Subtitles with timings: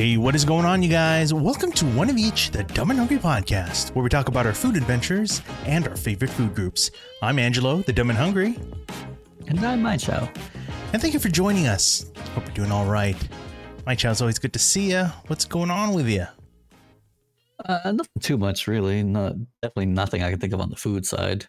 [0.00, 1.34] Hey, what is going on, you guys?
[1.34, 4.54] Welcome to One of Each, the Dumb and Hungry podcast, where we talk about our
[4.54, 6.90] food adventures and our favorite food groups.
[7.20, 8.58] I'm Angelo, the Dumb and Hungry,
[9.48, 10.34] And I'm Mychow.
[10.94, 12.06] and thank you for joining us.
[12.34, 13.14] Hope you're doing all right.
[13.86, 15.04] Mychow's always good to see you.
[15.26, 16.24] What's going on with you?
[17.66, 19.02] Uh, nothing too much, really.
[19.02, 21.44] Not definitely nothing I can think of on the food side.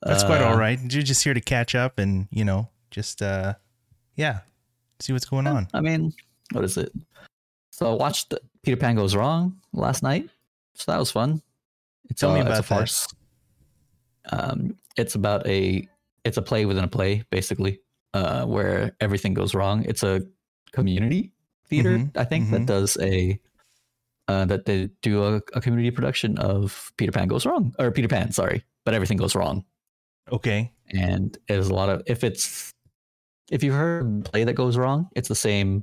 [0.00, 0.80] That's quite Uh, all right.
[0.80, 3.52] You're just here to catch up and, you know, just, uh,
[4.16, 4.38] yeah,
[4.98, 5.68] see what's going on.
[5.74, 6.14] I mean,
[6.52, 6.90] what is it?
[7.82, 8.32] So I watched
[8.62, 10.30] Peter Pan Goes Wrong last night,
[10.74, 11.42] so that was fun.
[12.08, 12.68] It's Tell me uh, it's about a that.
[12.68, 13.06] farce.
[14.30, 15.88] Um, it's about a
[16.24, 17.80] it's a play within a play, basically,
[18.14, 19.84] uh, where everything goes wrong.
[19.84, 20.22] It's a
[20.70, 21.32] community
[21.66, 22.50] theater, Mhm, I think, mhm.
[22.52, 23.40] that does a
[24.28, 28.06] uh, that they do a, a community production of Peter Pan Goes Wrong or Peter
[28.06, 29.64] Pan, sorry, but everything goes wrong.
[30.30, 30.70] Okay.
[30.94, 32.70] and there's a lot of if it's
[33.50, 35.82] if you've heard a play that goes wrong it's the same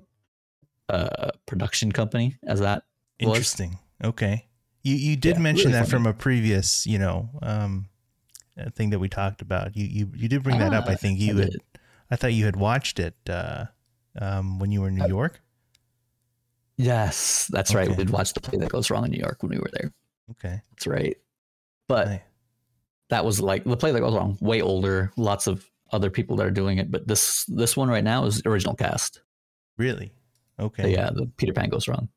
[0.89, 2.83] uh production company as that
[3.21, 3.35] was.
[3.35, 3.77] Interesting.
[4.03, 4.47] Okay.
[4.83, 6.03] You you did Yeah, mention really that funny.
[6.03, 7.87] from a previous, you know, um
[8.57, 9.75] uh, thing that we talked about.
[9.75, 10.87] You you you did bring that up.
[10.87, 11.55] I Ah, think you I had.
[12.11, 13.65] I thought you had watched it uh
[14.19, 15.41] um when you were in New Uh, York.
[16.77, 19.57] yes that's right we'd watch the play that goes wrong in new york when we
[19.57, 19.91] were there
[20.31, 20.61] Okay.
[20.71, 21.17] that's right
[21.87, 22.21] but
[23.09, 26.45] that was like the play that goes wrong way older lots of other people that
[26.45, 29.21] are doing it but this this one right now is original cast
[29.77, 30.13] Really?
[30.59, 30.91] So Okay.
[30.91, 32.09] yeah the peter pan goes wrong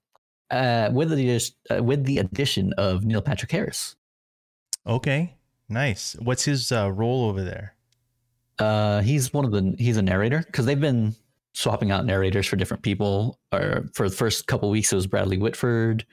[0.50, 1.40] uh with the
[1.70, 3.96] uh, with the addition of neil patrick harris
[4.86, 5.34] Okay.
[5.68, 6.16] Nice.
[6.18, 7.74] What's his uh, role over there?
[8.58, 11.14] Uh, he's one of the he's a narrator because they've been
[11.54, 13.38] swapping out narrators for different people.
[13.52, 16.04] Or for the first couple weeks, it was Bradley Whitford.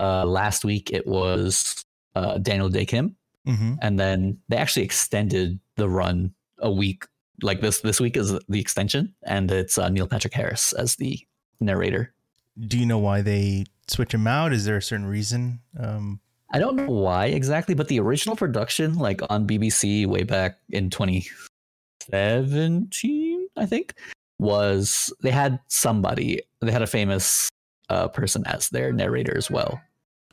[0.00, 3.14] Uh, last week it was uh, Daniel Dae Kim,
[3.46, 3.74] Mm-hmm.
[3.82, 7.04] and then they actually extended the run a week.
[7.42, 11.20] Like this this week is the extension, and it's uh, Neil Patrick Harris as the
[11.60, 12.12] narrator.
[12.58, 14.52] Do you know why they switch him out?
[14.52, 15.60] Is there a certain reason?
[15.78, 16.20] Um
[16.52, 20.90] I don't know why exactly, but the original production, like on BBC way back in
[20.90, 23.94] 2017, I think,
[24.38, 27.48] was they had somebody, they had a famous
[27.88, 29.80] uh, person as their narrator as well.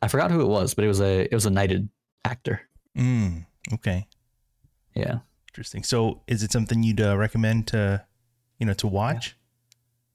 [0.04, 1.90] I forgot who it was, but it was a it was a knighted
[2.26, 2.62] actor.
[2.96, 4.08] mm, okay.
[4.96, 5.20] Yeah,
[5.54, 5.84] Interesting.
[5.84, 8.04] So is it something you'd uh, recommend to
[8.60, 9.36] you know to watch?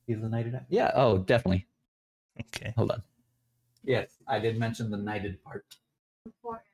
[0.09, 0.59] He's a knighted.
[0.69, 1.67] Yeah, oh, definitely.
[2.41, 2.73] Okay.
[2.77, 3.03] Hold on.
[3.85, 5.65] Yes, I did mention the knighted part.
[6.27, 6.65] important.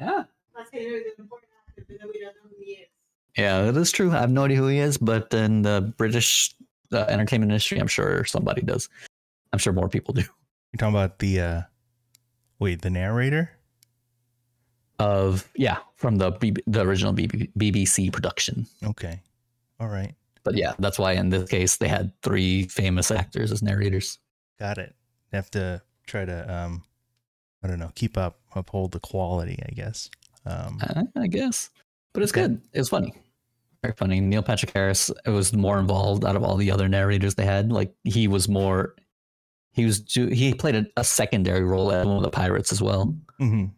[0.00, 0.24] Yeah,
[0.56, 2.88] Let's say there's important actor, but we don't know who he is.
[3.36, 4.10] yeah, that is true.
[4.12, 6.54] I have no idea who he is, but in the British
[6.92, 8.88] uh, entertainment industry, I'm sure somebody does.
[9.52, 10.20] I'm sure more people do.
[10.22, 11.62] You're talking about the uh
[12.58, 13.50] wait, the narrator?
[14.98, 18.66] Of yeah, from the B- the original BB- BBC production.
[18.82, 19.20] Okay.
[19.78, 20.14] All right.
[20.46, 24.18] But yeah, that's why in this case they had three famous actors as narrators.
[24.60, 24.94] Got it.
[25.32, 26.84] Have to try to um
[27.62, 30.08] I don't know, keep up uphold the quality, I guess.
[30.46, 31.70] Um I, I guess,
[32.14, 32.62] but it's good.
[32.72, 33.12] It's funny,
[33.82, 34.20] very funny.
[34.20, 37.72] Neil Patrick Harris it was more involved out of all the other narrators they had.
[37.72, 38.94] Like he was more,
[39.72, 43.14] he was he played a, a secondary role as one of the pirates as well.
[43.40, 43.72] mhm.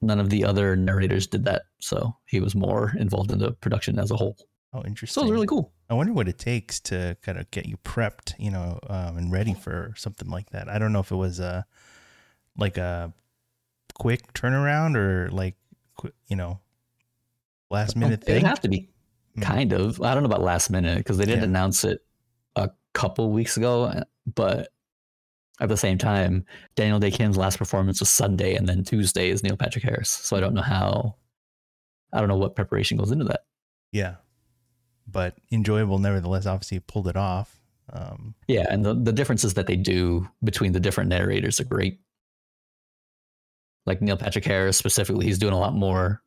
[0.00, 3.98] None of the other narrators did that, so he was more involved in the production
[3.98, 4.36] as a whole.
[4.72, 5.14] Oh, interesting.
[5.14, 5.72] So it was really cool.
[5.90, 9.32] I wonder what it takes to kind of get you prepped, you know, um, and
[9.32, 10.68] ready for something like that.
[10.68, 11.64] I don't know if it was a
[12.56, 13.12] like a
[13.94, 15.54] quick turnaround or like
[16.26, 16.60] you know
[17.70, 18.34] last minute It thing.
[18.42, 18.90] would have to be
[19.34, 19.42] Hmm.
[19.42, 20.00] kind of.
[20.02, 21.44] I don't know about last minute because they did Yeah.
[21.44, 22.04] announce it
[22.56, 24.02] a couple weeks ago,
[24.34, 24.72] but
[25.60, 26.44] at the same time,
[26.76, 30.10] Daniel Dae Kim's last performance was Sunday, and then Tuesday is Neil Patrick Harris.
[30.10, 31.16] So I don't know how.
[32.12, 33.40] I don't know what preparation goes into that.
[33.92, 34.16] Yeah,
[35.10, 36.46] but enjoyable nevertheless.
[36.46, 37.58] Obviously, pulled it off.
[37.92, 42.00] Um, Yeah, and the, the differences that they do between the different narrators are great.
[43.86, 46.22] Like Neil Patrick Harris specifically, he's doing a lot more.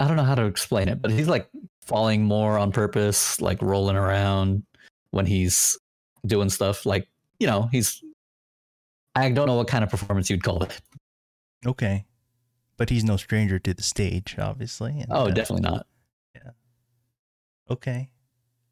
[0.00, 1.48] I don't know how to explain it, but he's like
[1.82, 4.64] falling more on purpose, like rolling around
[5.10, 5.78] when he's
[6.26, 6.86] doing stuff.
[6.86, 7.08] Like,
[7.38, 8.02] you know, he's.
[9.14, 10.80] I don't know what kind of performance you'd call it.
[11.66, 12.04] okay,
[12.76, 14.92] but he's no stranger to the stage, obviously.
[15.00, 15.86] and, Oh, uh, definitely not.
[16.34, 16.50] Yeah.
[17.70, 18.10] Okay,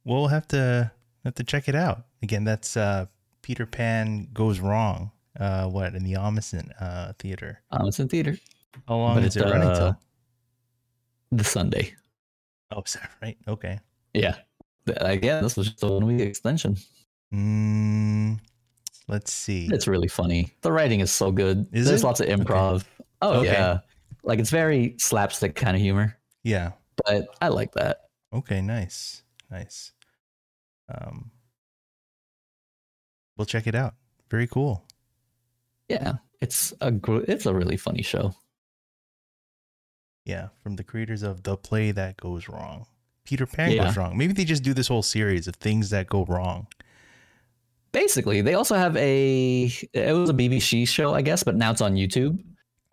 [0.04, 0.90] well, we'll have to
[1.24, 2.44] have to check it out again.
[2.44, 3.06] That's uh,
[3.42, 5.10] Peter Pan goes wrong.
[5.38, 7.60] Uh, what in the Ahmanson uh, theater?
[7.70, 8.36] Um, theater
[8.86, 9.98] How long But is it running uh, till?
[11.30, 11.94] this Sunday.
[12.70, 13.38] Oh, is that right?
[13.48, 13.78] Okay.
[14.12, 14.36] Yeah.
[14.86, 16.76] Again, this was just a one week extension.
[17.32, 18.40] Mm,
[19.08, 19.68] let's see.
[19.72, 20.52] It's really funny.
[20.60, 21.66] The writing is so good.
[21.72, 22.06] Is There's it?
[22.06, 22.84] lots of improv.
[23.22, 23.52] Oh Okay.
[23.52, 23.78] yeah.
[24.24, 26.72] Like it's very slapstick kind of humor, Yeah.
[27.04, 28.02] but I like that.
[28.32, 28.62] Okay.
[28.62, 29.22] Nice.
[29.50, 29.92] Nice.
[30.88, 31.30] Um,
[33.36, 33.94] we'll check it out.
[34.30, 34.84] Very cool.
[35.88, 38.34] Yeah, it's a gr- it's a really funny show.
[40.24, 42.86] Yeah, from the creators of The Play That Goes Wrong.
[43.24, 43.84] Peter Pan Yeah.
[43.86, 44.16] goes wrong.
[44.16, 46.66] Maybe they just do this whole series of things that go wrong.
[47.92, 51.80] Basically, they also have a it was a BBC show, I guess, but now it's
[51.82, 52.42] on YouTube.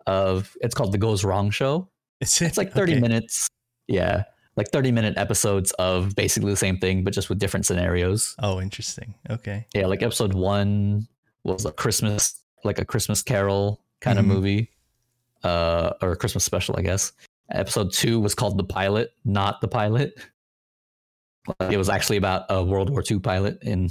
[0.06, 1.88] Of it's called The Goes Wrong Show.
[2.20, 3.48] It's, It's like 30 minutes.
[3.88, 4.24] Yeah.
[4.56, 8.34] Like 30 minute episodes of basically the same thing, but just with different scenarios.
[8.40, 9.14] Oh, interesting.
[9.30, 9.66] Okay.
[9.74, 11.06] Yeah, like episode one
[11.44, 14.20] was a Christmas, like a Christmas Carol kind Mhm.
[14.20, 14.70] of movie,
[15.44, 17.12] uh, or a Christmas special, I guess.
[17.52, 20.14] Episode two was called The Pilot, not the pilot.
[21.70, 23.88] It was actually about a World War II pilot in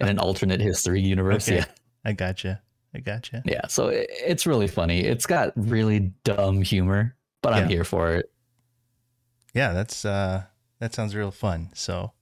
[0.00, 1.48] in an alternate history universe.
[1.48, 1.58] Okay.
[1.58, 1.64] Yeah,
[2.04, 2.62] I gotcha.
[2.94, 3.42] I gotcha.
[3.46, 3.66] yeah.
[3.68, 5.00] So it, it's really funny.
[5.00, 8.30] It's got really dumb humor, but I'm here for it.
[9.54, 10.44] Yeah, that's uh
[10.78, 11.70] that sounds real fun.
[11.74, 12.12] So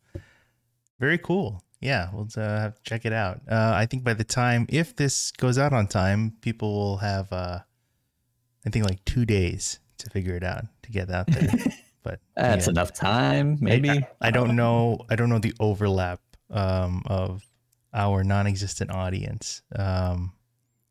[0.99, 1.63] very cool.
[1.81, 3.41] Yeah, we'll uh, have to check it out.
[3.51, 7.33] Uh, I think by the time if this goes out on time, people will have
[7.33, 7.61] uh
[8.67, 11.51] I think like two days to figure it out to get out there.
[12.03, 12.71] But That's yeah.
[12.71, 13.91] enough time, maybe.
[13.91, 15.05] I, I don't know.
[15.11, 17.45] I don't know the overlap um, of
[17.93, 19.61] our non-existent audience.
[19.77, 20.33] Um,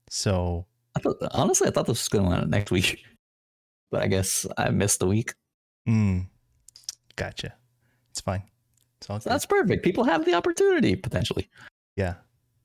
[0.09, 0.65] so
[0.95, 3.03] I thought, honestly, I thought this was going to on next week,
[3.91, 5.33] but I guess I missed the week.
[5.87, 6.25] mm,
[7.15, 7.53] gotcha.
[8.11, 8.43] It's fine.
[8.99, 9.83] It's all So that's perfect.
[9.83, 11.49] People have the opportunity potentially.
[11.95, 12.15] yeah.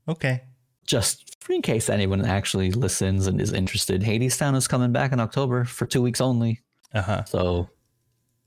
[0.07, 0.43] Okay.
[0.85, 5.63] Just in case anyone actually listens and is interested, Hadestown is coming back in October
[5.65, 6.61] for two weeks only.
[6.93, 7.23] Uh huh.
[7.25, 7.69] So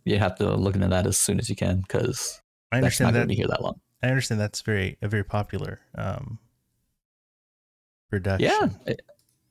[0.05, 2.41] you have to look into that as soon as you can because
[2.71, 3.29] I that's not understand going to that.
[3.29, 3.81] be here that long.
[4.05, 6.39] I understand that's very a very popular um,
[8.09, 8.51] production.
[8.51, 9.03] Yeah, it,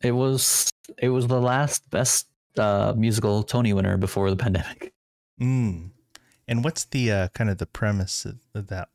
[0.01, 2.27] it was it was the last best
[2.57, 4.93] uh, musical Tony winner before the pandemic.
[5.39, 5.91] Mm.
[6.47, 8.89] And what's the uh, kind of the premise of, of that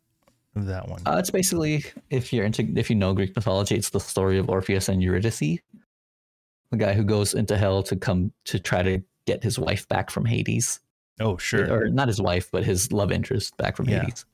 [0.56, 1.03] of that one?
[1.06, 4.49] Uh, it's basically if you're into if you know Greek mythology, it's the story of
[4.49, 9.43] Orpheus and Eurydice, the guy who goes into hell to come to try to get
[9.43, 10.81] his wife back from Hades,
[11.20, 11.70] oh, sure.
[11.73, 14.00] or not his wife, but his love interest back from Yeah.
[14.00, 14.25] Hades,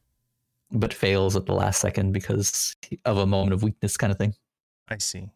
[0.70, 4.34] but fails at the last second because of a moment of weakness, kind of thing.
[4.88, 5.30] I see.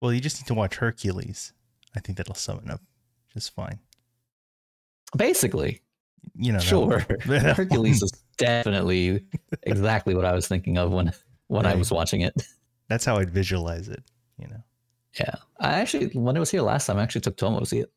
[0.00, 1.52] Well, you just need to watch Hercules.
[1.96, 2.80] I think that'll sum it up
[3.38, 3.78] just fine.
[5.16, 5.80] Basically,
[6.36, 7.00] You know, sure.
[7.20, 9.24] Hercules is definitely
[9.62, 11.12] exactly what I was thinking of when
[11.46, 12.34] when I was watching it.
[12.88, 14.02] That's how I'd visualize it.
[14.38, 14.62] You know.
[15.18, 17.78] Yeah, I actually when I was here last time, I actually took Tomo to see
[17.78, 17.92] it.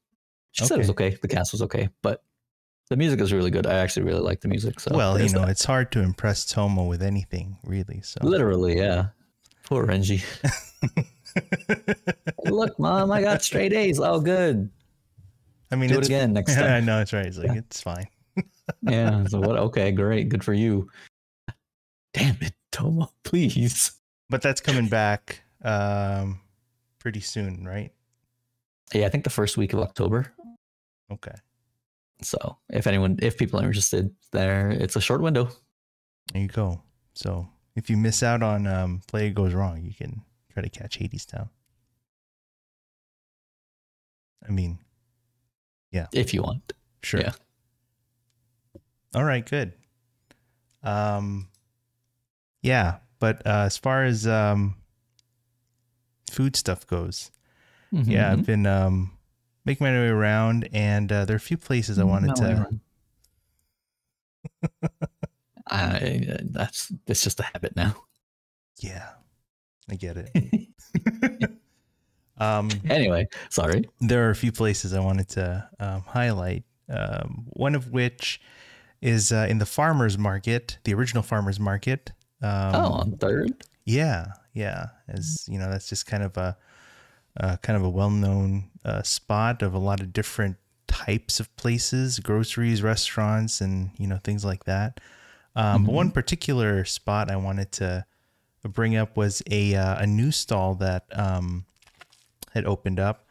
[0.52, 1.18] She said it was okay.
[1.22, 2.24] The cast was okay, but
[2.90, 3.66] the music is really good.
[3.66, 4.80] I actually really like the music.
[4.80, 5.50] So well, you know, that.
[5.50, 8.02] it's hard to impress Tomo with anything, really.
[8.02, 9.08] So literally, yeah.
[9.72, 10.22] Poor Renji.
[12.44, 14.02] Look, mom, I got straight A's.
[14.02, 14.70] Oh, good.
[15.72, 16.66] I mean, Do it again next time.
[16.70, 17.26] I know it's right.
[17.26, 17.54] It's like Yeah.
[17.60, 18.08] it's fine.
[18.82, 19.24] Yeah.
[19.28, 19.56] So what?
[19.58, 20.28] Okay, great.
[20.28, 20.90] Good for you.
[22.14, 23.94] Damn it, Tomo, please.
[24.30, 26.42] But that's coming back um
[27.00, 27.94] pretty soon, right?
[28.94, 30.34] Yeah, I think the first week of October.
[31.14, 31.36] Okay.
[32.22, 35.48] So if anyone, if people are interested, there, it's a short window.
[36.34, 36.82] There you go.
[37.14, 40.22] So if you miss out on um Play It Goes Wrong, you can
[40.54, 41.50] try to catch Hadestown.
[44.48, 44.80] I mean,
[45.92, 46.08] yeah.
[46.13, 46.74] If you want.
[47.04, 47.22] sure.
[47.22, 47.34] Yeah.
[49.13, 49.74] All right, good.
[50.84, 51.48] Um
[52.63, 54.75] yeah, but uh, as far as um
[56.32, 57.32] food stuff goes,
[57.92, 58.32] yeah, Mhm.
[58.32, 59.18] I've been um
[59.66, 62.68] making my way around and uh, there are a few places I wanted No, to.
[65.72, 67.96] I, uh, that's it's just a habit now.
[68.80, 69.10] Yeah.
[69.90, 71.50] I get it.
[72.38, 73.90] um anyway, sorry.
[74.00, 76.63] there are a few places I wanted to um, highlight.
[76.90, 78.42] Um, one of which
[79.01, 82.12] is uh, in the farmers market, the original farmers market.
[82.42, 83.63] Um, oh, on third.
[83.86, 84.88] yeah, yeah.
[85.08, 86.58] As you know, that's just kind of a,
[87.40, 92.20] uh, kind of a well-known uh, spot of a lot of different types of places,
[92.20, 95.00] groceries, restaurants, and you know things like that.
[95.55, 98.05] Um, But one particular spot I wanted to
[98.63, 101.65] bring up was a uh, a new stall that um,
[102.53, 103.27] had opened up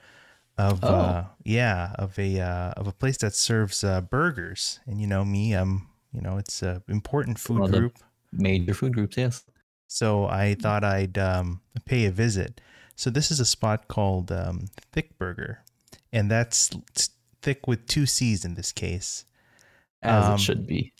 [0.58, 0.88] of Oh.
[0.88, 4.80] uh, yeah of a uh, of a place that serves uh, burgers.
[4.86, 7.98] And you know me, um, you know it's an important food the- group.
[8.32, 9.44] Major food groups, yes.
[9.88, 12.60] So I thought I'd um, pay a visit.
[12.94, 15.64] So this is a spot called um, Thicc Burger,
[16.12, 16.70] and that's
[17.42, 19.24] thick with two C's in this case.
[20.02, 20.92] As Um, it should be.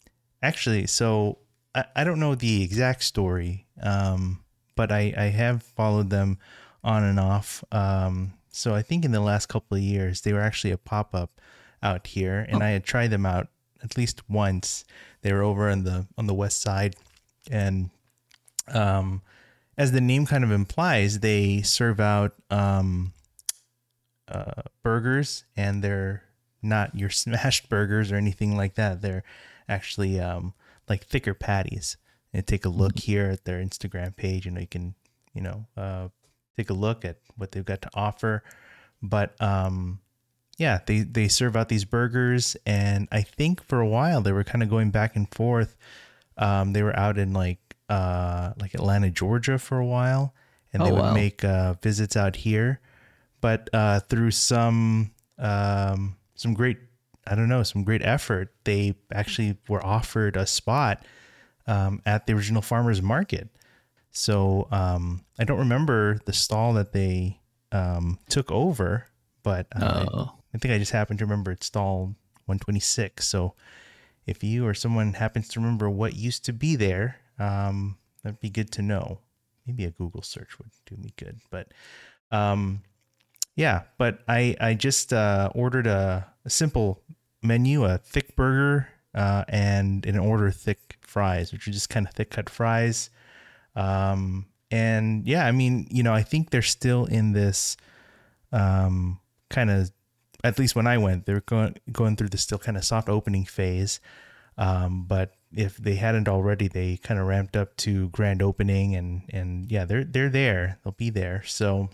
[0.43, 1.39] Actually, so
[1.75, 4.41] I, I don't know the exact story, um,
[4.75, 6.39] but I, I have followed them
[6.83, 7.63] on and off.
[7.73, 11.15] Um, so I think in the last couple of years, they were actually a pop
[11.15, 11.41] up
[11.83, 12.67] out here, and Oh.
[12.67, 13.49] I had tried them out
[13.83, 14.85] at least once.
[15.23, 16.97] They were over on the on the west side,
[17.51, 17.91] and
[18.69, 19.23] um,
[19.77, 23.13] as the name kind of implies, they serve out um,
[24.29, 26.23] uh, burgers, and they're
[26.63, 29.01] not your smashed burgers or anything like that.
[29.03, 29.23] They're
[29.71, 30.53] actually um,
[30.89, 31.97] like thicker patties.
[32.33, 34.95] And take a look here at their Instagram page, and you can,
[35.35, 36.11] you know, uh,
[36.57, 38.45] take a look at what they've got to offer.
[39.03, 39.99] But um,
[40.59, 44.45] yeah, they they serve out these burgers, and I think for a while they were
[44.45, 45.77] kind of going back and forth.
[46.37, 47.59] Um, they were out in like
[47.89, 50.33] uh, like Atlanta, Georgia, for a while,
[50.73, 51.15] and they Oh, would wow.
[51.15, 52.79] make uh, visits out here.
[53.41, 56.79] But uh, through some um, some great
[57.27, 61.05] I don't know some great effort, they actually were offered a spot
[61.67, 63.49] um, at the original farmers market.
[64.11, 67.39] So um, I don't remember the stall that they
[67.73, 69.07] um, took over,
[69.43, 73.27] but uh, Oh, I think I just happen to remember it's stall 126.
[73.27, 73.55] So
[74.27, 78.51] if you or someone happens to remember what used to be there, um, that'd be
[78.51, 79.21] good to know.
[79.67, 81.39] Maybe a Google search would do me good.
[81.51, 81.69] But
[82.33, 82.83] um,
[83.57, 87.03] yeah, but I I just uh, ordered a, a simple
[87.43, 92.13] menu, a thick burger, uh, and an order thick fries, which are just kind of
[92.13, 93.11] thick cut fries.
[93.75, 97.77] Um, and yeah, I mean, you know, I think they're still in this
[98.53, 99.91] um, kind of,
[100.45, 103.45] at least when I went, they're going going through the still kind of soft opening
[103.45, 104.01] phase.
[104.57, 109.23] Um, but if they hadn't already, they kind of ramped up to grand opening, and
[109.31, 110.79] and yeah, they're they're there.
[110.85, 111.43] They'll be there.
[111.45, 111.89] So,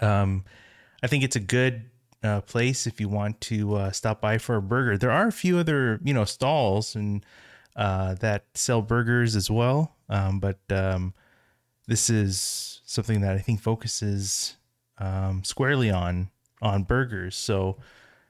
[0.00, 0.44] um,
[1.02, 1.84] I think it's a good
[2.22, 4.98] uh, place if you want to uh, stop by for a burger.
[4.98, 7.24] There are a few other you know stalls and
[7.76, 11.14] uh, that sell burgers as well, um, but um,
[11.86, 14.56] this is something that I think focuses
[14.98, 16.30] um, squarely on
[16.62, 17.36] on burgers.
[17.36, 17.76] So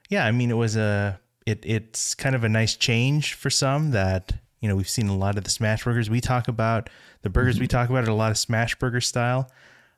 [0.08, 3.92] yeah, I mean it was a it it's kind of a nice change for some
[3.92, 6.90] that you know we've seen a lot of the smash burgers we talk about
[7.22, 9.50] the burgers we talk about are a lot of smash burger style.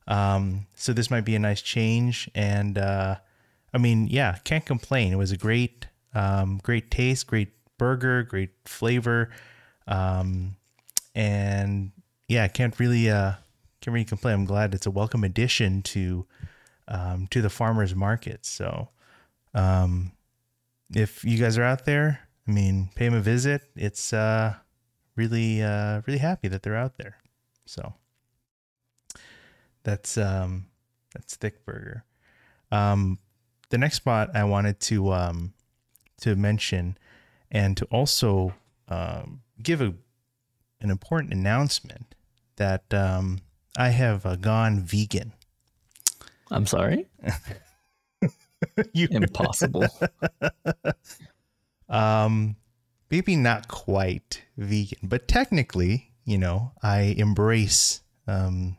[0.09, 3.17] Um, so this might be a nice change and uh,
[3.73, 5.13] I mean yeah, can't complain.
[5.13, 9.31] It was a great um, great taste, great burger, great flavor.
[9.87, 10.57] Um,
[11.15, 11.93] and
[12.29, 13.33] yeah, can't really uh
[13.81, 14.35] can't really complain.
[14.35, 16.27] I'm glad it's a welcome addition to
[16.87, 18.45] um to the farmers market.
[18.47, 18.89] So
[19.55, 20.13] um
[20.95, 23.63] if you guys are out there, I mean, pay them a visit.
[23.77, 24.55] It's uh
[25.17, 27.17] really uh really happy that they're out there.
[27.67, 27.95] So
[29.89, 30.67] that's um
[31.15, 32.05] that's thicc burger.
[32.71, 33.19] Um
[33.71, 35.55] the next spot I wanted to um
[36.21, 36.99] to mention
[37.51, 38.55] and to also
[38.89, 39.95] um, give a
[40.81, 42.15] an important announcement
[42.57, 43.41] that um,
[43.77, 45.33] I have uh, gone vegan.
[46.51, 47.07] I'm sorry.
[48.93, 49.87] you, Impossible.
[51.89, 52.55] um,
[53.11, 58.77] maybe not quite vegan, but technically, you know, I embrace um,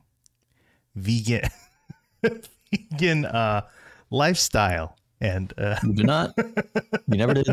[0.99, 1.49] vegan
[2.71, 3.61] vegan uh,
[4.09, 6.33] lifestyle, and uh, You do not.
[6.37, 7.47] You never did.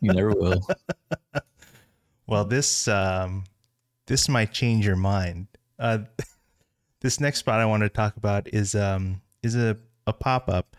[0.00, 0.60] You never will.
[2.26, 3.44] Well, this um,
[4.06, 5.48] this might change your mind.
[5.78, 5.98] Uh,
[7.00, 10.74] this next spot I want to talk about is um, is a, a pop up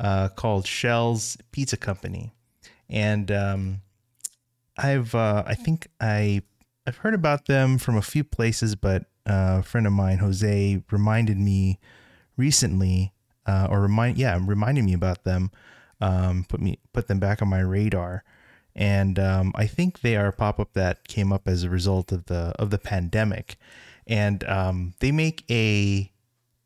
[0.00, 2.34] uh, called Shell's Pizza Company,
[2.90, 3.80] and um,
[4.76, 6.42] I've uh, I think I
[6.86, 11.38] I've heard about them from a few places, but a friend of mine, Jose, reminded
[11.38, 11.78] me
[12.36, 13.12] recently,
[13.46, 15.50] uh, or remind yeah, reminded me about them,
[16.00, 18.24] um, put me put them back on my radar
[18.78, 22.12] and um, I think they are a pop up that came up as a result
[22.12, 23.56] of the of the pandemic,
[24.06, 26.12] and um, they make a,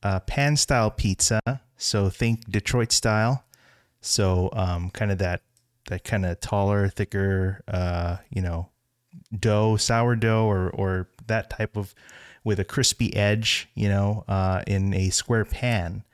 [0.02, 1.40] uh pan style pizza.
[1.78, 3.44] So think Detroit style.
[4.02, 5.40] So um, kind of that
[5.88, 8.68] that kind of taller, thicker, uh, you know,
[9.34, 11.94] dough, sourdough, or or that type of
[12.44, 16.04] with a crispy edge, you know, uh, in a square pan.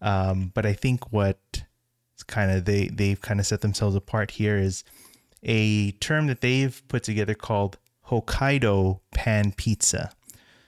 [0.00, 1.64] Um, but I think what
[2.26, 4.84] kind of they they've kind of set themselves apart here is
[5.42, 10.12] a term that they've put together called Hokkaido pan pizza.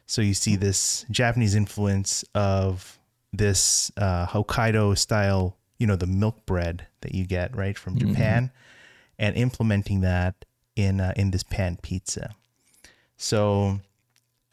[0.07, 2.99] So you see this Japanese influence of
[3.33, 8.51] this uh, Hokkaido style, you know, the milk bread that you get right from Japan,
[9.19, 10.45] and implementing that
[10.77, 12.35] in uh, in this pan pizza.
[13.17, 13.81] So,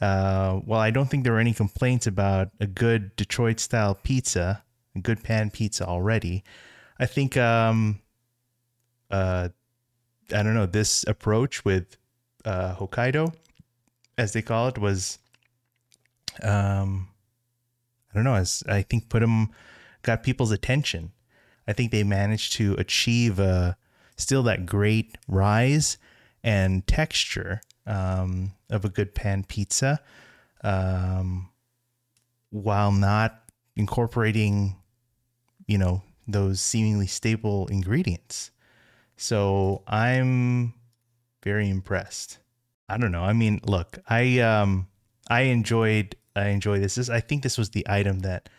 [0.02, 4.64] uh, while I don't think there were any complaints about a good Detroit style pizza,
[4.96, 6.44] a good pan pizza already,
[7.00, 8.00] I think um,
[9.10, 9.50] uh,
[10.34, 11.98] I don't know, this approach with
[12.46, 13.34] uh, Hokkaido,
[14.18, 15.20] as they call it, was,
[16.42, 17.10] um,
[18.12, 19.50] I don't know, as I think put them,
[20.02, 21.12] got people's attention.
[21.68, 23.74] I think they managed to achieve uh,
[24.18, 25.98] still that great rise
[26.44, 30.00] and texture um, of a good pan pizza.
[30.64, 31.50] um,
[32.50, 33.44] while not
[33.76, 34.76] incorporating,
[35.68, 38.52] you know, those seemingly staple ingredients.
[39.16, 40.74] So I'm
[41.44, 42.40] very impressed.
[42.90, 43.24] I don't know.
[43.24, 44.88] I mean, look, I um
[45.30, 46.96] I enjoyed I enjoyed this.
[46.96, 48.50] this I think this was the item that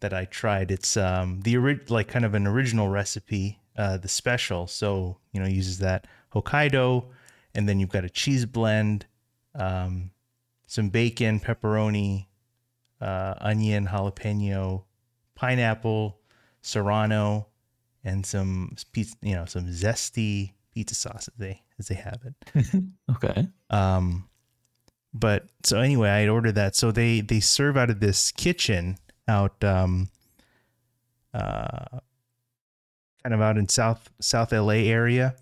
[0.00, 0.70] that I tried.
[0.70, 4.66] It's um the ori- like kind of an original recipe, uh the special.
[4.66, 7.06] So, you know, uses that Hokkaido
[7.54, 9.06] and then you've got a cheese blend,
[9.54, 10.10] um
[10.66, 12.26] some bacon, pepperoni,
[13.00, 14.84] uh onion, jalapeno,
[15.34, 16.18] pineapple,
[16.62, 17.48] serrano,
[18.04, 22.82] and some pizza, you know, some zesty pizza sauce as they as they have it.
[23.10, 23.48] Okay.
[23.70, 24.28] Um,
[25.12, 26.76] but so anyway, I ordered that.
[26.76, 30.08] So they they serve out of this kitchen out, um,
[31.34, 31.98] uh,
[33.22, 35.34] kind of out in South South LA area,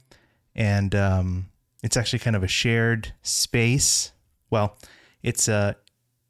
[0.55, 1.47] and um,
[1.83, 4.13] it's actually kind of a shared space.
[4.51, 4.77] Well,
[5.23, 5.77] it's a,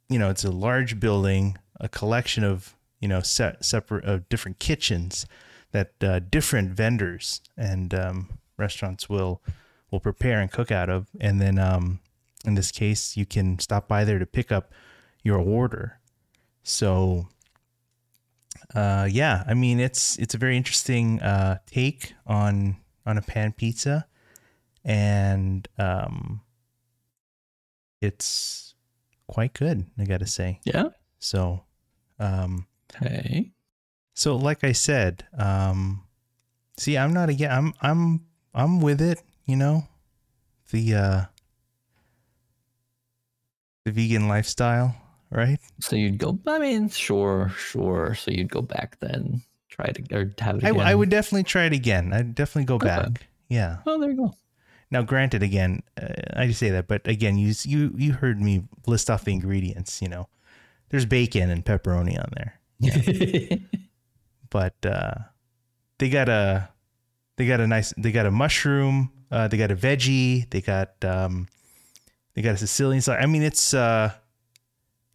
[0.09, 4.59] you know, it's a large building, a collection of you know set separate of different
[4.59, 5.26] kitchens
[5.73, 9.43] that uh, different vendors and um, restaurants will
[9.90, 12.00] will prepare and cook out of, and then um,
[12.45, 14.73] in this case, you can stop by there to pick up
[15.23, 15.99] your order.
[16.62, 17.28] So,
[18.75, 22.76] uh, yeah, I mean it's it's a very interesting uh, take on
[23.07, 24.07] on a pan pizza,
[24.88, 26.40] and um,
[28.00, 28.75] it's
[29.28, 29.85] quite good.
[29.99, 30.61] I got to say.
[30.64, 30.88] Yeah.
[31.18, 31.64] So,
[32.18, 32.66] um,
[32.97, 33.52] Okay.
[34.14, 36.02] so like I said, um,
[36.78, 37.50] see, I'm not again.
[37.52, 39.23] I'm I'm I'm with it.
[39.45, 39.87] You know,
[40.71, 41.21] the uh,
[43.85, 44.97] the vegan lifestyle,
[45.30, 45.59] right?
[45.80, 46.38] So you'd go.
[46.47, 48.14] I mean, sure, sure.
[48.14, 50.86] So you'd go back then, try to or have it I, again.
[50.86, 52.12] I would definitely try it again.
[52.15, 52.86] I'd definitely go Okay.
[52.86, 53.26] back.
[53.49, 53.78] Yeah.
[53.86, 54.34] Oh, there you go.
[54.90, 58.62] Now, granted, again, uh, I just say that, but again, you you you heard me
[58.86, 60.00] list off the ingredients.
[60.00, 60.28] You know,
[60.88, 62.60] there's bacon and pepperoni on there.
[64.50, 65.14] but uh,
[65.98, 66.68] they got a
[67.36, 70.92] they got a nice they got a mushroom uh, they got a veggie they got
[71.04, 71.48] um,
[72.34, 73.18] they got a Sicilian sauce.
[73.20, 74.12] I mean it's uh,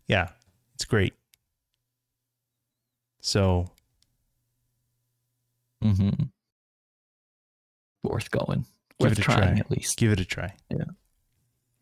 [0.08, 0.30] yeah
[0.76, 1.14] it's great.
[3.22, 3.72] So
[5.84, 6.24] mm-hmm.
[8.04, 8.66] Worth going.
[9.00, 9.60] Give Worth it a trying try.
[9.60, 9.98] at least.
[9.98, 10.54] give it a try.
[10.70, 10.84] Yeah.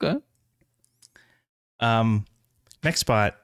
[0.04, 0.20] Okay.
[1.80, 2.26] Um,
[2.84, 3.38] next spot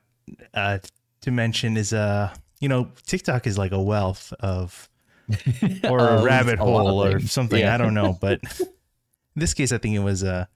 [0.53, 0.79] uh,
[1.21, 4.89] to mention is uh you know TikTok is like a wealth of
[5.83, 7.59] or a Of rabbit a hole or something.
[7.59, 7.73] Yeah.
[7.73, 8.67] I don't know, but in
[9.35, 10.47] this case, I think it was a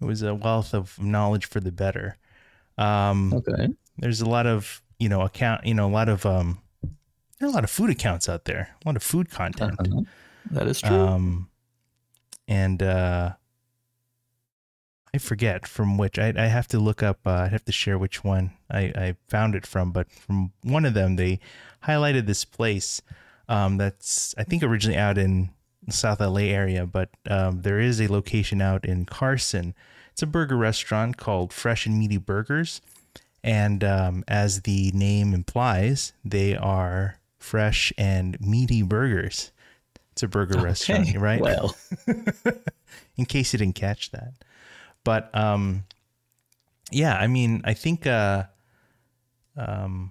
[0.00, 2.16] it was a wealth of knowledge for the better.
[2.76, 3.68] Um, Okay.
[3.96, 6.58] there's a lot of you know account you know a lot of um
[7.38, 9.76] there are a lot of food accounts out there, a lot of food content.
[9.78, 10.02] Uh-huh.
[10.50, 10.96] That is true.
[10.96, 11.48] Um,
[12.48, 13.32] and uh,
[15.14, 17.20] I forget from which I I have to look up.
[17.26, 20.84] Uh, I'd have to share which one I I found it from, but from one
[20.84, 21.38] of them they
[21.84, 23.00] highlighted this place
[23.48, 25.50] um, that's I think originally out in
[25.90, 29.74] South LA area, but um, there is a location out in Carson.
[30.12, 32.80] It's a burger restaurant called Fresh and Meaty Burgers,
[33.44, 39.52] and um, as the name implies, they are fresh and meaty burgers.
[40.18, 41.40] It's a burger restaurant, right?
[41.40, 41.76] Well,
[43.16, 44.32] in case you didn't catch that.
[45.04, 45.84] But um
[46.90, 48.46] yeah, I mean, I think uh
[49.56, 50.10] um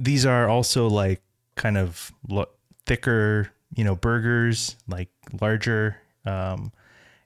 [0.00, 1.20] these are also like
[1.56, 2.48] kind of lo-
[2.86, 5.10] thicker, you know, burgers, like
[5.42, 6.72] larger um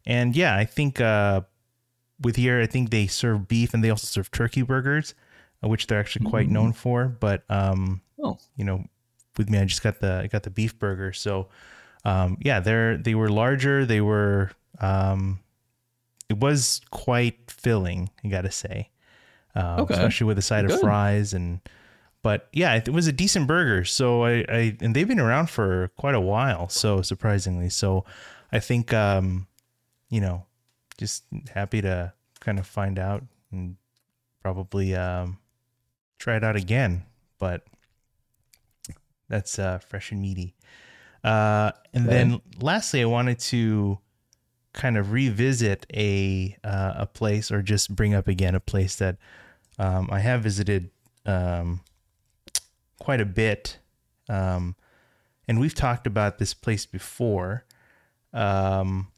[0.05, 1.43] and yeah, I think uh
[2.21, 5.15] with here I think they serve beef and they also serve turkey burgers,
[5.63, 6.53] uh, which they're actually quite Mm.
[6.53, 8.87] known for, but um oh, you know,
[9.39, 11.13] with me, I just got the I got the beef burger.
[11.13, 11.49] So,
[12.05, 13.85] um, yeah, they're they were larger.
[13.87, 15.41] They were um,
[16.29, 18.11] it was quite filling.
[18.25, 18.91] I gotta say,
[19.55, 19.95] um, Okay.
[19.95, 21.61] especially with a side of fries and.
[22.23, 23.85] But yeah, it was a decent burger.
[23.85, 26.69] So I, I and they've been around for quite a while.
[26.69, 28.05] So surprisingly, so
[28.51, 29.47] I think um,
[30.11, 30.45] you know,
[30.99, 31.23] just
[31.55, 33.23] happy to kind of find out
[33.53, 33.77] and
[34.43, 35.39] probably um,
[36.19, 37.05] try it out again.
[37.39, 37.63] But
[39.29, 40.55] that's uh, fresh and meaty.
[41.25, 42.15] Uh, and Okay.
[42.15, 43.99] then lastly, I wanted to
[44.73, 49.17] kind of revisit a uh, a place or just bring up again a place that
[49.79, 50.91] um, I have visited
[51.25, 51.81] um,
[53.01, 53.79] quite a bit.
[54.29, 54.77] Um,
[55.49, 57.65] and we've talked about this place before.
[58.33, 59.09] Um,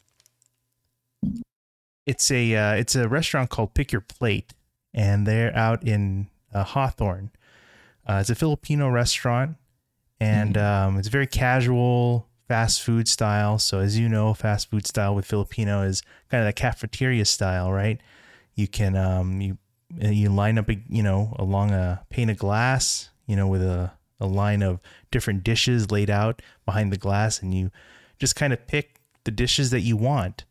[2.06, 4.52] it's a uh, it's a restaurant called Pick Your Plate,
[4.94, 7.30] and they're out in uh, Hawthorne.
[8.06, 9.56] Uh, it's a Filipino restaurant,
[10.20, 13.58] and um, it's very casual, fast food style.
[13.58, 17.72] So, as you know, fast food style with Filipino is kind of the cafeteria style,
[17.72, 18.00] right?
[18.54, 19.58] You can um, you
[19.98, 24.26] you line up, you know, along a pane of glass, you know, with a, a
[24.26, 27.70] line of different dishes laid out behind the glass, and you
[28.18, 30.44] just kind of pick the dishes that you want,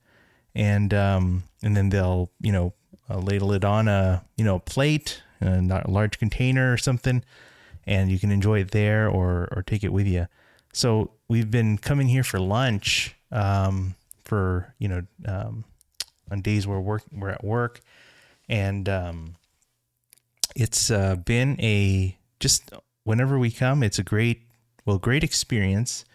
[0.55, 2.73] and um, and then they'll, you know,
[3.09, 7.23] uh, ladle it on a, you know, plate, uh, not a large container or something,
[7.87, 10.27] and you can enjoy it there or or take it with you.
[10.73, 13.95] So we've been coming here for lunch, um,
[14.25, 15.63] for you know, um,
[16.29, 17.79] on days where work we're at work,
[18.47, 19.35] and um,
[20.55, 22.71] it's uh, been a just
[23.03, 24.43] whenever we come, it's a great
[24.85, 26.05] well great experience.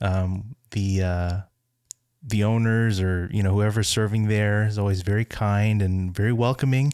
[0.00, 1.40] Um, the uh,
[2.22, 6.92] the owners or you know whoever's serving there is always very kind and very welcoming,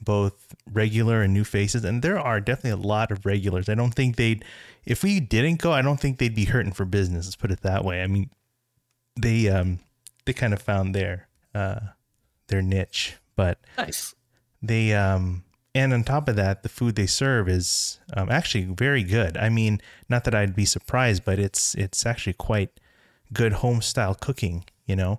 [0.00, 1.84] both regular and new faces.
[1.84, 3.68] And there are definitely a lot of regulars.
[3.68, 4.44] I don't think they'd
[4.84, 7.26] if we didn't go, I don't think they'd be hurting for business.
[7.26, 8.02] Let's put it that way.
[8.02, 8.30] I mean,
[9.16, 9.80] they um
[10.24, 11.80] they kind of found their uh
[12.48, 14.14] their niche, but Nice.
[14.62, 19.02] they um and on top of that the food they serve is um, actually very
[19.02, 22.70] good i mean not that i'd be surprised but it's it's actually quite
[23.32, 25.18] good home style cooking you know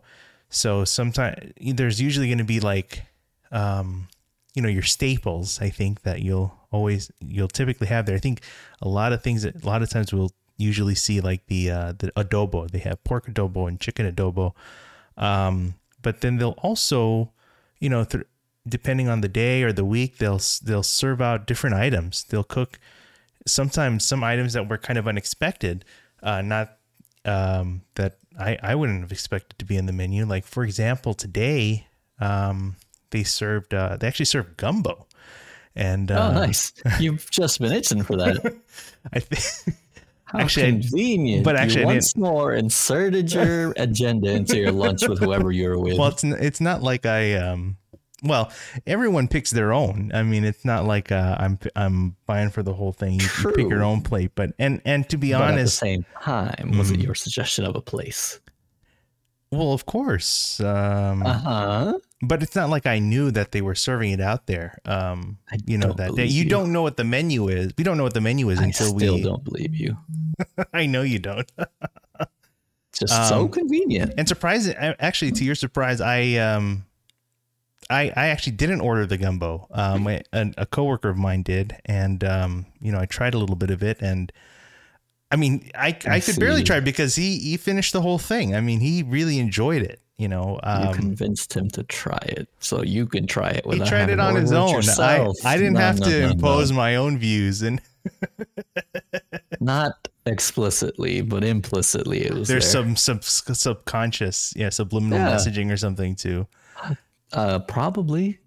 [0.50, 3.04] so sometimes there's usually going to be like
[3.52, 4.08] um
[4.56, 8.16] you know your staples i think that you'll always you'll typically have there.
[8.16, 8.42] I think
[8.82, 11.94] a lot of things that a lot of times we'll usually see like the uh
[11.98, 12.70] the adobo.
[12.70, 14.54] They have pork adobo and chicken adobo.
[15.18, 17.32] Um but then they'll also
[17.80, 18.26] you know th-
[18.68, 22.26] depending on the day or the week they'll they'll serve out different items.
[22.26, 22.80] They'll cook
[23.48, 25.86] sometimes some items that were kind of unexpected
[26.24, 26.78] uh not
[27.26, 30.26] um that i i wouldn't have expected to be in the menu.
[30.26, 31.88] Like for example today
[32.20, 32.76] um
[33.16, 35.08] they served uh they actually served gumbo
[35.78, 36.72] and uh, Oh, nice.
[37.00, 38.36] You've just been itching for that.
[39.14, 39.78] i think
[40.28, 41.44] How Actually, I- convenient.
[41.46, 45.78] but you actually I once more inserted your agenda into your lunch with whoever you're
[45.80, 45.98] with.
[46.00, 47.78] well it's n- it's not like i um
[48.24, 48.52] well
[48.88, 52.74] everyone picks their own i mean it's not like uh, i'm i'm buying for the
[52.74, 55.46] whole thing you, you pick your own plate but and and to be but at
[55.46, 57.04] the honest same time, was it Mhm.
[57.06, 58.40] your suggestion of a place?
[59.52, 61.94] well of course um Uh huh.
[62.22, 65.78] But it's not like i knew that they were serving it out there um you
[65.78, 66.50] know that day you, you.
[66.50, 68.98] don't know what the menu is we don't know what the menu is I until
[68.98, 69.98] still we don't believe you.
[70.74, 71.52] i know you don't
[72.98, 74.14] Just so Um, convenient.
[74.18, 76.86] and surprising actually to your surprise i um
[77.88, 79.68] I, I actually didn't order the gumbo.
[79.70, 83.56] Um, a, a coworker of mine did, and um, you know, I tried a little
[83.56, 84.32] bit of it, and
[85.30, 88.56] I mean, I I, I could barely try because he he finished the whole thing.
[88.56, 90.02] I mean, he really enjoyed it.
[90.18, 93.66] You know, you um, convinced him to try it, so you can try it.
[93.66, 94.70] he tried it on his own.
[94.70, 95.36] I yourself.
[95.46, 97.82] I didn't No, have no, to no, impose my own views, and
[99.60, 102.84] Not explicitly, but implicitly, it was there's there.
[102.84, 105.36] some sub subconscious, yeah, subliminal Yeah.
[105.36, 106.48] messaging or something too.
[107.34, 108.40] Uh, probably.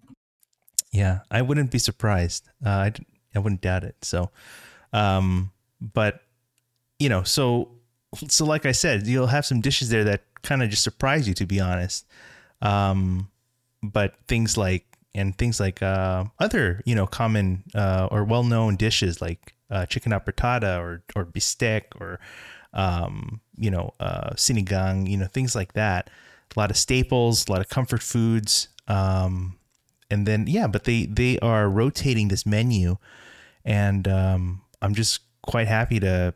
[0.91, 2.49] Yeah, I wouldn't be surprised.
[2.65, 2.93] Uh, I,
[3.35, 3.95] I wouldn't doubt it.
[4.01, 4.31] So,
[4.91, 6.21] um, but
[6.97, 7.69] you know, so
[8.27, 11.33] so like I said, you'll have some dishes there that kind of just surprise you,
[11.35, 12.05] to be honest.
[12.61, 13.29] Um,
[13.81, 18.75] but things like and things like uh, other you know common uh, or well known
[18.75, 22.19] dishes like uh, chicken afritada or or bistec or
[22.73, 26.09] um, you know uh, sinigang, you know things like that.
[26.55, 28.69] A lot of staples, a lot of comfort foods.
[28.87, 29.57] Um,
[30.09, 32.97] and then yeah, but they they are rotating this menu,
[33.63, 36.33] and um, I'm just quite happy to,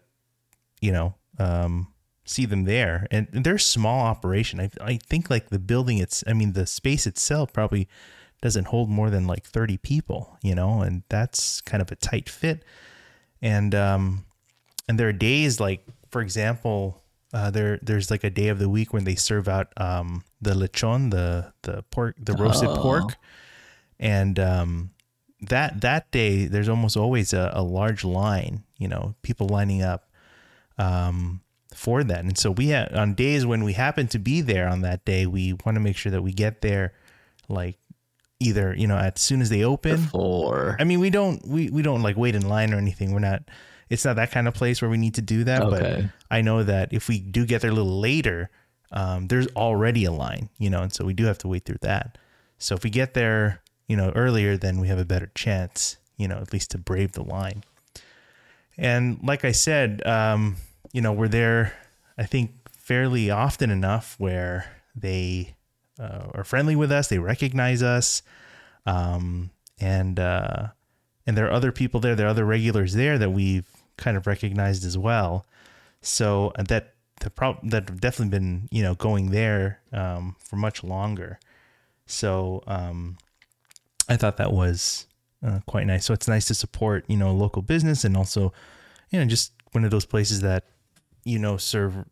[0.81, 1.92] you know, um,
[2.25, 3.07] see them there.
[3.11, 4.59] And they're a small operation.
[4.59, 7.87] I I think like the building it's I mean the space itself probably
[8.41, 12.27] doesn't hold more than like 30 people, you know, and that's kind of a tight
[12.29, 12.63] fit.
[13.41, 14.25] And um,
[14.89, 16.99] and there are days like for example.
[17.35, 20.51] Uh, there, there's like a day of the week when they serve out um, the
[20.53, 22.75] lechon, the the pork, the roasted Oh.
[22.79, 23.15] pork,
[23.99, 24.91] and um,
[25.41, 30.11] that that day there's almost always a, a large line you know people lining up
[30.77, 31.41] um,
[31.75, 34.81] for that and so we ha- on days when we happen to be there on
[34.81, 36.93] that day we want to make sure that we get there
[37.49, 37.77] like
[38.39, 40.75] either you know as soon as they open Before.
[40.79, 43.43] i mean we don't we, we don't like wait in line or anything we're not
[43.89, 46.63] it's not that kind of place where we need to do that but I know
[46.63, 48.49] that if we do get there a little later,
[48.91, 51.77] um, there's already a line, you know, and so we do have to wait through
[51.81, 52.17] that.
[52.57, 56.27] So if we get there, you know, earlier, then we have a better chance, you
[56.27, 57.63] know, at least to brave the line.
[58.77, 60.55] And like I said, um,
[60.91, 61.73] you know, we're there,
[62.17, 65.55] I think, fairly often enough where they
[65.99, 68.21] uh, are friendly with us, they recognize us,
[68.85, 70.67] um, and uh,
[71.25, 74.27] and there are other people there, there are other regulars there that we've kind of
[74.27, 75.45] recognized as well.
[76.01, 80.83] So uh, that the prob that definitely been you know going there um, for much
[80.83, 81.39] longer.
[82.05, 83.17] So um,
[84.09, 85.07] I thought that was
[85.45, 86.05] uh, quite nice.
[86.05, 88.53] So it's nice to support, you know, local business and also,
[89.11, 90.65] you know, just one of those places that,
[91.23, 92.05] you know, serve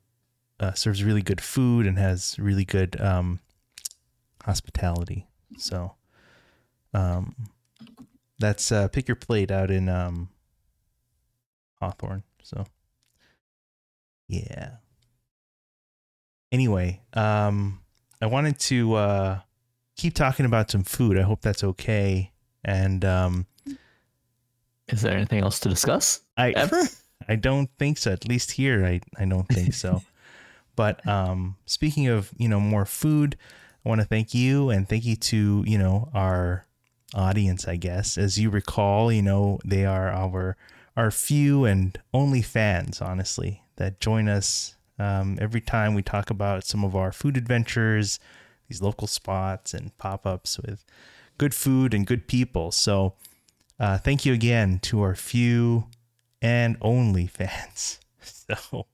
[0.59, 3.39] uh, serves really good food and has really good um,
[4.43, 5.27] hospitality.
[5.57, 5.95] So,
[6.93, 7.35] um,
[8.39, 10.29] that's uh, pick your plate out in um,
[11.79, 12.23] Hawthorne.
[12.43, 12.65] So,
[14.27, 14.71] yeah.
[16.51, 17.79] Anyway, um,
[18.21, 19.39] I wanted to uh,
[19.95, 21.17] keep talking about some food.
[21.17, 22.31] I hope that's okay.
[22.63, 23.45] And um,
[24.87, 26.21] Is there anything else to discuss?
[26.37, 26.83] I Ever?
[27.31, 28.11] I don't think so.
[28.11, 30.03] At least here, I I don't think so.
[30.75, 33.37] but um, speaking of you know more food,
[33.85, 36.65] I want to thank you and thank you to you know our
[37.15, 37.69] audience.
[37.69, 40.57] I guess as you recall, you know they are our
[40.97, 46.65] our few and only fans, honestly, that join us um, every time we talk about
[46.65, 48.19] some of our food adventures,
[48.67, 50.83] these local spots and pop ups with
[51.37, 52.71] good food and good people.
[52.71, 53.13] So.
[53.79, 55.87] Uh, thank you again to our few
[56.41, 57.99] and only fans.
[58.23, 58.85] So,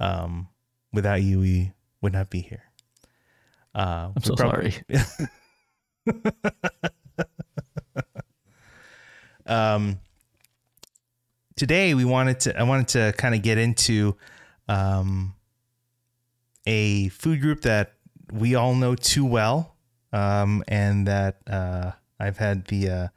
[0.00, 0.48] um,
[0.92, 2.64] without you, we would not be here.
[3.74, 4.74] Uh, I'm so sorry.
[9.46, 9.98] um,
[11.56, 14.16] today we wanted to, I wanted to kind of get into,
[14.68, 15.34] um,
[16.66, 17.94] a food group that
[18.30, 19.74] we all know too well,
[20.12, 23.08] um, and that, uh, I've had the, uh,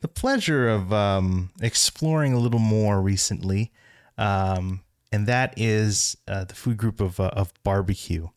[0.00, 3.72] the pleasure of, um, exploring a little more recently.
[4.16, 8.28] Um, and that is, uh, the food group of, uh, of barbecue.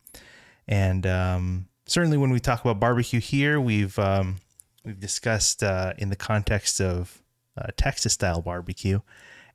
[0.67, 4.37] And, um, certainly when we talk about barbecue here, we've, um,
[4.85, 7.21] we've discussed uh, in the context of
[7.57, 9.01] uh, Texas style barbecue,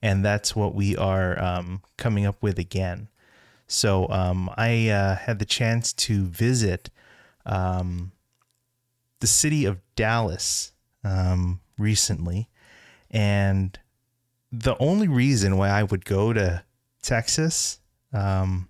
[0.03, 3.09] and that's what we are um, coming up with again.
[3.67, 6.91] So um, I uh, had the chance to visit
[9.21, 12.49] the city of Dallas um, recently,
[13.11, 13.79] and
[14.53, 16.63] the only reason why I would go to
[17.03, 17.81] Texas,
[18.13, 18.69] um,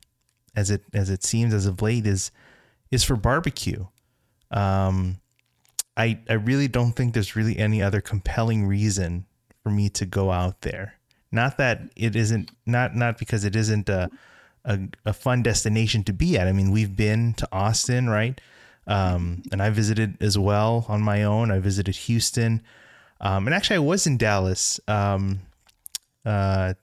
[0.55, 2.31] as it as it seems as of late, is
[2.91, 3.87] is for barbecue.
[4.51, 5.19] Um,
[5.97, 9.27] I I really don't think there's really any other compelling reason
[9.63, 10.95] for me to go out there.
[11.33, 14.11] Not that it isn't not not because it isn't a
[14.65, 16.49] a, a fun destination to be at.
[16.49, 18.41] I mean, we've been to Austin, right?
[18.87, 21.51] Um, and I visited as well on my own.
[21.51, 22.63] I visited Houston,
[23.21, 25.41] um, and actually I was in Dallas um,
[26.25, 26.75] uh,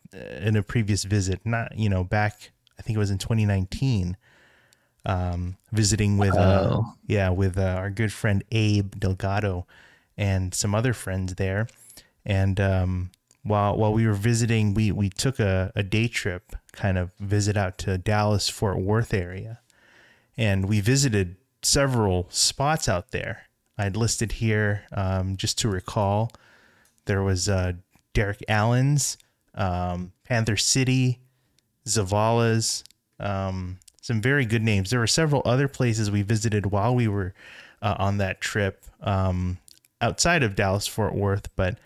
[0.41, 1.41] in a previous visit.
[1.46, 2.52] Not you know back.
[2.80, 4.17] I think it was in 2019
[5.06, 6.93] um, visiting with uh, Oh.
[7.08, 9.65] yeah with uh, our good friend Abe Delgado
[10.17, 11.67] and some other friends there.
[12.26, 13.12] And um,
[13.43, 17.58] while while we were visiting, we we took a, a day trip, kind of visit
[17.58, 19.60] out to Dallas Fort Worth area,
[20.38, 23.43] and we visited several spots out there.
[23.78, 26.32] I'd listed here um, just to recall.
[27.06, 27.74] There was uh,
[28.14, 29.18] Derek Allen's,
[29.56, 31.20] um, Panther City,
[31.86, 32.84] Zavala's,
[33.20, 34.90] um, some very good names.
[34.90, 37.34] There were several other places we visited while we were
[37.82, 39.58] uh, on that trip um,
[40.02, 41.78] outside of Dallas Fort Worth, but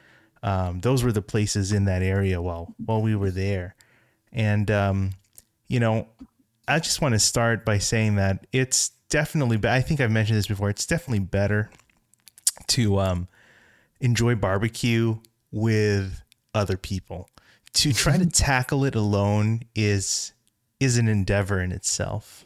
[0.44, 3.76] um, those were the places in that area while while we were there.
[4.32, 5.12] And um,
[5.68, 6.08] you know,
[6.68, 9.58] I just want to start by saying that it's definitely.
[9.58, 10.70] but I think I've mentioned this before.
[10.70, 11.70] It's definitely better
[12.68, 13.28] to um,
[14.00, 15.18] enjoy barbecue
[15.52, 16.22] with
[16.54, 17.30] other people.
[17.74, 20.34] To try to tackle it alone is
[20.80, 22.46] is an endeavor in itself.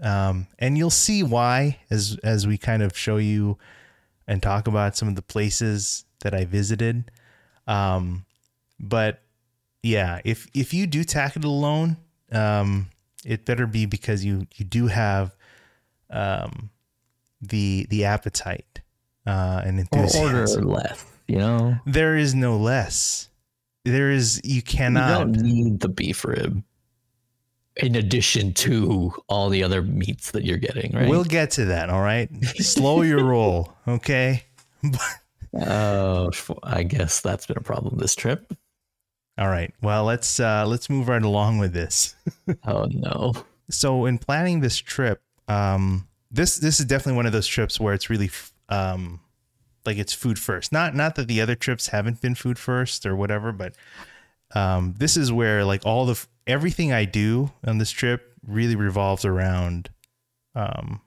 [0.00, 3.58] Um, and you'll see why as as we kind of show you
[4.26, 7.10] and talk about some of the places that I visited.
[7.66, 8.24] Um,
[8.80, 9.22] but
[9.82, 11.96] yeah, if if you do tackle it alone,
[12.32, 12.88] um,
[13.24, 15.36] it better be because you you do have
[16.14, 16.70] um,
[17.42, 18.80] the the appetite
[19.26, 20.22] uh, and enthusiasm.
[20.22, 21.76] Or order less, you know?
[21.86, 23.28] There is no less.
[23.84, 25.18] There is you You cannot.
[25.18, 26.62] don't need the beef rib
[27.76, 31.08] in addition to all the other meats that you're getting, right?
[31.08, 31.90] We'll get to that.
[31.90, 32.30] All right.
[32.56, 33.72] Slow your roll.
[33.88, 34.44] Okay.
[35.60, 36.30] Oh,
[36.62, 38.52] I guess that's been a problem this trip.
[39.36, 39.72] All right.
[39.82, 42.14] Well, let's uh, let's move right along with this.
[42.66, 43.32] Oh no.
[43.70, 47.94] So, in planning this trip, um, this this is definitely one of those trips where
[47.94, 48.30] it's really
[48.68, 49.20] um,
[49.84, 50.72] like it's food first.
[50.72, 53.74] Not not that the other trips haven't been food first or whatever, but
[54.54, 59.24] um, this is where like all the everything I do on this trip really revolves
[59.24, 59.90] around
[60.54, 61.00] um,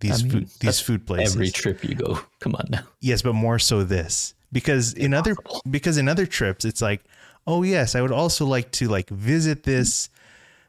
[0.00, 1.34] these I mean, food these food places.
[1.34, 2.82] Every trip you go, come on now.
[3.00, 5.36] Yes, but more so this because in other
[5.68, 7.02] because in other trips it's like,
[7.46, 10.08] oh yes, I would also like to like visit this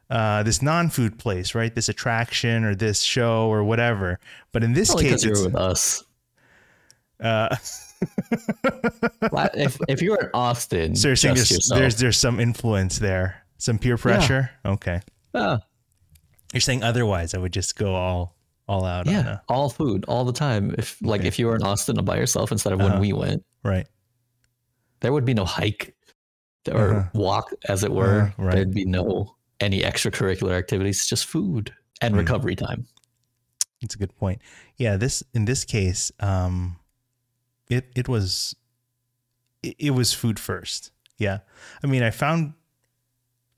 [0.10, 1.74] uh this non-food place, right?
[1.74, 4.20] This attraction or this show or whatever.
[4.52, 6.04] But in this Probably case you're it's with us.
[7.20, 7.56] Uh,
[9.56, 13.78] if if you're in Austin, so you're saying there's, there's there's some influence there, some
[13.80, 14.52] peer pressure.
[14.66, 15.02] Okay,
[15.34, 15.60] Ah,
[16.54, 18.36] you're saying otherwise, I would just go all
[18.68, 19.08] all out.
[19.08, 20.76] On yeah, a, all food all the time.
[20.78, 21.28] If like Okay.
[21.28, 22.92] if you were in Austin by yourself instead of Uh-huh.
[22.92, 23.88] when we went, right.
[25.00, 25.96] there would be no hike
[26.72, 27.10] or Uh-huh.
[27.14, 28.22] walk, as it were.
[28.38, 28.56] Uh-huh, right.
[28.56, 32.20] There'd be no any extracurricular activities, just food and Mm.
[32.20, 32.88] recovery time.
[33.82, 34.42] It's a good point.
[34.78, 36.78] Yeah, this in this case, um,
[37.70, 38.56] it it was
[39.64, 40.92] it, it was food first.
[41.18, 41.40] Yeah,
[41.84, 42.54] I mean, I found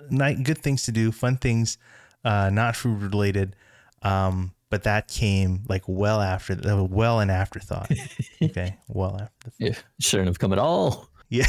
[0.10, 1.78] night good things to do, fun things,
[2.24, 3.56] uh, not food related.
[4.02, 7.92] Um, but that came like well after, uh, well an afterthought.
[8.42, 9.50] okay, well after.
[9.60, 11.10] The, Yeah, shouldn't have come at all.
[11.30, 11.48] yeah,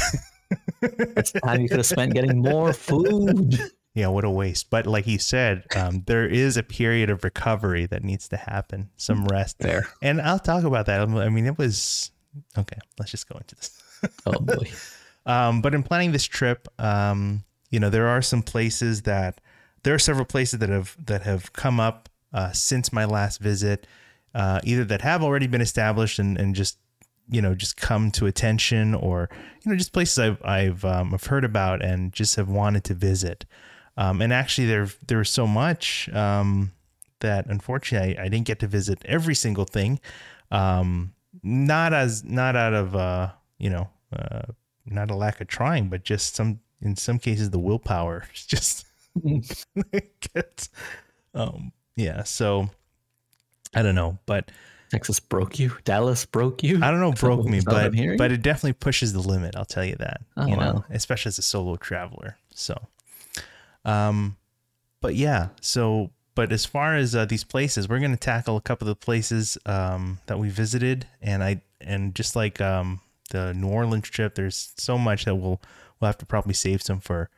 [0.81, 3.59] It's time you could have spent getting more food.
[3.93, 4.69] Yeah, what a waste.
[4.69, 8.89] But like you said, um, there is a period of recovery that needs to happen,
[8.97, 9.87] some rest, There.
[10.01, 11.01] and I'll talk about that.
[11.01, 12.11] I mean, it was
[12.57, 12.77] okay.
[12.97, 13.77] Let's just go into this.
[14.25, 14.69] Oh boy.
[15.27, 19.39] Um, but in planning this trip, um, you know, there are some places that
[19.83, 23.85] there are several places that have that have come up uh, since my last visit,
[24.33, 26.79] uh, either that have already been established and, and just
[27.29, 29.29] you know just come to attention, or
[29.63, 32.95] you know just places I've I've um, I've heard about and just have wanted to
[32.95, 33.45] visit.
[33.97, 36.71] Um, and actually, there there was so much um,
[37.19, 39.99] that unfortunately I, I didn't get to visit every single thing.
[40.49, 44.41] Um, not as not out of uh, you know uh,
[44.85, 48.85] not a lack of trying, but just some in some cases the willpower is just
[50.33, 50.69] gets
[51.33, 52.69] um yeah so
[53.75, 54.51] I don't know but
[54.89, 55.71] Texas broke you.
[55.85, 56.79] Dallas broke you.
[56.83, 59.55] I don't know broke me is that what but but it definitely pushes the limit
[59.55, 60.85] I'll tell you that Oh, you know wow.
[60.89, 62.75] especially as a solo traveler so
[63.85, 64.37] um
[65.01, 68.61] but yeah so but as far as uh, these places we're going to tackle a
[68.61, 71.07] couple of the places um that we visited.
[71.21, 75.61] And I and just like um the New Orleans trip there's so much that we'll
[75.99, 77.29] we'll have to probably save some for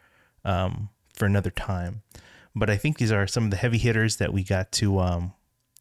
[0.45, 2.03] um for another time.
[2.55, 5.33] But I think these are some of the heavy hitters that we got to um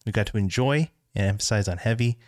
[0.06, 2.18] we got to enjoy and emphasize on heavy.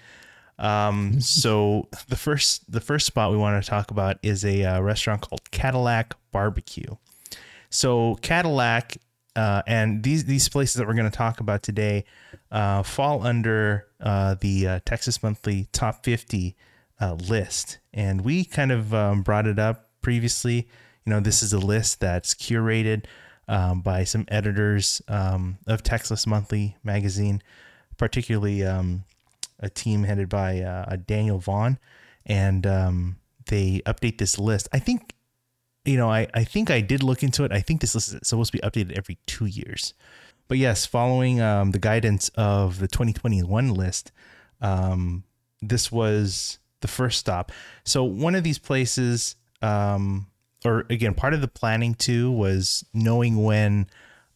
[0.58, 4.80] Um, so the first the first spot we want to talk about is a uh,
[4.80, 6.96] restaurant called Cadillac Barbecue.
[7.74, 8.98] So Cadillac
[9.34, 12.04] uh, and these these places that we're going to talk about today
[12.52, 16.54] uh, fall under uh, the uh, Texas Monthly Top 50
[17.00, 20.68] uh, list, and we kind of um, brought it up previously.
[21.04, 23.06] You know, this is a list that's curated
[23.48, 27.42] um, by some editors um, of Texas Monthly magazine,
[27.96, 28.64] particularly.
[28.64, 29.04] Um,
[29.60, 31.78] a team headed by uh, Daniel Vaughn,
[32.26, 34.68] and um, they update this list.
[34.72, 35.14] I think,
[35.84, 37.52] you know, I, I think I did look into it.
[37.52, 39.94] I think this list is supposed to be updated every two years.
[40.48, 44.12] But yes, following um, the guidance of the 2021 list,
[44.60, 45.24] um,
[45.62, 47.50] this was the first stop.
[47.84, 50.26] So one of these places, um,
[50.64, 53.88] or again, part of the planning too was knowing when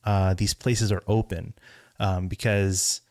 [0.05, 1.55] uh, these places are open,
[2.01, 3.03] um, because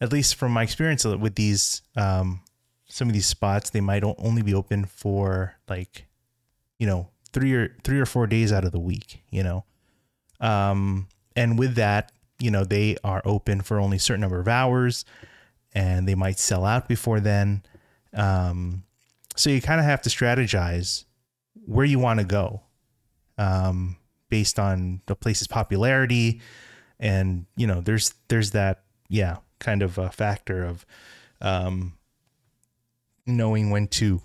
[0.00, 2.40] at least from my experience with these um,
[2.88, 6.06] some of these spots they might only be open for like
[6.78, 9.64] you know three or three or four days out of the week you know?
[10.40, 14.48] Um, and with that you know they are open for only a certain number of
[14.48, 15.04] hours
[15.74, 17.62] and they might sell out before then.
[18.14, 18.82] Um,
[19.36, 21.04] so you kind of have to strategize
[21.64, 22.60] where you want to go
[23.38, 23.96] um,
[24.28, 26.40] based on the place's popularity
[26.98, 30.84] and you know there's there's that yeah kind of a factor of
[31.40, 31.94] um,
[33.26, 34.20] knowing when to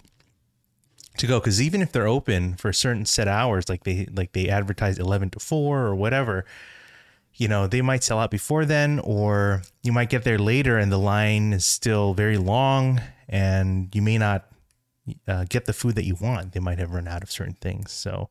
[1.18, 4.50] to go because even if they're open for certain set hours like they like they
[4.50, 6.46] advertise 11 to 4 or whatever
[7.36, 10.92] you know they might sell out before then or you might get there later and
[10.92, 14.50] the line is still very long and you may not
[15.28, 16.54] uh, get the food that you want.
[16.54, 17.92] They might have run out of certain things.
[17.92, 18.30] So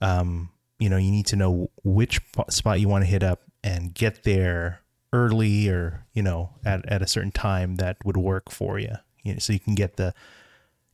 [0.00, 3.94] um, you know you need to know which spot you want to hit up and
[3.94, 4.80] get there
[5.12, 9.34] early or you know at, at a certain time that would work for you, you
[9.34, 10.14] know, so you can get the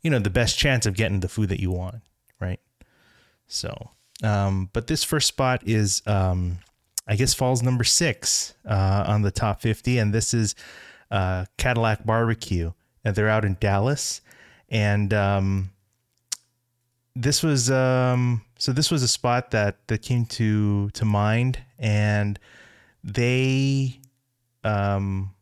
[0.03, 2.03] you know the best chance of getting the food that you want
[2.41, 2.61] right?
[3.47, 3.91] So
[4.23, 6.59] um but this first spot is um
[7.07, 10.55] i guess falls number six uh on the top 50 and this is
[11.11, 12.73] uh cadillac barbecue.
[13.05, 14.21] And they're out in dallas.
[14.69, 15.71] And um
[17.15, 21.59] this was um so this was a spot that that came to to mind.
[21.79, 22.39] And
[23.05, 24.01] they
[24.65, 25.35] um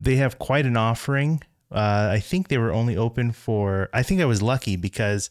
[0.00, 1.42] they have quite an offering
[1.72, 5.30] uh i think they were only open for i think i was lucky because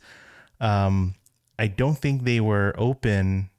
[0.59, 1.15] um
[1.59, 3.49] i don't think they were open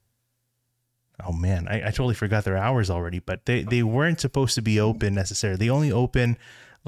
[1.25, 4.63] oh man i, I totally forgot their hours already but they they weren't supposed to
[4.63, 6.37] be open necessarily they only open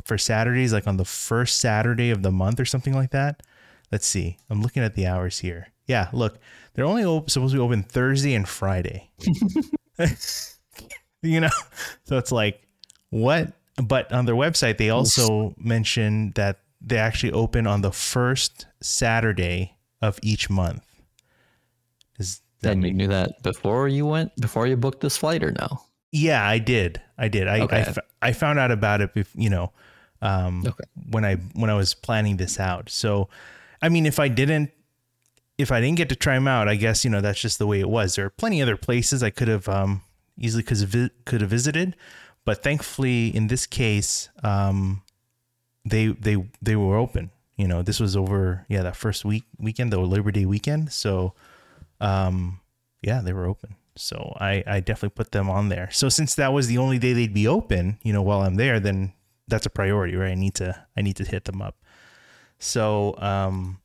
[0.03, 3.43] for Saturdays, like on the first Saturday of the month or something like that.
[3.93, 4.39] Let's see.
[4.51, 5.69] I'm looking at the hours here.
[5.87, 6.39] Yeah, look,
[6.73, 9.11] they're only op- supposed to be open Thursday and Friday.
[11.23, 11.51] you know,
[12.05, 12.67] so it's like
[13.11, 13.53] what?
[13.83, 19.77] But on their website, they also mention that they actually open on the first Saturday
[20.01, 20.83] of each month.
[22.19, 25.51] Is that And you knew that before you went, before you booked this flight, or
[25.53, 25.81] no?
[26.13, 27.01] Yeah, I did.
[27.19, 27.49] I did.
[27.49, 27.77] I I Okay.
[27.81, 29.73] f- I found out about it, bef- you know,
[30.23, 30.85] um, Okay.
[31.11, 32.89] when I when I was planning this out.
[32.91, 33.29] So,
[33.83, 34.71] I mean, if I didn't
[35.59, 37.67] if I didn't get to try them out, I guess you know that's just the
[37.67, 38.15] way it was.
[38.15, 40.03] There are plenty of other places I could have um,
[40.39, 41.97] easily could have vi- could have visited,
[42.45, 45.03] but thankfully in this case, um,
[45.85, 47.31] they they they were open.
[47.57, 50.93] You know, this was over yeah that first week weekend, the Labor Day weekend.
[50.93, 51.35] So,
[52.01, 52.61] um,
[53.03, 53.77] yeah, they were open.
[53.97, 55.89] So I, I definitely put them on there.
[55.93, 58.81] So since that was the only day they'd be open, you know, while I'm there,
[58.81, 59.13] then
[59.47, 60.33] that's a priority, right?
[60.33, 61.77] I need to I need to hit them up.
[62.59, 63.81] So um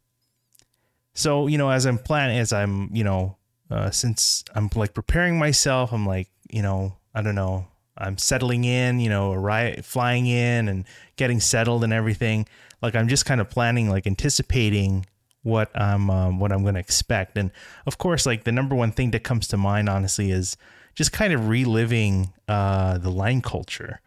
[1.14, 3.38] so you know as I'm planning as I'm, you know,
[3.70, 7.68] uh since I'm like preparing myself, I'm like, you know, I don't know,
[8.00, 10.86] I'm settling in, you know, arrive, flying in and
[11.18, 12.48] getting settled and everything.
[12.82, 15.06] Like I'm just kind of planning, like anticipating
[15.44, 17.38] what I'm um, what I'm going to expect.
[17.38, 17.52] And
[17.86, 20.58] of course, like the number one thing that comes to mind, honestly, is
[20.96, 24.02] just kind of reliving uh, the line culture.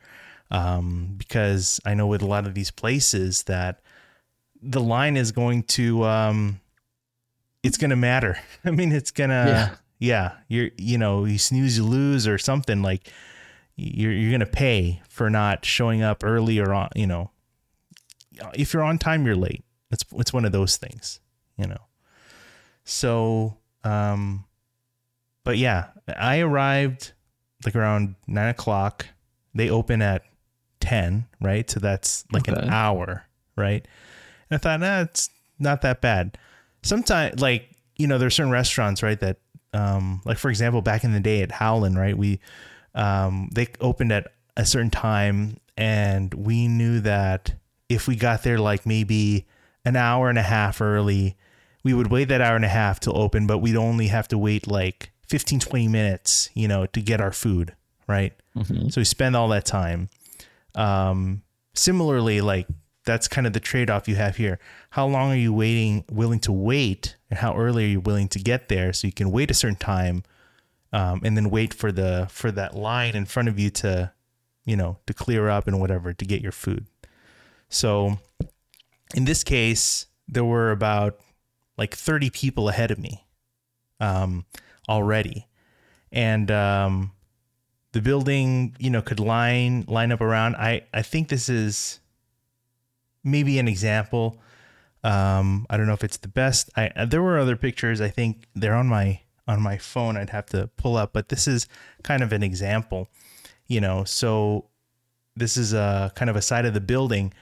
[0.51, 3.81] Um, because I know with a lot of these places that
[4.61, 6.61] the line is going to um,
[7.63, 8.39] it's going to matter.
[8.65, 9.77] I mean, it's gonna Yeah.
[9.99, 10.33] yeah.
[10.49, 13.11] You're you know you snooze you lose or something like
[13.77, 17.31] you're you're gonna pay for not showing up early or on you know.
[18.55, 19.65] If you're on time you're late.
[19.91, 21.21] It's it's one of those things
[21.57, 21.81] you know.
[22.85, 24.45] So um
[25.45, 27.13] but yeah i arrived
[27.65, 29.07] like around nine o'clock.
[29.55, 30.23] They open at
[30.81, 31.69] 10 right?
[31.71, 33.87] So that's like an hour right?
[34.51, 36.39] And i thought nah, it's not that bad.
[36.83, 39.39] Sometimes like you know there's certain restaurants right that
[39.75, 42.41] um like for example back in the day at Howlin' Ray's we
[42.95, 47.55] um they opened at a certain time and we knew that
[47.89, 49.47] if we got there like maybe
[49.85, 51.37] an hour and a half early
[51.85, 54.37] we would wait that hour and a half till open but we'd only have to
[54.39, 57.75] wait like 15 20 minutes you know to get our food
[58.07, 58.93] right Mhm.
[58.93, 60.11] so we spend all that time.
[60.75, 61.43] Um,
[61.75, 62.67] similarly, like
[63.05, 64.59] that's kind of the trade off you have here.
[64.91, 68.39] How long are you waiting, willing to wait, and how early are you willing to
[68.39, 70.23] get there so you can wait a certain time,
[70.93, 74.13] um, and then wait for the for that line in front of you to,
[74.65, 76.87] you know, to clear up and whatever to get your food.
[77.69, 78.19] So,
[79.15, 81.19] in this case, there were about
[81.79, 83.25] like thirty people ahead of me,
[84.01, 84.45] um,
[84.89, 85.49] already,
[86.11, 87.13] and um,
[87.93, 90.57] the building you know could line line up around.
[90.57, 92.01] I i think this is
[93.23, 94.41] maybe an example.
[95.05, 96.71] Um i don't know if it's the best.
[96.77, 98.01] I there were other pictures.
[98.01, 101.47] I think they're on my on my phone i'd have to pull up but this
[101.47, 101.67] is
[102.03, 103.09] kind of an example
[103.67, 104.67] you know so
[105.37, 107.33] this is a kind of a side of the building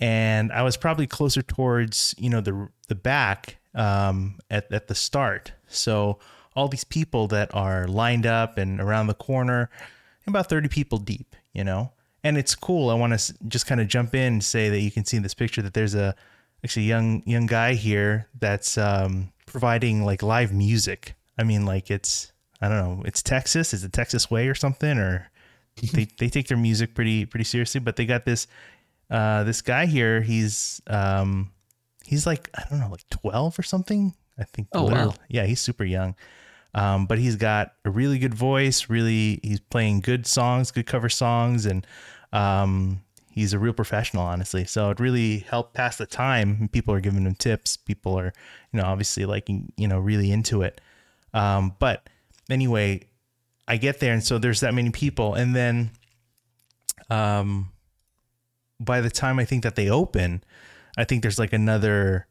[0.00, 4.94] and i was probably closer towards you know the the back um at, at the
[4.94, 6.18] start so
[6.56, 9.70] all these people that are lined up and around the corner
[10.26, 11.92] about 30 people deep, you know?
[12.22, 12.88] And it's cool.
[12.88, 15.22] I want to just kind of jump in and say that you can see in
[15.22, 16.14] this picture that there's a
[16.64, 21.14] actually young young guy here that's um, providing like live music.
[21.38, 24.98] I mean, like it's I don't know, it's Texas, is it Texas way or something
[24.98, 25.30] or
[25.92, 28.46] they they take their music pretty pretty seriously, but they got this
[29.10, 31.50] uh this guy here, he's um
[32.04, 34.14] he's like I don't know, like 12 or something.
[34.38, 35.14] I think Oh, wow.
[35.28, 36.16] Yeah, he's super young.
[36.74, 38.90] Um, but he's got a really good voice.
[38.90, 41.86] Really, he's playing good songs, good cover songs, and
[42.32, 44.64] um, he's a real professional, honestly.
[44.64, 46.68] So it really helped pass the time.
[46.72, 47.76] People are giving him tips.
[47.76, 48.32] People are,
[48.72, 50.80] you know, obviously like you know really into it.
[51.34, 52.08] Um, but
[52.48, 53.02] anyway,
[53.68, 55.90] I get there, and so there's that many people, and then,
[57.10, 57.70] um,
[58.80, 60.42] by the time I think that they open,
[60.96, 62.26] I think there's like another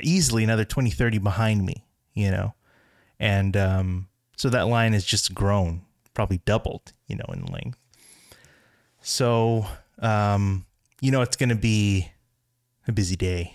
[0.00, 1.84] easily another 20 30 behind me
[2.14, 2.54] you know?
[3.18, 5.82] And um, so that line has just grown
[6.12, 7.78] probably doubled you know in length.
[9.00, 9.66] So
[10.00, 10.66] um,
[11.00, 12.10] you know it's going to be
[12.88, 13.54] a busy day.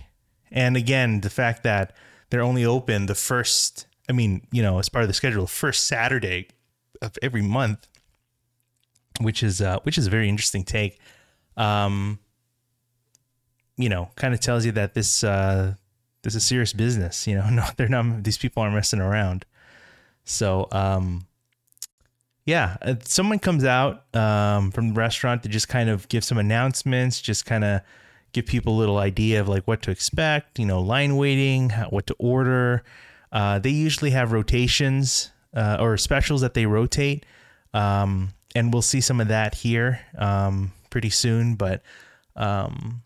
[0.51, 1.95] And again the fact that
[2.36, 5.88] they're only open the first i mean you know as part of the schedule first
[5.88, 6.47] saturday
[7.01, 7.88] of every month
[9.21, 10.99] which is uh, which is a very interesting take
[11.55, 12.19] um,
[13.77, 15.73] you know kind of tells you that this uh,
[16.25, 17.25] this is serious business.
[17.25, 18.25] You know, no, they're not.
[18.25, 19.45] These people aren't messing around.
[20.25, 21.27] So, um,
[22.45, 26.38] yeah, uh, someone comes out um, from the restaurant to just kind of give some
[26.38, 27.81] announcements, just kind of
[28.36, 31.88] give people a little idea of like what to expect, you know, line waiting, how,
[31.88, 32.83] what to order.
[33.31, 37.25] Uh, they usually have rotations uh, or specials that they rotate.
[37.73, 41.55] Um, and we'll see some of that here um, pretty soon.
[41.55, 41.81] But
[42.36, 43.03] um,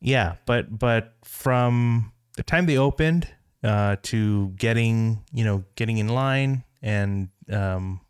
[0.00, 3.28] yeah, but but from the time they opened
[3.64, 8.00] uh, to getting you know getting in line and um,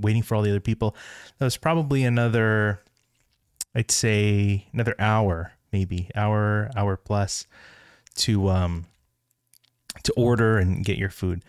[0.00, 0.94] waiting for all the other people,
[1.38, 2.82] that was probably another,
[3.74, 7.46] I'd say another hour, maybe hour hour plus
[8.16, 8.86] to um
[10.02, 11.42] to order and get your food.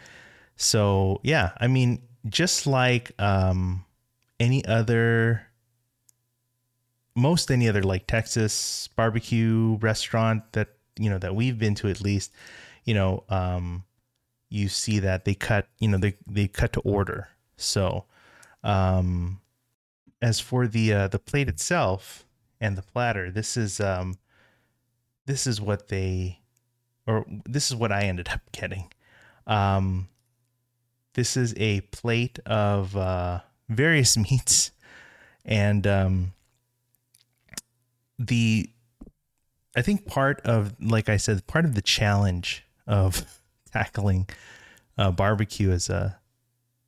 [0.55, 3.86] So yeah, I mean, just like um
[4.39, 5.47] any other
[7.15, 12.01] most any other like Texas barbecue restaurant that you know that we've been to at
[12.01, 12.32] least,
[12.86, 13.84] you know, um,
[14.49, 17.30] you see that they cut, you know, they they cut to order.
[17.57, 18.05] So,
[18.63, 19.39] um,
[20.22, 22.26] as for the uh, the plate itself
[22.62, 24.16] and the platter, this is um,
[25.26, 26.39] this is what they,
[27.07, 28.93] or this is what I ended up getting.
[29.47, 30.07] Um,
[31.14, 34.72] this is a plate of uh, various meats,
[35.43, 36.34] and um,
[38.20, 38.70] the
[39.76, 43.26] I think part of, like I said, part of the challenge of
[43.72, 44.28] tackling
[44.97, 46.20] uh, barbecue as a,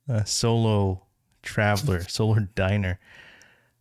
[0.06, 1.02] a solo
[1.42, 3.00] traveler, solo diner,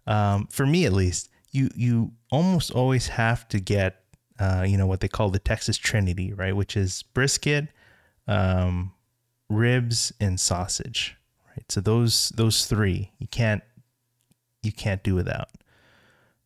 [0.07, 4.03] um, for me at least, you you almost always have to get,
[4.39, 6.55] uh, you know, what they call the Texas Trinity, right?
[6.55, 7.69] Which is brisket,
[8.27, 8.91] um,
[9.49, 11.15] ribs, and sausage,
[11.49, 11.71] right?
[11.71, 13.63] So those those three you can't
[14.63, 15.49] you can't do without.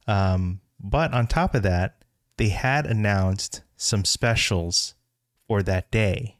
[0.08, 2.03] Um, but on top of that,
[2.38, 4.95] they had announced some specials
[5.47, 6.38] for that day.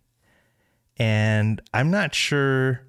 [0.97, 2.82] And I'm not sure.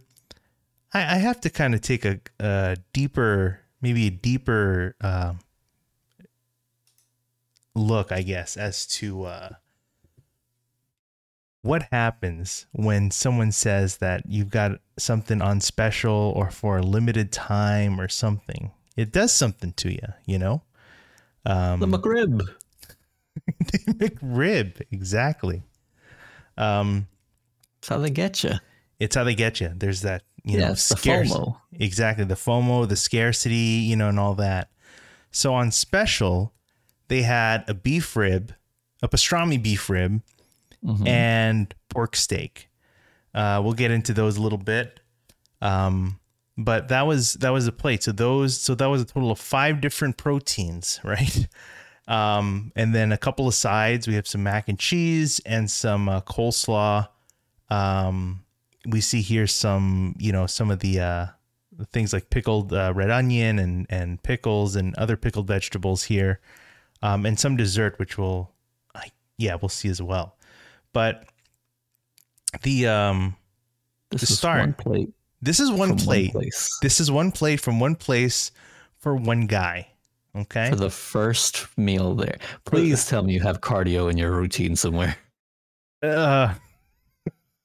[0.93, 5.35] I, I have to kind of take a, a, deeper, maybe a deeper uh,
[7.79, 9.49] look, I guess, as to uh,
[11.63, 17.33] what happens when someone says that you've got something on special or for a limited
[17.33, 18.71] time or something.
[18.97, 20.63] It does something to you, you know?
[21.47, 22.43] Um, the McRib.
[23.61, 25.63] the McRib, exactly.
[26.57, 27.07] Um,
[27.79, 28.55] it's how they get you.
[28.99, 29.73] It's how they get you.
[29.75, 31.57] There's that, you know, scarce, FOMO.
[31.73, 32.25] Exactly.
[32.25, 34.71] The FOMO, the scarcity, you know, and all that.
[35.31, 36.53] So on special,
[37.09, 38.55] they had a beef rib,
[39.03, 40.23] a pastrami beef rib,
[40.85, 41.07] mm-hmm.
[41.07, 42.69] and pork steak.
[43.35, 45.01] Uh, we'll get into those a little bit.
[45.61, 46.19] Um,
[46.57, 48.03] but that was that was a plate.
[48.03, 51.47] So those so that was a total of five different proteins, right?
[52.09, 54.09] Um, and then a couple of sides.
[54.09, 57.09] We have some mac and cheese and some uh, coleslaw.
[57.71, 58.45] Um,
[58.87, 61.27] we see here some you know some of the uh,
[61.93, 66.41] things like pickled uh, red onion and and pickles and other pickled vegetables here,
[67.03, 68.51] um, and some dessert which we'll
[69.39, 70.37] yeah we'll see as well.
[70.93, 71.25] But
[72.63, 73.37] the um
[74.11, 76.35] this the start one plate this is one plate.
[76.35, 76.45] One
[76.83, 78.51] this is one plate from one place
[78.99, 79.89] for one guy.
[80.37, 80.69] Okay.
[80.69, 82.39] For the first meal there.
[82.65, 85.17] Please tell me you have cardio in your routine somewhere.
[86.03, 86.55] Uh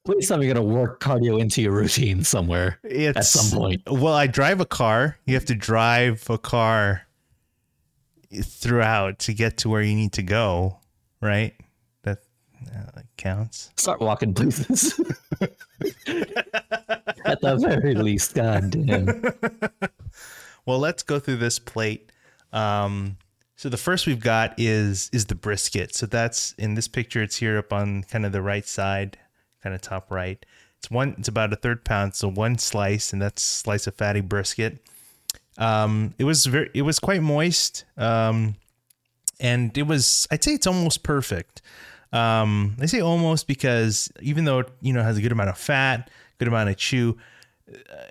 [0.04, 3.82] Please tell me you're gonna work cardio into your routine somewhere at some point.
[3.90, 5.16] Well, I drive a car.
[5.24, 7.06] You have to drive a car
[8.42, 10.78] throughout to get to where you need to go,
[11.20, 11.54] right?
[12.02, 12.18] That,
[12.74, 13.70] uh, counts.
[13.76, 14.98] Start walking, please.
[17.24, 19.22] At the very least, goddamn.
[20.66, 22.10] well, let's go through this plate.
[22.52, 23.16] Um,
[23.56, 25.94] so the first we've got is is the brisket.
[25.94, 27.22] So that's in this picture.
[27.22, 29.18] It's here up on kind of the right side,
[29.62, 30.44] kind of top right.
[30.78, 31.14] It's one.
[31.18, 34.86] It's about a third pound, so one slice, and that's slice of fatty brisket.
[35.58, 36.70] Um, it was very.
[36.74, 37.84] It was quite moist.
[37.96, 38.56] Um,
[39.40, 40.26] and it was.
[40.30, 41.62] I'd say it's almost perfect.
[42.12, 45.58] Um, I say almost because even though you know it has a good amount of
[45.58, 47.16] fat, good amount of chew,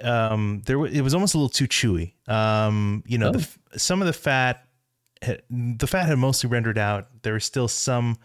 [0.02, 2.14] um, there it was almost a little too chewy.
[2.28, 3.32] Um, you know, oh.
[3.32, 4.66] the, some of the fat,
[5.50, 7.08] the fat had mostly rendered out.
[7.24, 8.18] There was still some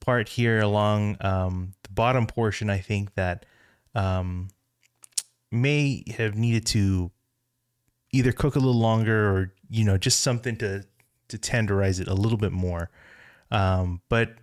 [0.00, 2.70] part here along um, the bottom portion.
[2.70, 3.44] I think that
[3.94, 4.48] um,
[5.50, 7.10] may have needed to
[8.12, 10.84] either cook a little longer or you know just something to
[11.28, 12.90] to tenderize it a little bit more.
[13.50, 14.34] Um, but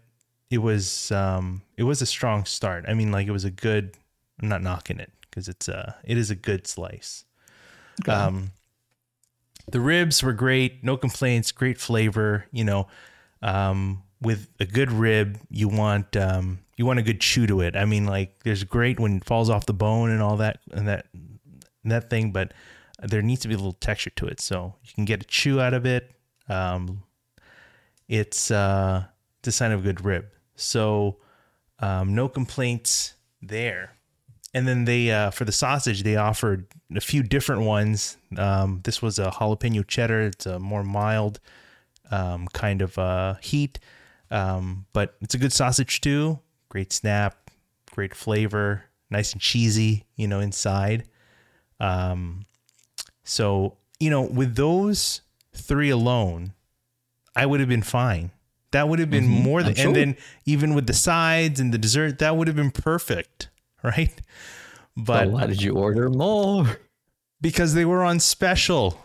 [0.49, 2.85] it was um it was a strong start.
[2.87, 3.95] I mean, like it was a good.
[4.41, 7.25] I'm not knocking it because it's a it is a good slice.
[8.01, 8.11] Okay.
[8.11, 8.51] Um,
[9.71, 12.45] the ribs were great, no complaints, great flavor.
[12.51, 12.87] You know,
[13.41, 17.75] um, with a good rib, you want um, you want a good chew to it.
[17.75, 20.87] I mean, like there's great when it falls off the bone and all that and
[20.87, 22.53] that and that thing, but
[23.01, 24.39] there needs to be a little texture to it.
[24.39, 26.11] So you can get a chew out of it.
[26.47, 27.03] Um,
[28.07, 29.05] it's uh,
[29.45, 30.25] a sign of a good rib.
[30.55, 31.17] So
[31.79, 33.95] um, no complaints there.
[34.53, 38.17] And then they uh, for the sausage they offered a few different ones.
[38.37, 40.21] Um, this was a jalapeno cheddar.
[40.21, 41.39] It's a more mild
[42.09, 43.79] um, kind of uh, heat,
[44.31, 46.39] um, but it's a good sausage too.
[46.69, 47.51] Great snap,
[47.91, 50.05] great flavor, nice and cheesy.
[50.15, 51.03] You know inside.
[51.81, 52.45] Um,
[53.25, 55.19] so you know with those
[55.53, 56.53] three alone,
[57.35, 58.31] I would have been fine.
[58.71, 61.77] That would have been Mhm, more than, and then even with the sides and the
[61.77, 63.49] dessert, that would have been perfect,
[63.83, 64.11] right?
[64.97, 66.79] But But why did you order more?
[67.41, 68.99] because they were on special,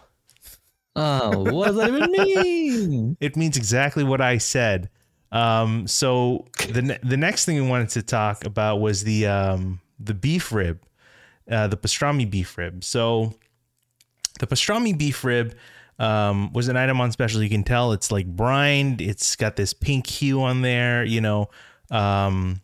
[0.97, 3.17] Oh, what does that even mean?
[3.21, 4.91] it means exactly what I said.
[5.33, 9.81] Um, so the ne- the next thing we wanted to talk about was the um,
[10.01, 10.81] the beef rib,
[11.49, 12.83] uh, the pastrami beef rib.
[12.83, 13.35] So
[14.41, 15.55] the pastrami beef rib
[15.99, 17.43] um, was an item on special.
[17.43, 19.01] You can tell it's like brined.
[19.01, 21.05] It's got this pink hue on there.
[21.05, 21.51] You know,
[21.91, 22.61] um,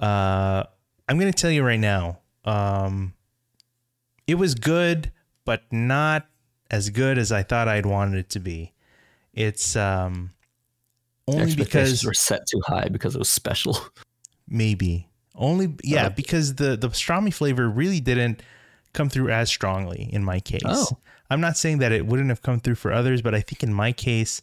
[0.00, 0.64] uh,
[1.08, 2.18] I'm gonna tell you right now.
[2.44, 3.14] Um,
[4.26, 5.10] it was good,
[5.44, 6.26] but not
[6.70, 8.72] as good as I thought I'd wanted it to be.
[9.32, 10.30] It's um,
[11.28, 13.78] only because were set too high because it was special.
[14.48, 16.10] maybe only yeah Oh.
[16.10, 18.42] because the the pastrami flavor really didn't
[18.92, 20.98] come through as strongly in my case Oh.
[21.30, 23.72] i'm not saying that it wouldn't have come through for others but i think in
[23.72, 24.42] my case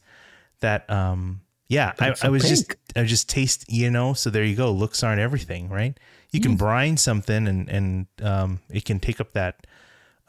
[0.61, 4.55] that um yeah I, I was just i just taste you know so there you
[4.55, 5.97] go looks aren't everything right
[6.31, 6.43] you Mm.
[6.43, 9.65] can brine something and and um it can take up that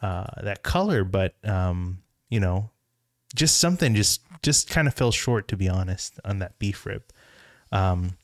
[0.01, 2.69] uh that color but um you know
[3.35, 7.03] just something just just kind of fell short to be honest on that beef rib
[7.71, 8.17] um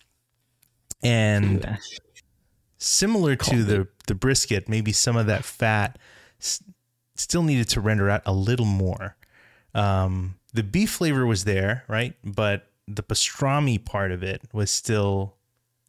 [1.03, 1.77] and.
[2.77, 5.97] Similar to the the brisket, maybe some of that fat
[6.39, 6.63] s-
[7.15, 9.15] still needed to render out a little more.
[9.73, 12.13] Um, the beef flavor was there, right?
[12.23, 15.35] But the pastrami part of it was still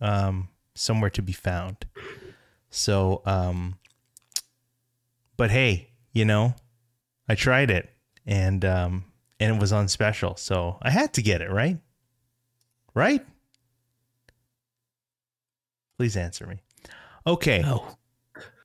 [0.01, 1.87] um, somewhere to be found.
[2.71, 3.79] So, um,
[5.37, 6.55] but hey, you know,
[7.29, 7.89] I tried it
[8.27, 9.05] and um,
[9.39, 11.79] and it was on special, so I had to get it, right?
[12.95, 13.25] Right?
[15.97, 16.61] Please answer me.
[17.29, 17.61] Okay.
[17.61, 17.87] No.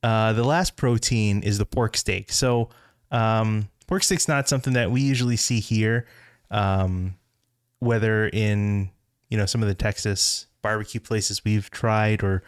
[0.02, 2.32] Uh, the last protein is the pork steak.
[2.32, 2.70] So,
[3.10, 6.06] um, pork steak's not something that we usually see here,
[6.50, 7.16] um,
[7.80, 8.90] whether in
[9.28, 12.42] you know some of the Texas barbecue places we've tried or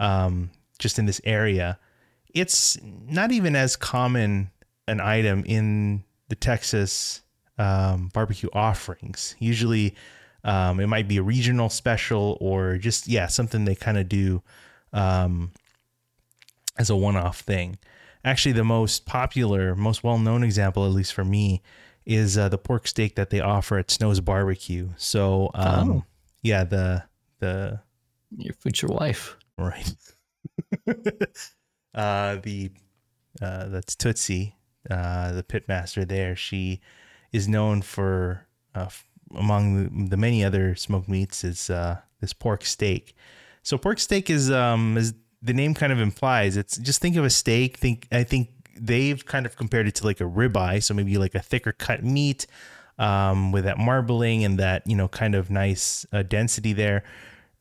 [0.00, 1.78] um, just in this area.
[2.34, 4.50] It's not even as common
[4.88, 7.22] an item in the Texas
[7.58, 9.36] um, barbecue offerings.
[9.38, 9.94] Usually,
[10.42, 14.42] um, it might be a regional special or just yeah something they kind of do.
[14.92, 15.52] Um,
[16.80, 17.78] as a one-off thing.
[18.24, 21.62] Actually, the most popular, most well-known example, at least for me,
[22.06, 24.88] is uh, the pork steak that they offer at Snow's Barbecue.
[24.96, 26.04] So, um, Oh.
[26.42, 27.04] yeah, the
[27.40, 27.80] the
[28.36, 29.36] Your future wife.
[29.58, 29.92] right,
[31.94, 32.70] uh, the
[33.40, 34.54] uh, that's Tootsie,
[34.90, 36.34] uh, the pitmaster there.
[36.36, 36.80] She
[37.32, 39.62] is known for uh, f- among
[40.04, 43.14] the, the many other smoked meats is uh, this pork steak.
[43.62, 47.24] So pork steak is um is the name kind of implies it's just think of
[47.24, 47.78] a steak.
[47.78, 51.34] Think I think they've kind of compared it to like a ribeye, so maybe like
[51.34, 52.46] a thicker cut meat
[52.98, 57.04] um, with that marbling and that you know kind of nice uh, density there,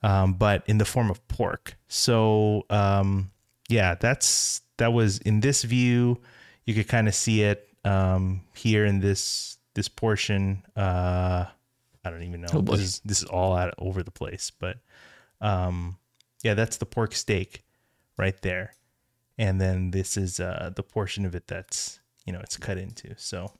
[0.03, 1.77] um, but in the form of pork.
[1.87, 3.31] So um,
[3.69, 6.21] yeah, that's that was in this view.
[6.65, 10.63] You could kind of see it um, here in this this portion.
[10.75, 11.45] Uh,
[12.03, 12.47] I don't even know.
[12.53, 14.77] Oh, this is this is all out over the place, but
[15.39, 15.97] um,
[16.43, 17.63] yeah, that's the pork steak
[18.19, 18.75] right there,
[19.37, 23.15] and then this is uh, the portion of it that's you know it's cut into.
[23.17, 23.53] So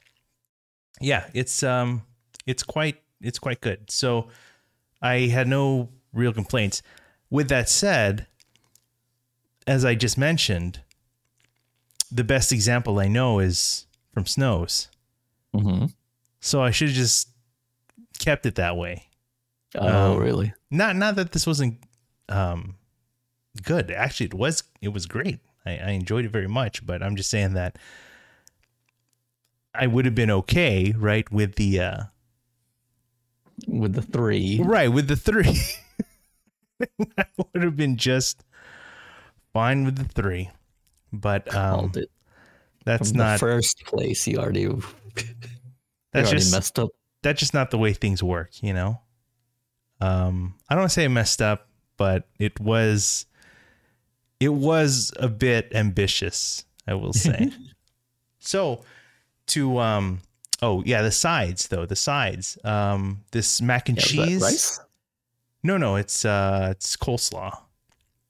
[1.02, 2.04] yeah, it's um
[2.46, 3.90] it's quite it's quite good.
[3.90, 4.28] So
[5.02, 6.82] I had no real complaints.
[7.30, 8.28] With that said,
[9.66, 10.82] as I just mentioned,
[12.12, 14.90] the best example I know is from Snow's.
[15.56, 15.86] Mm-hmm.
[16.42, 17.30] So I should have just
[18.20, 19.06] kept it that way.
[19.76, 20.54] Oh, Um, really?
[20.72, 21.78] Not not that this wasn't
[22.28, 22.76] um
[23.64, 23.92] good.
[23.92, 25.40] Actually, it was it was great.
[25.66, 27.78] I, I enjoyed it very much, but I'm just saying that
[29.74, 32.04] I would have been okay, right, with the uh
[33.68, 34.62] With the three.
[34.64, 35.60] right with the three.
[37.18, 38.44] I would have been just
[39.54, 40.50] fine with the three.
[41.12, 41.92] But um
[42.86, 44.28] that's not the first place.
[44.28, 44.66] You already,
[46.14, 46.90] that's already just messed up.
[47.22, 49.02] that's just not the way things work, you know.
[50.02, 53.26] Um, I don't want to say messed up, but it was,
[54.40, 57.52] it was a bit ambitious, I will say.
[58.42, 58.84] So
[59.48, 60.22] to um
[60.62, 62.58] oh yeah, the sides though, the sides.
[62.64, 64.42] Um this mac and Yeah, cheese.
[64.42, 64.80] rice.
[65.62, 67.58] No, no, it's uh it's coleslaw.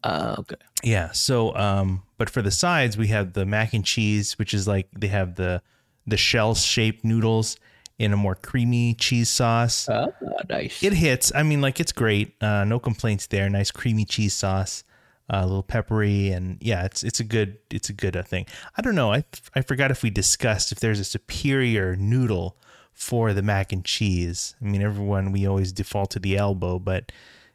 [0.03, 0.55] Uh, okay.
[0.82, 1.12] Yeah.
[1.12, 4.88] So, um, but for the sides, we have the mac and cheese, which is like
[4.97, 5.62] they have the
[6.07, 7.57] the shell shaped noodles
[7.99, 9.88] in a more creamy cheese sauce.
[9.89, 10.07] Uh,
[10.49, 10.82] nice.
[10.82, 11.32] It hits.
[11.36, 12.34] I mean, like it's great.
[12.41, 13.49] Uh, no complaints there.
[13.49, 14.84] Nice creamy cheese sauce,
[15.30, 18.45] a little peppery, and yeah, it's it's a good it's a good uh, thing.
[18.77, 19.13] I don't know.
[19.13, 19.23] I
[19.55, 22.57] I forgot if we discussed if there's a superior noodle
[22.93, 24.55] for the mac and cheese.
[24.61, 27.11] I mean, everyone we always default to the elbow, but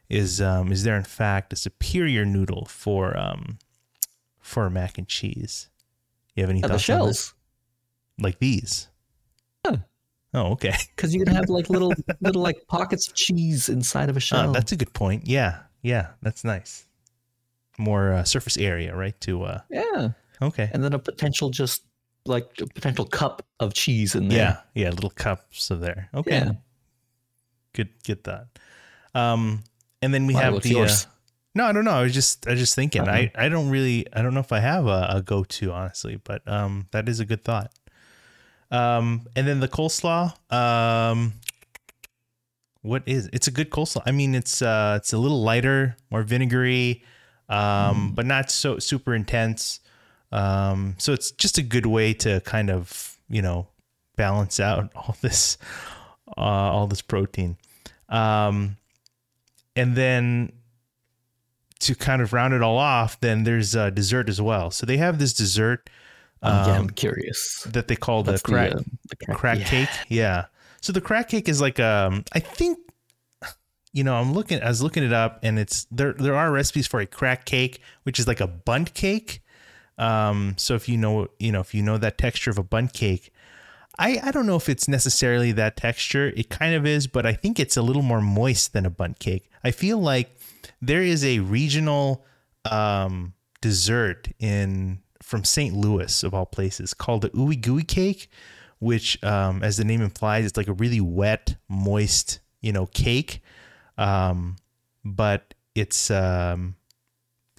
[0.09, 3.57] is um is there in fact a superior noodle for um
[4.39, 5.69] for mac and cheese?
[6.35, 7.17] You have any Uh, the thoughts on this?
[7.17, 7.33] shells,
[8.19, 8.87] like these?
[9.65, 9.77] Huh.
[10.33, 10.75] Oh, okay.
[10.95, 14.21] because you can have like little little like pockets of cheese inside of a Uh,
[14.21, 14.51] shell.
[14.53, 15.27] that's a good point.
[15.27, 16.84] Yeah, yeah, that's nice.
[17.77, 19.19] More uh, surface area, right?
[19.21, 20.09] To uh, yeah,
[20.41, 21.83] okay, and then a potential just
[22.25, 24.37] like a potential cup of cheese in there.
[24.37, 26.09] yeah, yeah, little cups of there.
[26.13, 26.51] Okay, Yeah.
[27.73, 28.47] good, get that.
[29.13, 29.63] Um,
[30.01, 30.75] and then we have the.
[30.81, 30.89] Uh,
[31.53, 31.91] no, I don't know.
[31.91, 33.03] I was just, I was just thinking.
[33.03, 33.11] Uh-uh.
[33.13, 36.19] I, I don't really, I don't know if I have a, a go to honestly,
[36.21, 37.71] but um, that is a good thought.
[38.71, 40.33] Um, and then the coleslaw.
[40.51, 41.33] Um,
[42.81, 43.29] what is?
[43.33, 44.01] It's a good coleslaw.
[44.05, 47.03] I mean, it's uh, it's a little lighter, more vinegary,
[47.49, 49.79] um, but not so super intense.
[50.31, 53.67] Um, so it's just a good way to kind of you know
[54.15, 55.57] balance out all this
[56.37, 57.57] uh, all this protein.
[58.09, 58.77] Um,
[59.75, 60.51] and then
[61.79, 64.71] to kind of round it all off, then there's uh, dessert as well.
[64.71, 65.89] So they have this dessert
[66.41, 67.63] Um, yeah, I'm um, curious.
[67.71, 68.79] that they call the That's crack uh,
[69.09, 69.65] the crack, crack yeah.
[69.65, 69.89] cake.
[70.09, 70.45] Yeah.
[70.81, 72.77] So the crack cake is like um I think
[73.95, 76.85] you know, I'm looking I was looking it up and it's there there are recipes
[76.85, 79.41] for a crack cake, which is like a Bundt cake.
[79.97, 82.91] Um so if you know you know, if you know that texture of a Bundt
[82.91, 83.31] cake,
[83.97, 86.33] I I don't know if it's necessarily that texture.
[86.35, 89.19] It kind of is, but I think it's a little more moist than a Bundt
[89.19, 89.49] cake.
[89.63, 90.35] I feel like
[90.81, 92.25] there is a regional
[92.69, 95.73] um dessert in from St.
[95.73, 98.29] Louis of all places called the ooey gooey cake,
[98.79, 103.41] which, um, as the name implies, it's like a really wet, moist, you know, cake.
[103.97, 104.57] Um,
[105.03, 106.75] but it's um,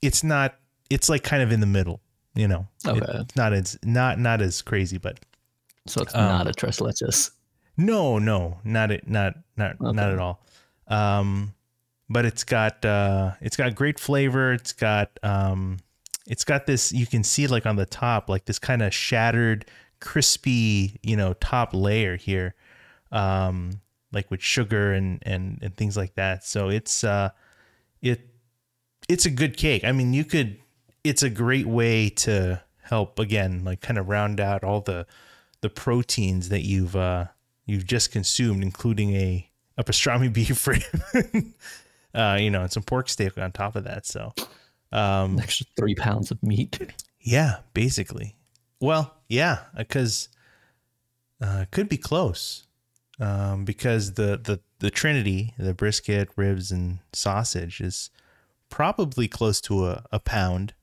[0.02, 0.56] it's not.
[0.90, 2.00] It's like kind of in the middle,
[2.34, 2.66] you know.
[2.86, 3.00] Okay.
[3.20, 5.18] it's not as not not as crazy, but
[5.86, 7.30] So it's um, not a tres leches.
[7.76, 10.42] no, no, not it, not not not at all.
[10.88, 11.54] Um,
[12.08, 14.52] but it's got uh, it's got great flavor.
[14.52, 15.78] It's got um,
[16.26, 16.92] it's got this.
[16.92, 19.66] You can see like on the top, like this kind of shattered,
[20.00, 22.54] crispy, you know, top layer here,
[23.12, 23.80] um,
[24.16, 26.42] like with sugar and and and things like that.
[26.42, 27.28] So it's uh,
[28.00, 28.20] it
[29.08, 29.84] it's a good cake.
[29.84, 30.58] I mean, you could.
[31.04, 35.06] It's a great way to help again, like kind of round out all the
[35.60, 37.26] the proteins that you've uh
[37.66, 40.82] you've just consumed, including a a pastrami beef rib,
[42.14, 44.06] uh, you know, and some pork steak on top of that.
[44.06, 44.32] So,
[44.92, 46.80] um, An extra three pounds of meat.
[47.20, 48.36] yeah, basically.
[48.80, 50.28] Well, yeah, because
[51.40, 52.65] uh, it could be close,
[53.20, 58.10] um, because the the the trinity, the brisket, ribs, and sausage is
[58.68, 60.74] probably close to a, a pound.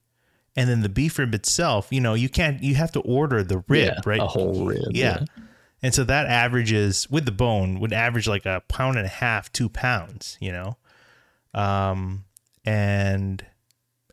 [0.56, 3.64] And then the beef rib itself, you know, you can't, you have to order the
[3.68, 4.20] rib, Yeah, right?
[4.20, 4.84] A whole rib.
[4.92, 5.26] Yeah.
[5.82, 9.52] And so that averages with the bone would average like a pound and a half,
[9.52, 10.78] two pounds, you know?
[11.56, 12.26] Um,
[12.64, 13.44] and,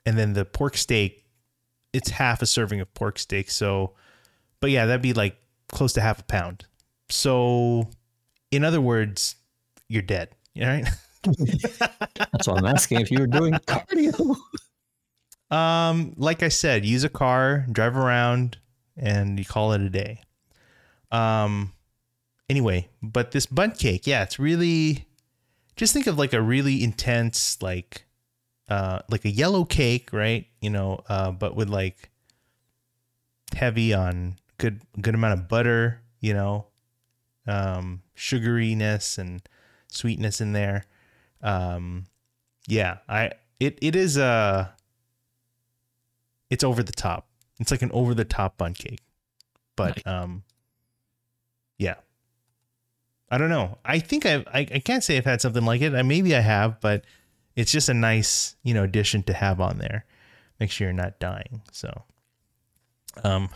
[0.07, 1.27] and then the pork steak,
[1.93, 3.51] it's half a serving of pork steak.
[3.51, 3.93] So,
[4.61, 5.37] but yeah, that'd be like
[5.69, 6.65] close to half a pound.
[7.11, 7.91] So,
[8.51, 9.37] in other words,
[9.89, 10.31] you're dead.
[10.61, 10.87] All right.
[11.25, 14.37] That's why I'm asking if you were doing cardio.
[15.51, 18.59] Um, like I said, use a car, drive around,
[18.97, 20.23] and you call it a day.
[21.11, 21.73] Um,
[22.49, 25.07] anyway, but this Bundt cake, yeah, it's really
[25.77, 28.05] just think of like a really intense, like,
[28.69, 30.47] uh, like a yellow cake, right?
[30.61, 32.11] You know, uh, but with like
[33.55, 36.67] heavy on good good amount of butter, you know,
[37.51, 39.43] um, sugariness and
[39.89, 40.85] sweetness in there.
[41.43, 42.07] Um,
[42.67, 44.69] yeah, I it it is uh
[46.49, 47.29] it's over the top.
[47.59, 49.01] It's like an over the top bun cake.
[49.77, 50.45] But um
[51.79, 51.97] yeah.
[53.31, 53.79] I don't know.
[53.85, 55.95] I think I've I, I can't say I've had something like it.
[55.95, 57.05] I maybe I have, but
[57.57, 60.05] it's just a nice, you know, addition to have on there.
[60.59, 61.63] Make sure you're not dying.
[61.73, 62.03] So
[63.25, 63.49] um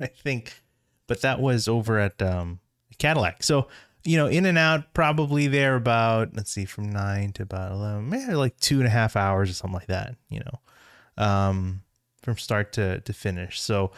[0.00, 0.62] I think
[1.06, 2.60] but that was over at um
[2.98, 3.42] Cadillac.
[3.42, 3.68] So
[4.04, 8.08] you know, in and out probably there about let's see, from nine to about eleven,
[8.08, 10.16] maybe like two and a half hours or something like that.
[10.28, 11.82] You know, um,
[12.22, 13.60] from start to to finish.
[13.60, 13.92] So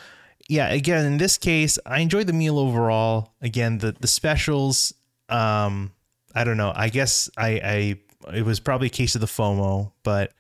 [0.49, 3.35] yeah, again, in this case, I enjoyed the meal overall.
[3.43, 4.95] Again, the the specials,
[5.29, 5.93] um,
[6.35, 6.73] I don't know.
[6.75, 7.49] I guess I,
[8.29, 10.33] I it was probably a case of the FOMO, but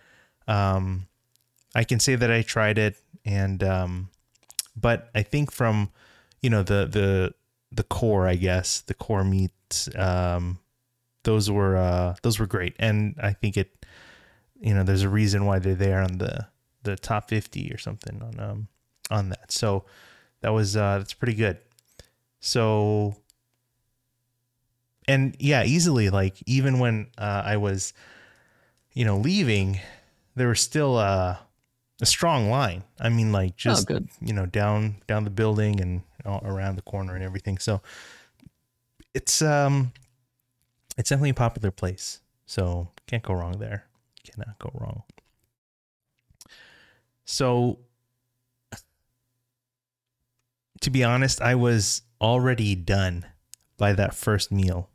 [0.46, 1.09] um,
[1.74, 4.11] I can say that I tried it, and um,
[4.76, 5.90] but I think from
[6.40, 7.34] you know the the
[7.77, 10.59] the core, I guess the core meats, um,
[11.22, 13.87] those were uh, those were great, and I think it,
[14.61, 16.47] you know, there's a reason why they're there on the
[16.83, 18.68] the top fifty or something on um
[19.11, 19.53] on that.
[19.53, 19.85] So
[20.41, 21.59] that was uh that's pretty good.
[22.41, 23.16] So
[25.09, 27.93] and yeah, easily like even when uh, I was
[28.93, 29.81] you know leaving,
[30.35, 31.37] there was still uh,
[32.01, 32.85] a strong line.
[33.01, 34.09] I mean like just good.
[34.20, 37.59] you know down down the building and around the corner and everything.
[37.59, 37.81] So
[39.14, 39.93] it's um
[40.99, 42.20] it's definitely a popular place.
[42.47, 43.87] So can't go wrong there.
[44.24, 45.03] Cannot go wrong.
[47.24, 47.79] So
[50.81, 53.27] to be honest, I was already done
[53.77, 54.89] by that first meal.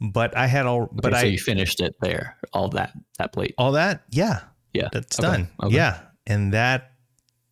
[0.00, 3.32] But I had all Okay, but so I you finished it there, all that that
[3.32, 3.54] plate.
[3.56, 4.40] all that, yeah,
[4.72, 5.48] Yeah, that's Okay, done.
[5.62, 5.74] okay.
[5.76, 6.00] Yeah.
[6.26, 6.92] And that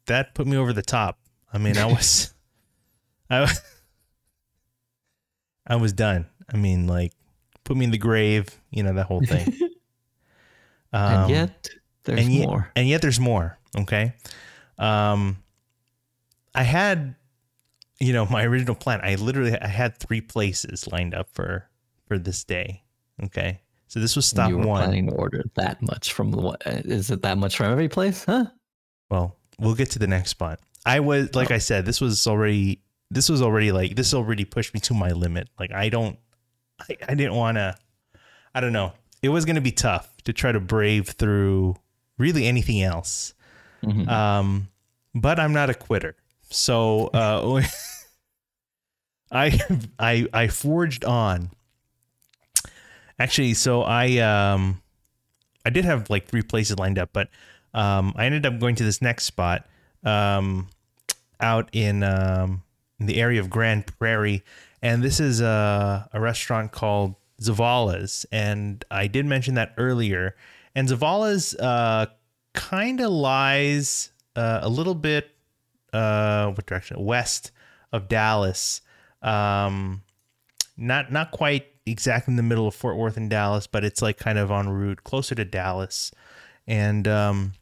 [0.06, 1.18] that put me over the top.
[1.52, 2.34] I mean, I was
[3.32, 3.48] I wa-
[5.66, 6.26] I was done.
[6.52, 7.12] I mean, like
[7.64, 9.58] put me in the grave, you know, that whole thing.
[10.94, 11.68] Um, and yet
[12.04, 12.70] there's and yet, more.
[12.76, 13.56] And yet there's more.
[13.78, 14.12] Okay.
[14.76, 15.38] Um,
[16.54, 17.14] I had,
[17.98, 19.00] you know, my original plan.
[19.02, 21.66] I literally I had three places lined up for
[22.06, 22.82] for this day.
[23.24, 23.62] Okay.
[23.88, 24.82] So this was stop you were one.
[24.84, 26.60] planning to order that much from what?
[26.66, 28.26] Is it that much from every place?
[28.26, 28.44] Huh?
[29.10, 30.60] Well, we'll get to the next spot.
[30.84, 31.54] I was like Oh.
[31.54, 32.82] I said, this was already
[33.12, 35.48] this was already like this already pushed me to my limit.
[35.58, 36.18] Like I don't
[36.80, 37.76] I, I didn't wanna
[38.54, 38.92] I don't know.
[39.22, 41.76] It was gonna be tough to try to brave through
[42.18, 43.34] really anything else.
[43.84, 44.08] Mhm.
[44.08, 44.68] Um
[45.14, 46.16] but I'm not a quitter.
[46.50, 47.62] So uh
[49.30, 49.58] I
[49.98, 51.50] I I forged on.
[53.18, 54.82] Actually, so I um
[55.64, 57.28] I did have like three places lined up, but
[57.74, 59.66] um I ended up going to this next spot
[60.04, 60.68] um
[61.40, 62.61] out in um
[63.02, 64.44] in the area of Grand Prairie
[64.80, 70.36] and this is a a restaurant called Zavala's and I did mention that earlier.
[70.76, 72.06] And Zavala's uh
[72.54, 75.30] kind of lies uh, a little bit
[75.92, 77.04] uh what direction?
[77.04, 77.50] West
[77.92, 78.80] of Dallas.
[79.20, 80.02] Um
[80.76, 84.16] not not quite exactly in the middle of Fort Worth and Dallas but it's like
[84.16, 86.12] kind of en route closer to Dallas.
[86.68, 87.52] And um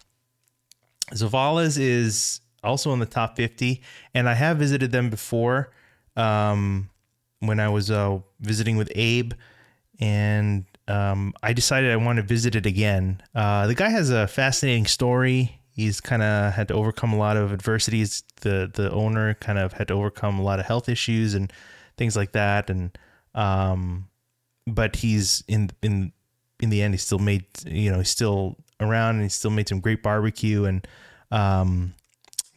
[1.14, 3.82] Zavala's is also in the top 50
[4.14, 5.70] and I have visited them before
[6.16, 6.90] um
[7.40, 9.32] when I was uh visiting with Abe
[10.00, 13.22] and um, I decided I want to visit it again.
[13.34, 15.60] Uh, the guy has a fascinating story.
[15.70, 18.24] He's kind of had to overcome a lot of adversities.
[18.40, 21.52] The the owner kind of had to overcome a lot of health issues and
[21.96, 22.70] things like that.
[22.70, 22.98] And
[23.34, 24.08] um,
[24.66, 26.12] but he's in in
[26.58, 29.68] in the end, he still made you know he's still around and he still made
[29.68, 30.86] some great barbecue and
[31.30, 31.94] um,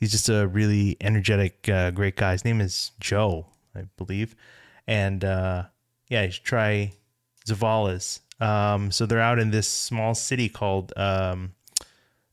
[0.04, 2.34] he's just a really energetic, uh, great guy.
[2.34, 4.36] His name is Joe, I believe,
[4.86, 5.64] and uh,
[6.10, 6.92] yeah, you should try
[7.48, 8.20] Zavala's.
[8.42, 11.54] Um, so they're out in this small city called um,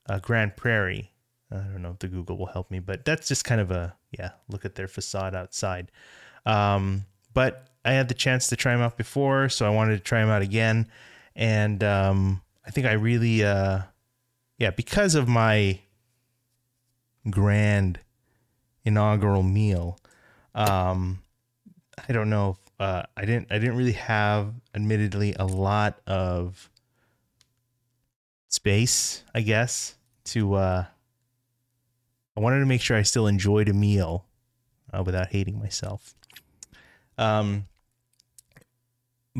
[0.08, 1.12] uh, Grand Prairie.
[1.52, 3.94] I don't know if the Google will help me, but that's just kind of a
[4.18, 5.92] yeah look at their facade outside.
[6.46, 7.04] Um,
[7.34, 10.20] but I had the chance to try them out before, so I wanted to try
[10.20, 10.88] them out again,
[11.36, 13.82] and um, I think I really uh,
[14.58, 15.78] yeah because of my
[17.28, 18.00] grand
[18.84, 19.98] inaugural meal.
[20.54, 21.22] Um,
[22.08, 22.50] I don't know.
[22.50, 23.48] If, uh, I didn't.
[23.50, 26.70] I didn't really have, admittedly, a lot of
[28.48, 29.22] space.
[29.34, 29.96] I guess
[30.26, 30.54] to.
[30.54, 30.84] Uh,
[32.36, 34.24] I wanted to make sure I still enjoyed a meal
[34.92, 36.14] uh, without hating myself.
[37.18, 37.66] Um,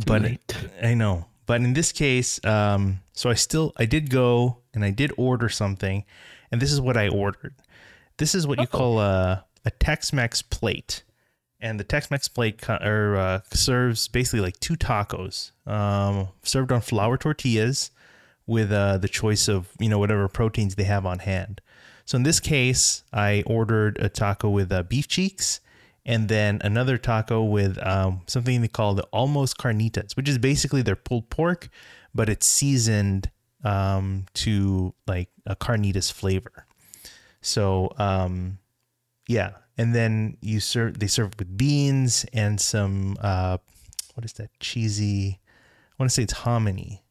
[0.07, 0.57] but late.
[0.83, 1.26] I know.
[1.47, 5.49] But in this case, um, so I still I did go and I did order
[5.49, 6.05] something,
[6.53, 7.55] and this is what I ordered.
[8.21, 11.05] This is what you call a a Tex-Mex plate,
[11.59, 16.83] and the Tex-Mex plate co- or, uh, serves basically like two tacos, um, served on
[16.83, 17.91] flour tortillas,
[18.47, 21.62] with uh, the choice of you know whatever proteins they have on hand.
[22.05, 25.61] So in this case, I ordered a taco with uh, beef cheeks,
[26.05, 30.83] and then another taco with um, something they call the almost carnitas, which is basically
[30.83, 31.71] their pulled pork,
[32.14, 33.31] but it's seasoned
[33.64, 36.66] um, to like a carnitas flavor.
[37.43, 38.59] So um,
[39.28, 43.59] yeah, and then you serve they serve with beans and some uh,
[44.14, 45.38] what is that cheesy?
[45.93, 47.03] I want to say it's hominy.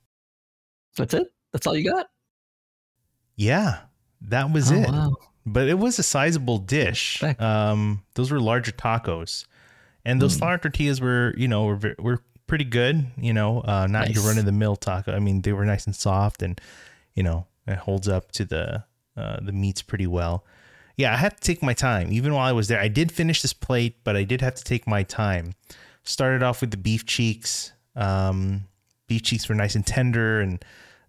[0.97, 1.32] That's it.
[1.51, 2.09] That's all you got.
[3.36, 3.80] Yeah,
[4.21, 4.89] that was oh, it.
[4.89, 5.15] Wow.
[5.45, 7.23] but it was a sizable dish.
[7.39, 9.45] Um, those were larger tacos,
[10.03, 10.39] and those Mm.
[10.39, 13.07] flour tortillas were, you know, were were pretty good.
[13.17, 15.15] You know, uh, not your run of the mill taco.
[15.15, 16.59] I mean, they were nice and soft, and
[17.15, 18.84] you know, it holds up to the
[19.20, 20.45] uh, the meats pretty well.
[20.97, 22.11] Yeah, I had to take my time.
[22.11, 24.63] Even while I was there, I did finish this plate, but I did have to
[24.63, 25.53] take my time.
[26.03, 27.72] Started off with the beef cheeks.
[27.95, 28.65] Um,
[29.07, 30.63] beef cheeks were nice and tender, and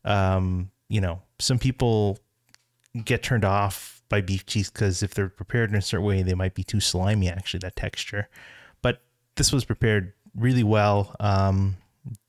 [0.05, 2.19] um, you know, some people
[3.05, 6.35] get turned off by beef cheeks because if they're prepared in a certain way, they
[6.35, 7.29] might be too slimy.
[7.29, 8.29] Actually, that texture,
[8.83, 9.03] but
[9.37, 11.17] this was prepared really well.
[11.19, 11.77] Um,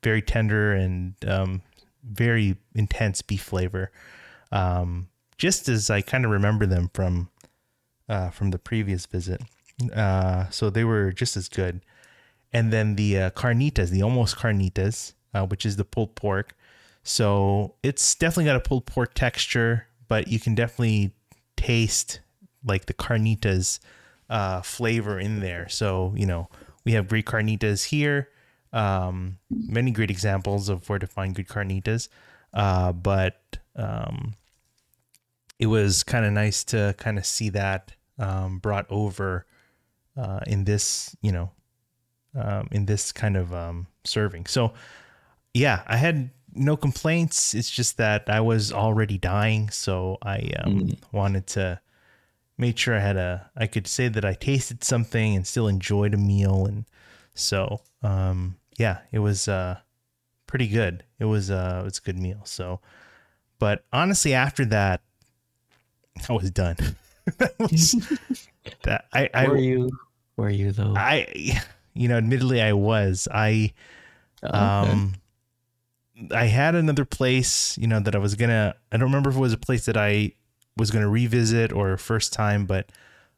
[0.02, 1.62] very tender and um,
[2.02, 3.90] very intense beef flavor.
[4.50, 5.08] Um,
[5.42, 7.28] just as I kind of remember them from
[8.08, 9.42] uh, from the previous visit.
[9.92, 11.80] Uh, so they were just as good.
[12.52, 16.54] And then the uh, carnitas, the almost carnitas, uh, which is the pulled pork.
[17.02, 21.12] So it's definitely got a pulled pork texture, but you can definitely
[21.56, 22.20] taste
[22.64, 23.80] like the carnitas
[24.30, 25.68] uh, flavor in there.
[25.68, 26.50] So, you know,
[26.84, 28.28] we have great carnitas here.
[28.72, 32.08] Um, many great examples of where to find good carnitas.
[32.54, 34.34] Uh, but um,
[35.62, 39.46] it was kind of nice to kind of see that um, brought over
[40.16, 41.52] uh, in this, you know,
[42.34, 44.46] um, in this kind of um, serving.
[44.46, 44.72] So,
[45.54, 47.54] yeah, I had no complaints.
[47.54, 51.80] It's just that I was already dying, so I um, wanted to
[52.58, 56.12] make sure I had a I could say that I tasted something and still enjoyed
[56.12, 56.86] a meal, and
[57.34, 59.78] so um, yeah, it was uh,
[60.48, 61.04] pretty good.
[61.20, 62.40] It was uh, it was a good meal.
[62.46, 62.80] So,
[63.60, 65.02] but honestly, after that,
[66.28, 66.76] I was done.
[67.38, 67.94] that was
[68.82, 69.90] that I I were you?
[70.36, 70.94] Were you though?
[70.96, 71.60] I
[71.94, 73.72] you know admittedly I was I
[74.42, 74.56] Oh, okay.
[74.58, 75.14] um
[76.30, 79.40] I had another place you know that I was gonna I don't remember if it
[79.40, 80.32] was a place that I
[80.76, 82.90] was gonna revisit or first time but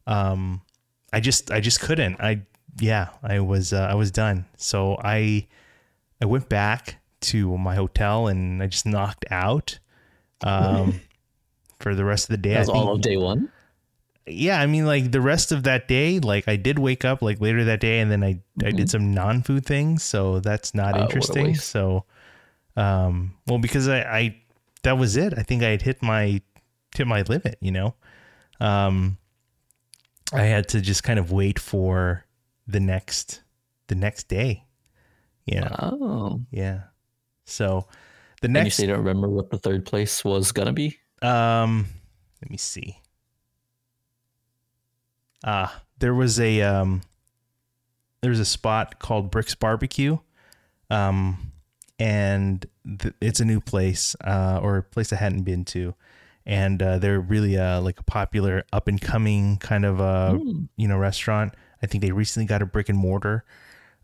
[0.06, 0.62] um
[1.12, 2.42] I just I just couldn't I
[2.80, 5.46] yeah I was uh, I was done so I
[6.22, 9.78] I went back to my hotel and I just knocked out
[10.42, 11.00] um
[11.84, 13.50] for the rest of the day that was all of day one.
[14.26, 17.42] yeah, I mean, like the rest of that day, like I did wake up like
[17.42, 20.96] later that day, and then I I did some non food things, so that's not
[20.96, 21.54] a interesting.
[21.56, 22.06] So,
[22.74, 24.36] um, well, because I I
[24.82, 25.34] that was it.
[25.36, 26.40] I think I had hit my
[26.96, 27.58] hit my limit.
[27.60, 27.94] You know,
[28.60, 29.18] um,
[30.32, 32.24] I had to just kind of wait for
[32.66, 33.42] the next
[33.88, 34.64] the next day.
[35.44, 36.84] Yeah, Oh, yeah.
[37.44, 37.86] So
[38.40, 40.96] the and you next say you don't remember what the third place was gonna be?
[41.24, 41.86] Um,
[42.42, 42.98] let me see.
[45.44, 47.02] Ah, there was a um,
[48.22, 50.18] there was a spot called Brix Barbecue,
[50.90, 51.52] um,
[51.98, 52.64] and
[52.98, 55.94] th- it's a new place, uh, or a place I hadn't been to,
[56.46, 60.64] and uh, they're really uh like a popular up and coming kind of uh Hmm.
[60.76, 61.54] you know restaurant.
[61.82, 63.44] I think they recently got a brick and mortar.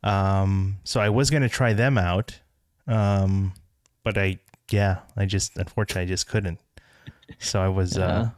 [0.03, 2.41] Um, so I was gonna try them out,
[2.87, 3.55] um,
[4.05, 4.39] but I
[4.71, 6.61] yeah, I just unfortunately I just couldn't.
[7.39, 8.31] So I was uh, Yeah.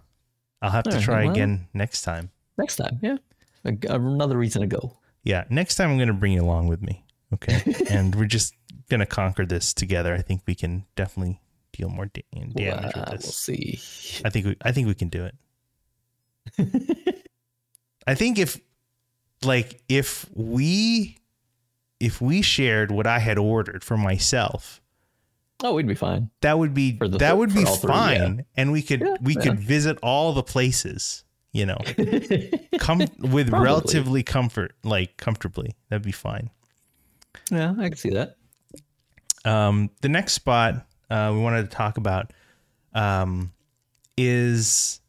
[0.62, 1.32] I'll have to try well.
[1.32, 2.30] again next time.
[2.58, 3.16] Next time, yeah.
[3.64, 4.98] A- Another reason to go.
[5.24, 7.04] Yeah, next time I'm gonna bring you along with me.
[7.32, 8.54] Okay, and we're just
[8.90, 10.14] gonna conquer this together.
[10.14, 11.40] I think we can definitely
[11.72, 12.82] deal more da- damage Well,
[13.12, 13.80] with we'll see.
[14.24, 15.34] I think we, I think we can do it.
[18.06, 18.60] I think if
[19.42, 21.16] like if we
[22.00, 24.81] if we shared what I had ordered for myself,
[25.62, 26.30] oh, we'd be fine.
[26.40, 28.42] that would be the that would be all three, fine, yeah.
[28.56, 31.24] and we could Yeah, we could visit all the places.
[31.52, 31.78] You know,
[32.78, 33.64] come with Probably.
[33.64, 35.76] relatively comfort, like comfortably.
[35.90, 36.50] That'd be fine.
[37.50, 38.36] yeah, I can see that.
[39.44, 42.32] Um, the next spot uh, we wanted to talk about
[42.94, 43.52] um,
[44.16, 45.00] is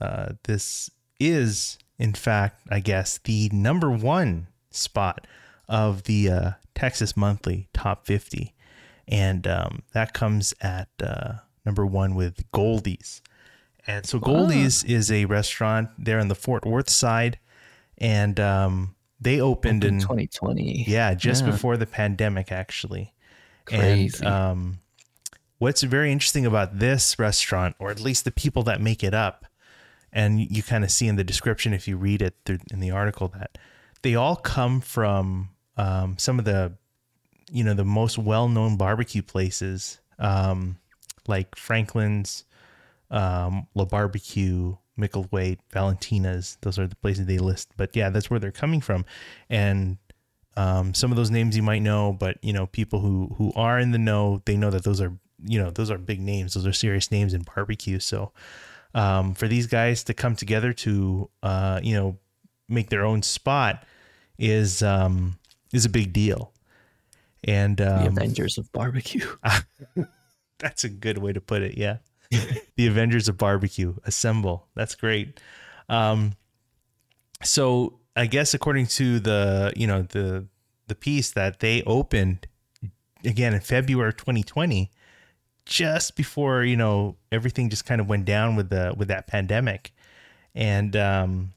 [0.00, 5.26] uh, this is in fact, I guess, the number one spot
[5.68, 8.54] of the uh, Texas Monthly Top 50,
[9.08, 11.34] and um, that comes at uh,
[11.64, 13.22] number one with Goldie's.
[13.86, 17.38] And so Goldie's is a restaurant there on the Fort Worth side,
[17.96, 20.84] and um, they opened in in 2020.
[20.86, 21.50] yeah, just Yeah.
[21.52, 23.14] before the pandemic, actually.
[23.64, 24.24] Crazy.
[24.24, 24.78] And um,
[25.56, 29.46] what's very interesting about this restaurant, or at least the people that make it up,
[30.12, 32.90] and you kind of see in the description if you read it through, in the
[32.90, 33.56] article that
[34.02, 36.74] they all come from um, some of the,
[37.50, 40.78] you know, the most well-known barbecue places, um,
[41.26, 42.44] like Franklin's,
[43.10, 46.58] um, La Barbecue, Micklethwait, Valentina's.
[46.62, 47.70] Those are the places they list.
[47.76, 49.04] But yeah, that's where they're coming from,
[49.48, 49.98] and
[50.56, 53.78] um, some of those names you might know, but you know, people who who are
[53.78, 55.12] in the know, they know that those are
[55.44, 56.54] you know those are big names.
[56.54, 58.00] Those are serious names in barbecue.
[58.00, 58.32] So,
[58.92, 62.18] um, for these guys to come together to uh, you know
[62.68, 63.84] make their own spot
[64.36, 65.38] is um,
[65.72, 66.52] is a big deal.
[67.44, 69.26] And The um, Avengers of barbecue.
[70.58, 71.76] that's a good way to put it.
[71.78, 71.98] Yeah.
[72.76, 74.66] the Avengers of barbecue assemble.
[74.74, 75.40] That's great.
[75.88, 76.32] Um,
[77.42, 80.46] so I guess according to the, you know, the,
[80.88, 82.46] the piece that they opened
[83.24, 84.90] again in February 2020,
[85.64, 89.92] just before, you know, everything just kind of went down with the, with that pandemic.
[90.54, 91.52] And, um,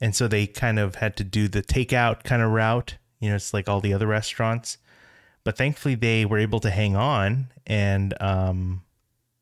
[0.00, 2.98] and so they kind of had to do the takeout kind of route.
[3.20, 4.78] You know, it's like all the other restaurants
[5.46, 8.82] but thankfully they were able to hang on and um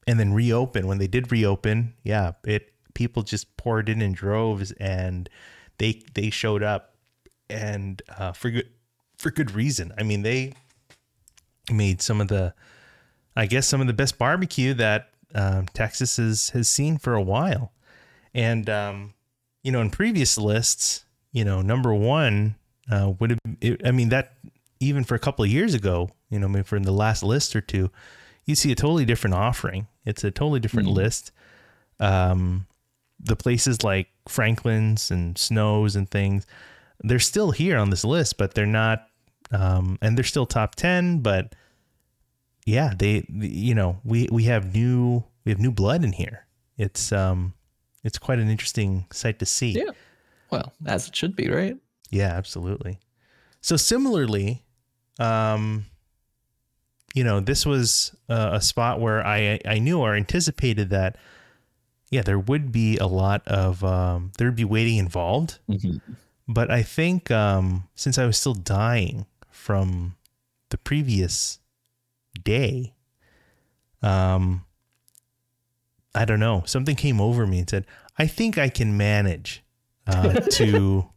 [0.06, 0.86] and then reopen.
[0.86, 5.30] When they did reopen yeah it people just poured in in droves and
[5.78, 6.94] they they showed up
[7.48, 8.68] and uh for good
[9.16, 9.94] for good reason.
[9.96, 10.52] I mean they
[11.72, 12.52] made some of the
[13.34, 17.22] i guess some of the best barbecue that um, texas has has seen for a
[17.22, 17.72] while.
[18.34, 19.14] And um
[19.62, 22.56] you know in previous lists you know number one
[22.90, 24.33] uh would have i mean that
[24.84, 27.60] even for a couple of years ago, you know, maybe from the last list or
[27.60, 27.90] two,
[28.44, 29.86] you see a totally different offering.
[30.04, 30.94] It's a totally different Mhm.
[30.94, 31.32] list.
[32.00, 32.66] Um,
[33.20, 36.46] the places like Franklin's and Snow's and things,
[37.02, 39.06] they're still here on this list, but they're not,
[39.50, 41.54] um, and they're still top 10, but
[42.66, 46.46] yeah, they, you know, we, we have new, we have new blood in here.
[46.76, 47.54] It's, um,
[48.02, 49.70] it's quite an interesting sight to see.
[49.72, 49.92] Yeah.
[50.50, 51.76] Well, as it should be, right?
[52.10, 52.98] Yeah, absolutely.
[53.60, 54.63] So similarly,
[55.18, 55.86] um,
[57.14, 61.16] you know, this was uh, a spot where I I knew or anticipated that,
[62.10, 65.58] yeah, there would be a lot of um, there would be waiting involved.
[65.70, 65.98] Mm-hmm.
[66.46, 70.16] But I think um, since I was still dying from
[70.70, 71.60] the previous
[72.42, 72.92] day,
[74.02, 74.64] um,
[76.14, 77.86] I don't know, something came over me and said,
[78.18, 79.62] I think I can manage
[80.06, 81.08] uh, to.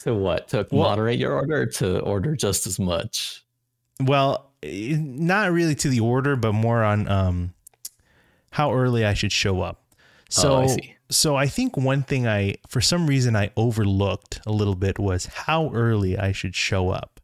[0.00, 0.48] To what?
[0.48, 3.44] To moderate your order to order just as much?
[4.02, 7.54] Well, eh, not really to the order, but more on um,
[8.50, 9.82] how early I should show up.
[10.30, 10.94] So, Oh, I see.
[11.10, 15.26] so I think one thing I, for some reason, I overlooked a little bit was
[15.26, 17.20] how early I should show up.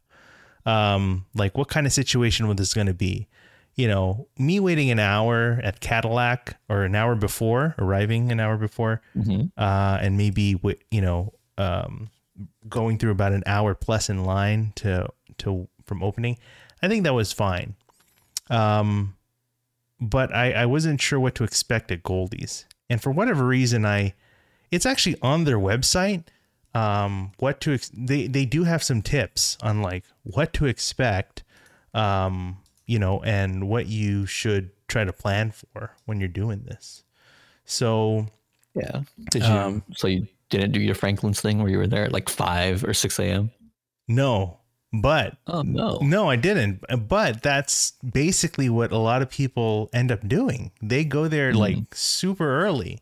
[0.65, 3.27] Um, like what kind of situation was this going to be?
[3.75, 8.57] You know, me waiting an hour at Cattleack or an hour before, arriving an hour
[8.57, 9.47] before, Mm-hmm.
[9.57, 10.59] uh, and maybe
[10.91, 12.09] you know um,
[12.67, 15.07] going through about an hour plus in line to
[15.39, 16.37] to from opening.
[16.81, 17.75] I think that was fine,
[18.49, 19.15] um,
[19.99, 24.13] but I, I wasn't sure what to expect at Goldie's, and for whatever reason, I
[24.71, 26.23] it's actually on their website.
[26.73, 31.43] Um, what to ex- they they do have some tips on like what to expect,
[31.93, 37.03] um, you know, and what you should try to plan for when you're doing this.
[37.65, 38.27] So
[38.75, 39.01] Yeah.
[39.31, 39.49] Did you?
[39.49, 42.83] Um, so you didn't do your Franklin's thing where you were there at like five
[42.83, 43.51] or six a.m.
[44.07, 44.59] No,
[44.93, 45.99] but Oh no.
[46.01, 46.83] no, I didn't.
[47.09, 50.71] But that's basically what a lot of people end up doing.
[50.81, 51.57] They go there Mhm.
[51.57, 52.99] like super early.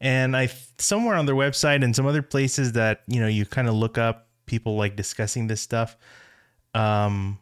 [0.00, 3.66] And I somewhere on their website and some other places that, you know, you kind
[3.68, 5.96] of look up people like discussing this stuff.
[6.74, 7.38] Um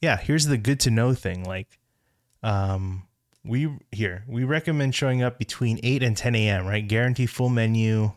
[0.00, 1.78] yeah, here's the good to know thing like
[2.42, 3.02] um
[3.44, 6.86] we here, we recommend showing up between 8 and 10 a.m., right?
[6.86, 8.12] Guarantee full menu.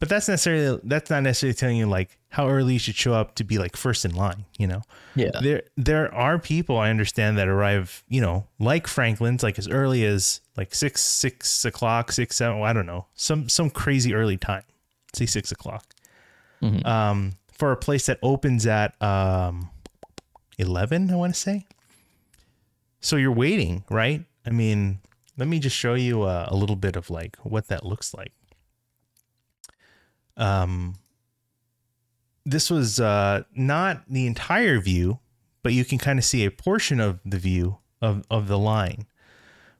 [0.00, 3.34] But that's necessarily that's not necessarily telling you like how early you should show up
[3.34, 4.80] to be like first in line, you know.
[5.14, 5.30] Yeah.
[5.42, 10.04] There there are people I understand that arrive, you know, like Franklin's, like as early
[10.06, 12.62] as like six six o'clock, six seven.
[12.62, 14.62] I don't know, some some crazy early time.
[15.12, 15.84] Say six o'clock.
[16.62, 16.84] Mhm.
[16.86, 19.68] Um, for a place that opens at um
[20.58, 21.66] eleven, I want to say.
[23.00, 24.24] So you're waiting, right?
[24.46, 25.00] I mean,
[25.36, 28.32] let me just show you uh, a little bit of like what that looks like.
[30.40, 30.94] Um,
[32.44, 35.18] this was uh, not the entire view,
[35.62, 39.06] but you can kind of see a portion of the view of, of the line.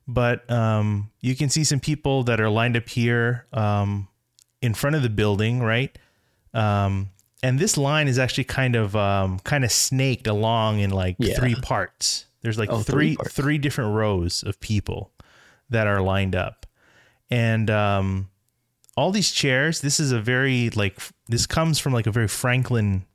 [0.07, 4.07] But um, you can see some people that are lined up here um,
[4.61, 5.97] in front of the building, right?
[6.53, 7.09] Um,
[7.43, 11.35] and this line is actually kind of um, kind of snaked along in like Yeah.
[11.35, 12.25] three parts.
[12.41, 15.11] There's like Oh, three three three different rows of people
[15.69, 16.65] that are lined up,
[17.29, 18.29] and um,
[18.97, 19.81] all these chairs.
[19.81, 23.05] This is a very like this comes from like a very Franklin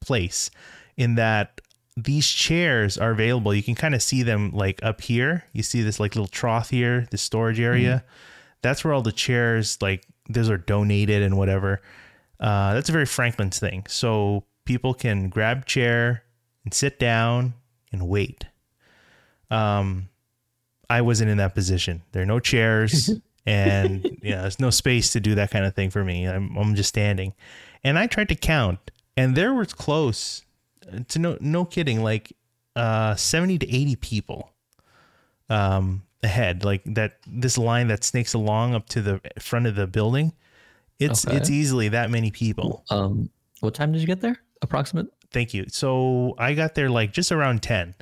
[0.00, 0.50] place,
[0.96, 1.60] in that
[1.96, 3.54] these chairs are available.
[3.54, 5.44] You can kind of see them like up here.
[5.52, 8.04] You see this like little trough here, the storage area.
[8.62, 11.82] That's where all the chairs like those are donated and whatever.
[12.40, 13.84] Uh, that's a very Franklin's thing.
[13.88, 16.24] So people can grab chair
[16.64, 17.54] and sit down
[17.92, 18.46] and wait.
[19.50, 20.08] Um,
[20.90, 22.02] I wasn't in that position.
[22.12, 23.10] There are no chairs
[23.46, 26.26] and yeah, there's no space to do that kind of thing for me.
[26.26, 27.34] I'm I'm just standing.
[27.82, 30.42] And I tried to count and there was close
[31.08, 32.32] to no no kidding like
[32.76, 34.50] uh 70 to 80 people
[35.50, 39.86] um ahead like that this line that snakes along up to the front of the
[39.86, 40.32] building
[40.98, 41.36] it's Okay.
[41.36, 43.28] it's easily that many people Um,
[43.60, 44.38] what time did you get there?
[44.62, 45.06] Approximate.
[45.30, 47.94] thank you so i got there like just around 10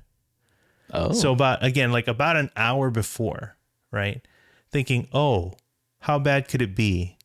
[0.94, 3.56] Oh, so about again like about an hour before
[3.90, 4.26] right
[4.72, 5.52] thinking oh
[6.00, 7.16] how bad could it be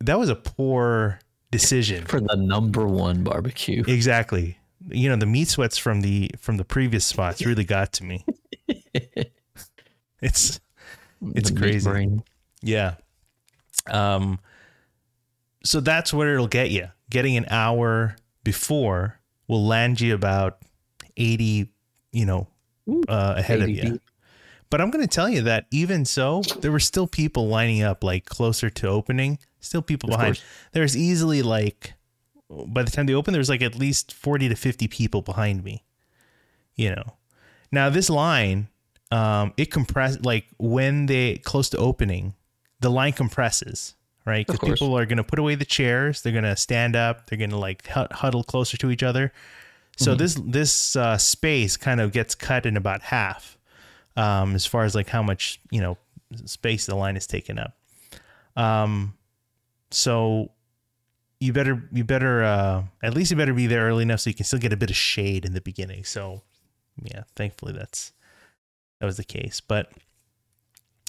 [0.00, 1.18] that was a poor
[1.50, 3.82] decision for the number one barbecue.
[3.88, 8.04] exactly you know the meat sweats from the from the previous spots really got to
[8.04, 8.24] me
[10.20, 10.60] it's
[11.34, 12.20] It's The crazy.
[12.62, 12.96] Yeah.
[13.90, 14.38] Um
[15.64, 16.88] so that's where it'll get you.
[17.10, 19.18] Getting an hour before
[19.48, 20.58] will land you about
[21.16, 21.70] 80,
[22.12, 22.48] you know,
[23.08, 23.82] uh, ahead of you.
[23.82, 24.02] deep.
[24.70, 28.02] But I'm going to tell you that even so, there were still people lining up
[28.02, 30.36] like closer to opening, still people Of behind.
[30.36, 30.44] course.
[30.72, 31.94] There's easily like
[32.50, 35.82] by the time they open there's like at least 40 to 50 people behind me.
[36.76, 37.04] You know.
[37.70, 38.68] Now this line
[39.10, 42.34] um it compress like when they close to opening,
[42.80, 43.94] the line compresses,
[44.26, 44.46] right?
[44.46, 47.38] Cuz people are going to put away the chairs, they're going to stand up, they're
[47.38, 49.32] going to like huddle closer to each other.
[49.96, 50.18] So Mhm.
[50.18, 53.56] this this uh, space kind of gets cut in about half,
[54.16, 55.96] um, as far as like how much you know
[56.44, 57.76] space the line is taken up.
[58.56, 59.14] Um,
[59.90, 60.50] so
[61.40, 64.34] you better you better uh, at least you better be there early enough so you
[64.34, 66.04] can still get a bit of shade in the beginning.
[66.04, 66.42] So
[67.02, 68.12] yeah, thankfully that's
[69.00, 69.60] that was the case.
[69.60, 69.90] But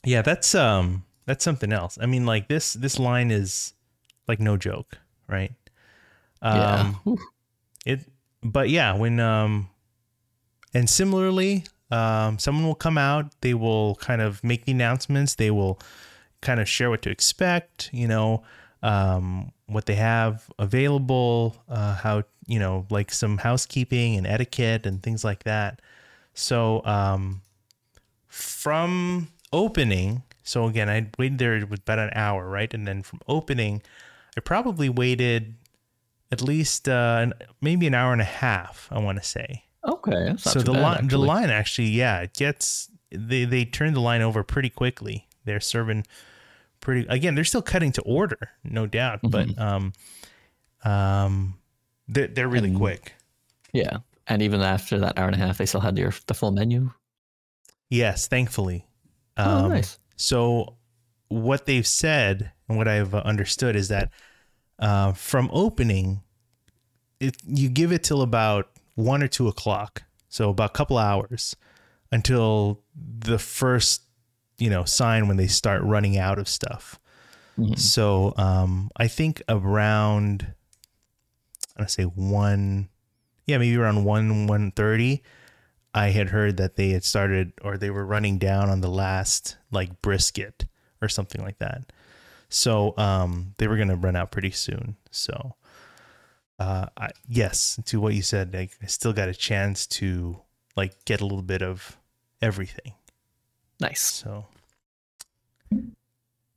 [0.03, 1.97] yeah, that's um that's something else.
[2.01, 3.73] I mean, like this this line is
[4.27, 5.51] like no joke, right?
[6.43, 6.79] yeah.
[6.79, 7.17] Um, Whew.
[7.85, 8.01] it
[8.43, 9.69] but yeah when um
[10.73, 15.51] and similarly um someone will come out they will kind of make the announcements they
[15.51, 15.79] will
[16.41, 18.43] kind of share what to expect you know
[18.83, 25.01] um what they have available uh how you know like some housekeeping and etiquette and
[25.03, 25.81] things like that
[26.33, 27.41] so um
[28.27, 33.19] from opening so again i waited there with about an hour right and then from
[33.27, 33.81] opening
[34.37, 35.55] i probably waited
[36.31, 37.27] at least uh,
[37.61, 38.89] maybe an hour and a half.
[38.91, 39.63] I want to say.
[39.87, 40.33] Okay.
[40.37, 41.27] So the bad, line, the actually.
[41.27, 45.27] line actually, yeah, it gets they they turn the line over pretty quickly.
[45.45, 46.05] They're serving
[46.81, 47.05] pretty.
[47.07, 49.93] Again, they're still cutting to order, no doubt, but um,
[50.83, 51.57] um,
[52.07, 53.13] they're they're really And- quick.
[53.73, 53.97] Yeah.
[54.27, 56.91] And even after that hour and a half, they still had your the full menu.
[57.89, 58.87] Yes, thankfully.
[59.37, 59.99] Oh, Um, nice.
[60.15, 60.77] So,
[61.27, 64.09] what they've said and what I've understood is that
[64.79, 66.21] uh, from opening,
[67.19, 71.55] it you give it till about one or two o'clock, so about a couple hours
[72.11, 74.01] until the first,
[74.57, 76.99] you know, sign when they start running out of stuff.
[77.57, 77.77] Mhm.
[77.77, 80.53] So, um, I think around,
[81.75, 82.89] I want to say one,
[83.45, 85.23] yeah, maybe around one one thirty.
[85.93, 89.57] I had heard that they had started or they were running down on the last
[89.71, 90.65] like brisket
[91.01, 91.93] or something like that.
[92.49, 94.97] So um, they were going to run out pretty soon.
[95.09, 95.55] So
[96.59, 100.39] uh, I, yes, to what you said, like, I still got a chance to
[100.75, 101.97] like get a little bit of
[102.41, 102.93] everything.
[103.79, 104.01] Nice.
[104.01, 104.45] So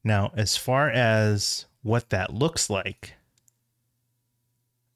[0.05, 3.15] now, as far as what that looks like,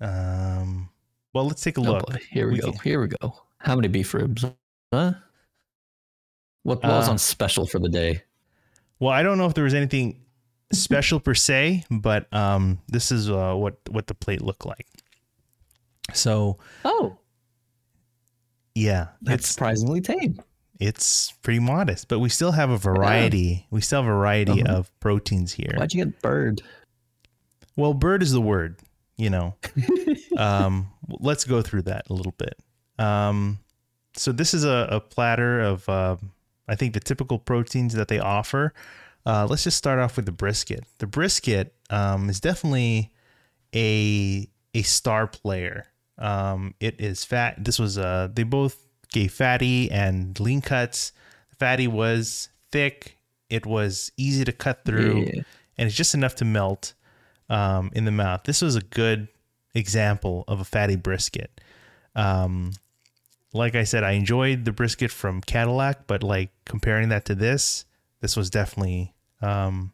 [0.00, 0.88] um,
[1.32, 2.20] well, let's take a Oh, look.
[2.30, 2.72] Here we, We go.
[2.72, 3.34] can- Here we go.
[3.58, 4.44] How many beef ribs?
[4.92, 5.12] Huh?
[6.64, 8.22] What was Uh, on special for the day?
[8.98, 10.20] Well, I don't know if there was anything
[10.72, 14.86] special per se, but um, this is uh, what what the plate looked like.
[16.12, 17.16] So Oh,
[18.74, 20.40] yeah, that's it's surprisingly tame.
[20.80, 23.66] it's pretty modest, but we still have a variety.
[23.70, 24.76] We still have a variety Uh-huh.
[24.78, 25.74] of proteins here.
[25.76, 26.62] Why'd you get bird?
[27.76, 28.78] Well, bird is the word,
[29.16, 29.56] you know.
[30.36, 32.58] um, let's go through that a little bit.
[32.98, 33.58] Um,
[34.14, 36.16] so this is a, a platter of, uh,
[36.68, 38.72] I think the typical proteins that they offer.
[39.24, 40.84] Uh, let's just start off with the brisket.
[40.98, 43.12] The brisket um, is definitely
[43.74, 45.84] a a star player.
[46.18, 47.64] Um, it is fat.
[47.64, 51.12] This was uh, they both gave fatty and lean cuts.
[51.58, 53.18] Fatty was thick.
[53.50, 55.42] It was easy to cut through Yeah.
[55.78, 56.94] and it's just enough to melt
[57.48, 58.42] um, in the mouth.
[58.44, 59.28] This was a good
[59.74, 61.60] example of a fatty brisket.
[62.14, 62.72] Um,
[63.52, 67.84] like I said, I enjoyed the brisket from Cattleack, but like comparing that to this,
[68.20, 69.12] this was definitely
[69.42, 69.92] um,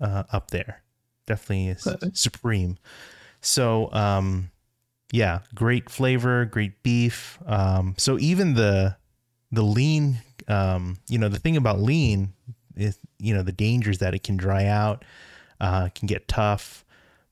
[0.00, 0.82] uh, up there.
[1.26, 2.10] Definitely Okay.
[2.12, 2.76] supreme.
[3.40, 4.49] So, um,
[5.12, 7.38] yeah, great flavor, great beef.
[7.46, 8.96] Um, so even the
[9.52, 10.18] the lean
[10.48, 12.32] Um, you know, the thing about lean
[12.76, 15.04] is, you know, the dangers that it can dry out,
[15.60, 16.84] uh, can get tough,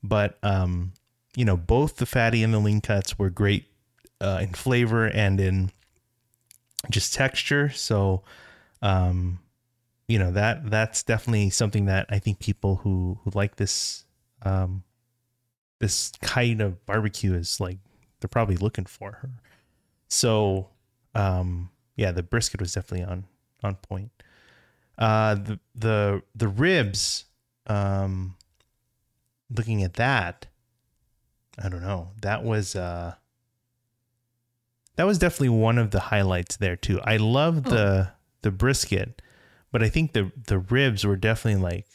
[0.03, 0.93] but um,
[1.37, 3.67] you know, both the fatty and the lean cuts were great
[4.21, 5.71] uh, in flavor and in
[6.91, 7.71] just texture.
[7.71, 8.23] So,
[8.83, 9.41] um,
[10.09, 14.05] you know that that's definitely something that I think people who who like this
[14.43, 14.85] um,
[15.81, 17.79] this kind of barbecue is like
[18.21, 19.31] they're probably looking for her.
[20.09, 20.69] So,
[21.15, 23.25] um, yeah, the brisket was definitely on
[23.63, 24.11] on point.
[24.97, 27.27] Uh, the the the ribs,
[27.69, 28.35] um,
[29.55, 30.47] looking at that,
[31.63, 32.11] I don't know.
[32.23, 33.15] That was uh,
[34.97, 37.01] that was definitely one of the highlights there too.
[37.03, 37.71] I love Oh.
[37.71, 38.11] the
[38.43, 39.23] the brisket,
[39.71, 41.87] but I think the the ribs were definitely like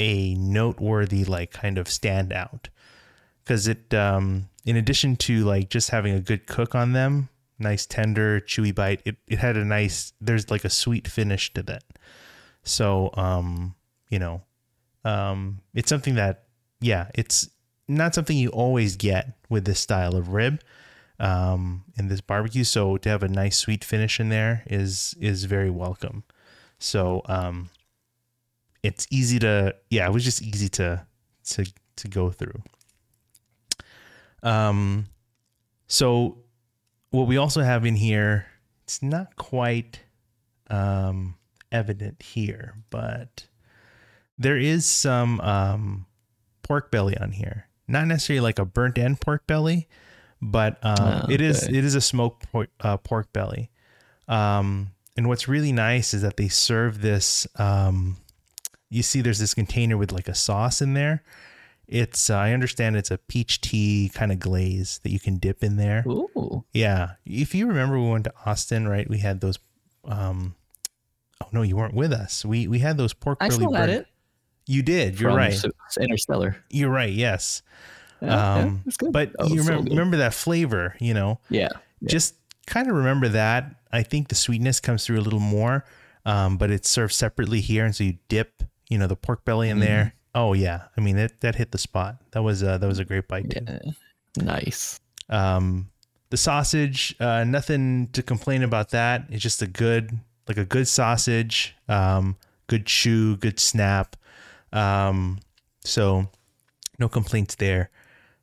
[0.00, 2.66] a noteworthy like kind of standout.
[3.44, 7.28] Because it um in addition to like just having a good cook on them
[7.58, 11.62] nice tender chewy bite it, it had a nice there's like a sweet finish to
[11.62, 11.84] that.
[12.62, 13.74] So um
[14.08, 14.42] you know
[15.04, 16.44] um it's something that
[16.80, 17.50] yeah it's
[17.86, 20.62] not something you always get with this style of rib
[21.18, 22.64] um in this barbecue.
[22.64, 26.24] So to have a nice sweet finish in there is is very welcome.
[26.78, 27.68] So um
[28.82, 31.04] it's easy to yeah it was just easy to
[31.44, 32.62] to to go through.
[34.42, 35.06] Um
[35.86, 36.38] so
[37.10, 38.46] what we also have in here
[38.84, 40.00] it's not quite
[40.68, 41.36] um
[41.72, 43.46] evident here but
[44.38, 46.06] there is some um
[46.62, 47.66] pork belly on here.
[47.88, 49.88] Not necessarily like a burnt end pork belly
[50.40, 51.76] but um Ah, it is okay.
[51.76, 53.70] it is a smoked pork, uh, pork belly.
[54.28, 58.16] Um and what's really nice is that they serve this um
[58.90, 61.22] you see there's this container with like a sauce in there
[61.88, 65.62] it's uh, i understand it's a peach tea kind of glaze that you can dip
[65.64, 66.64] in there Ooh.
[66.72, 69.58] yeah if you remember we went to austin right we had those
[70.04, 70.54] um
[71.42, 73.86] oh no you weren't with us we we had those pork I belly still had
[73.88, 74.06] burger- it.
[74.66, 75.64] you did you're from right
[76.00, 76.56] Interstellar.
[76.70, 77.62] you're right yes
[78.20, 79.12] Yeah, yeah, um good.
[79.12, 81.68] but Oh, you it's so remember, remember that flavor you know Yeah.
[82.00, 82.08] Yeah.
[82.08, 82.34] just
[82.66, 83.74] kind of remember that.
[83.90, 85.84] I think the sweetness comes through a little more,
[86.24, 89.70] um, but it's served separately here, and so you dip, you know, the pork belly
[89.70, 90.12] in there.
[90.34, 92.16] Oh yeah, I mean that that hit the spot.
[92.32, 93.46] That was uh, that was a great bite.
[93.54, 93.78] Yeah.
[94.36, 95.00] Nice.
[95.30, 95.90] Um,
[96.30, 99.24] the sausage, uh, nothing to complain about that.
[99.30, 102.36] It's just a good, like a good sausage, um,
[102.68, 104.14] good chew, good snap.
[104.72, 105.40] Um,
[105.84, 106.28] so
[106.98, 107.90] no complaints there.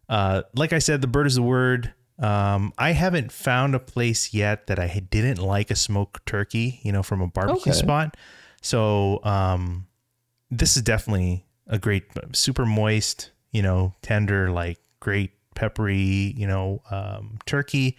[0.09, 1.93] Uh, like I said, the bird is the word.
[2.19, 6.91] Um, I haven't found a place yet that I didn't like a smoked turkey, you
[6.91, 7.79] know, from a barbecue Okay.
[7.79, 8.17] spot.
[8.61, 9.87] So, um,
[10.49, 16.81] this is definitely a great, super moist, you know, tender, like great peppery, you know,
[16.91, 17.97] um, turkey.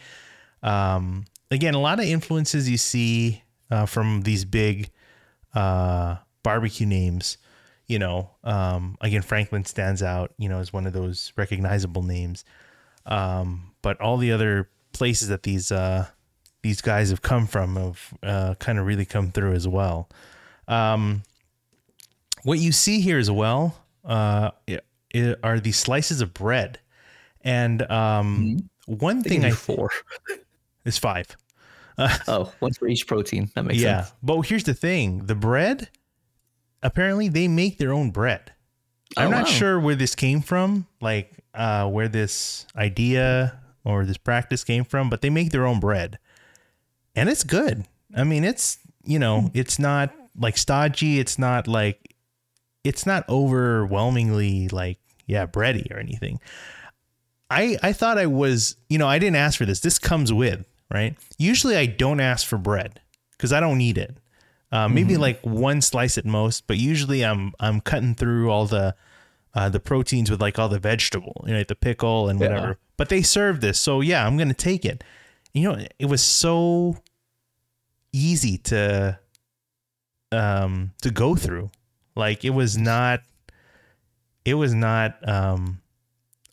[0.63, 4.91] Um, again, a lot of influences you see uh, from these big
[5.55, 7.39] uh, barbecue names.
[7.87, 10.33] You know, um, again, Franklin stands out.
[10.39, 12.45] You know, as one of those recognizable names.
[13.07, 16.07] Um, but all the other places that these uh,
[16.63, 20.09] these guys have come from have uh, kind of really come through as well.
[20.67, 21.23] Um,
[22.49, 24.81] what you see here as well uh, i-
[25.15, 26.79] i- are these slices of bread,
[27.43, 29.91] and um, one thing I four.
[30.85, 31.27] is five.
[32.29, 33.51] Oh, one for each protein.
[33.57, 34.15] That makes yeah, sense.
[34.23, 35.91] but here's the thing: the bread.
[36.83, 38.53] Apparently, they make their own bread.
[39.17, 39.51] I'm Oh, not wow.
[39.51, 45.11] sure where this came from, like uh, where this idea or this practice came from,
[45.11, 46.19] but they make their own bread,
[47.17, 47.85] and it's good.
[48.17, 49.21] I mean, it's you Hmm.
[49.21, 51.19] know, it's not like stodgy.
[51.19, 52.08] It's not like
[52.89, 56.41] it's not overwhelmingly like yeah, bready or anything.
[57.51, 59.81] I I thought I was, you know, I didn't ask for this.
[59.81, 61.17] This comes with, right?
[61.39, 63.01] Usually I don't ask for bread
[63.33, 64.17] because I don't need it.
[64.71, 68.95] Uh, maybe like one slice at most, but usually I'm I'm cutting through all the
[69.55, 72.49] uh, the proteins with like all the vegetable, you know, like the pickle and Yeah.
[72.49, 72.79] whatever.
[72.99, 75.03] But they serve this, so yeah, I'm gonna take it.
[75.55, 76.97] You know, it was so
[78.13, 79.19] easy to
[80.33, 81.71] um to go through.
[82.19, 83.23] Like it was not
[84.45, 85.81] it was not um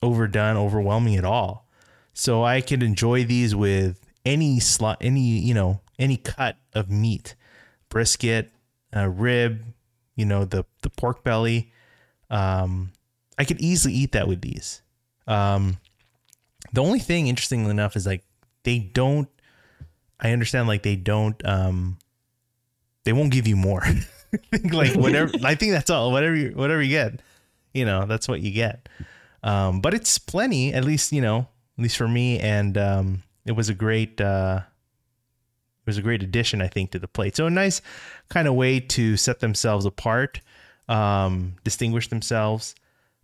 [0.01, 1.67] overdone, overwhelming at all.
[2.13, 7.35] So I could enjoy these with any slot, any you know, any cut of meat,
[7.89, 8.51] brisket,
[8.93, 9.65] rib,
[10.15, 11.71] you know, the the pork belly.
[12.29, 12.91] Um,
[13.37, 14.81] I could easily eat that with these.
[15.27, 15.77] Um,
[16.73, 18.23] the only thing, interestingly enough, is like
[18.63, 19.29] they don't.
[20.19, 21.43] I understand, like they don't.
[21.45, 21.97] Um,
[23.03, 23.83] they won't give you more.
[24.71, 25.31] like whatever.
[25.43, 26.11] I think that's all.
[26.11, 27.21] Whatever you whatever you get,
[27.73, 28.87] you know, that's what you get.
[29.43, 31.47] Um, but it's plenty, at least you know,
[31.77, 32.39] at least for me.
[32.39, 34.61] And um, it was a great, uh,
[35.85, 37.35] was a great addition, I think, to the plate.
[37.35, 37.81] So a nice
[38.29, 40.41] kind of way to set themselves apart,
[40.89, 42.73] um, distinguish themselves,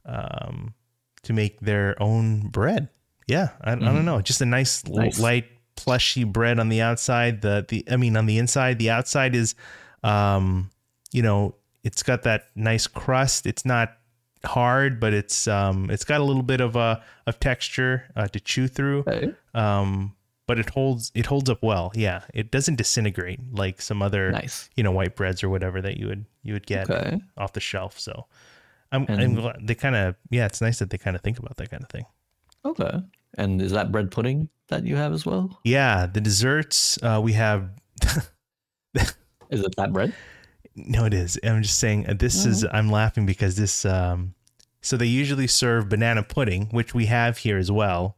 [0.06, 0.76] um,
[1.24, 2.90] to make their own bread.
[3.28, 5.20] Yeah, I, I don't know, just a nice, l- Nice.
[5.20, 7.42] light, plushy bread on the outside.
[7.42, 9.56] The the I mean, on the inside, the outside is,
[10.04, 10.70] um,
[11.12, 13.46] you know, it's got that nice crust.
[13.46, 13.98] It's not
[14.46, 18.40] hard, but it's um, it's got a little bit of a of texture uh, to
[18.40, 19.34] chew through Okay.
[19.54, 20.16] um
[20.48, 24.70] but it holds it holds up well yeah it doesn't disintegrate like some other Nice.
[24.76, 27.22] you know white breads or whatever that you would you would get Okay.
[27.38, 28.26] off the shelf so
[28.92, 31.56] i'm, I'm glad they kind of yeah it's nice that they kind of think about
[31.58, 32.06] that kind of thing
[32.66, 33.00] Okay.
[33.38, 35.60] And is that bread pudding that you have as well?
[35.64, 37.70] yeah the desserts uh we have
[39.50, 40.14] Is it that bread?
[40.76, 44.34] No it is i'm just saying uh, this is i'm laughing because this um
[44.82, 48.16] so they usually serve banana pudding which we have here as well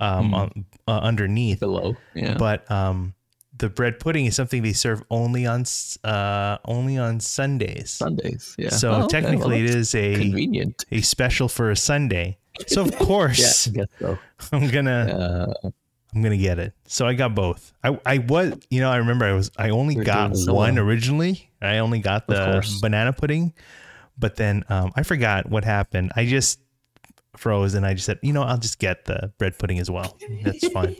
[0.00, 0.34] um Mm.
[0.34, 1.96] on, uh, underneath Below.
[2.14, 2.36] Yeah.
[2.36, 3.14] but um
[3.56, 5.64] the bread pudding is something they serve only on
[6.02, 7.90] uh only on Sundays.
[7.92, 8.54] Sundays.
[8.58, 8.70] Yeah.
[8.70, 9.20] So Oh, okay.
[9.20, 10.84] technically Well, it is a convenient.
[10.90, 12.36] a special for a Sunday.
[12.66, 14.18] So of Yeah, course guess so.
[14.52, 15.70] I'm gonna Uh,
[16.14, 16.74] I'm gonna get it.
[16.86, 17.72] So I got both.
[17.82, 20.76] I I was you know I remember I was I only You're got so one
[20.76, 20.84] well.
[20.84, 21.50] originally.
[21.60, 23.52] I only got the banana pudding,
[24.18, 26.12] but then um I forgot what happened.
[26.14, 26.60] I just
[27.36, 30.16] froze and I just said you know I'll just get the bread pudding as well.
[30.42, 30.96] That's fine.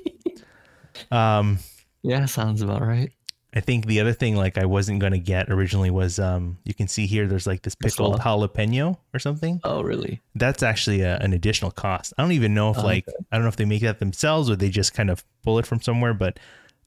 [1.10, 1.58] um.
[2.02, 3.12] yeah, sounds about right.
[3.56, 6.88] I think the other thing like I wasn't gonna get originally was um you can
[6.88, 9.60] see here there's like this pickled jalapeno or something.
[9.62, 10.20] Oh, really?
[10.34, 12.12] That's actually a, an additional cost.
[12.18, 14.50] I don't even know if Oh, like I don't know if they make that themselves
[14.50, 16.14] or they just kind of pull it from somewhere.
[16.14, 16.40] But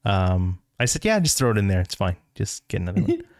[0.03, 1.79] um I said yeah, just throw it in there.
[1.81, 2.17] It's fine.
[2.35, 3.21] Just get another one.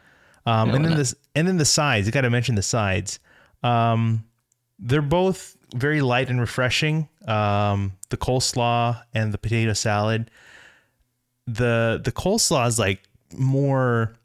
[0.45, 0.97] Um Yeah, and then not?
[0.97, 2.07] this and then the sides.
[2.07, 3.19] I got to mention the sides.
[3.61, 4.23] Um
[4.79, 7.09] they're both very light and refreshing.
[7.27, 10.31] Um the coleslaw and the potato salad.
[11.47, 13.03] The the coleslaw is like
[13.35, 14.15] more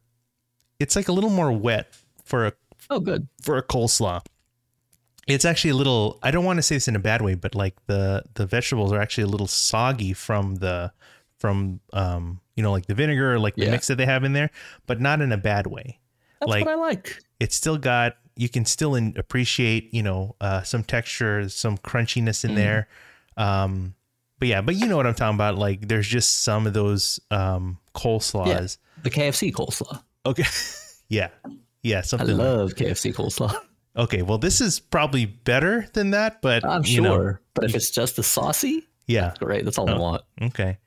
[0.79, 2.53] it's like a little more wet for a
[2.91, 3.29] Oh, good.
[3.41, 4.25] for a coleslaw.
[5.29, 7.55] It's actually a little I don't want to say this in a bad way, but
[7.55, 10.93] like the the vegetables are actually a little soggy from the
[11.39, 13.71] from um you know like the vinegar or like the Yeah.
[13.71, 14.51] mix that they have in there,
[14.87, 16.01] but not in a bad way.
[16.41, 17.19] That's Like- what I like.
[17.39, 22.45] It's still got you can still in, appreciate, you know, uh some texture, some crunchiness
[22.45, 22.57] in Mhm.
[22.57, 22.89] there.
[23.37, 23.95] Um
[24.41, 27.21] but yeah, but you know what I'm talking about like there's just some of those
[27.31, 28.79] um coleslaws.
[29.03, 30.03] The KFC coleslaw.
[30.27, 30.45] Okay.
[31.09, 31.29] yeah.
[31.83, 33.55] Yeah, I something like love KFC coleslaw.
[33.95, 37.41] Okay, well, this is probably better than that, but I'm you know, sure.
[37.53, 39.67] But if it's just the saucy, yeah, great.
[39.67, 40.01] That's all I Oh.
[40.01, 40.23] want.
[40.41, 40.79] okay.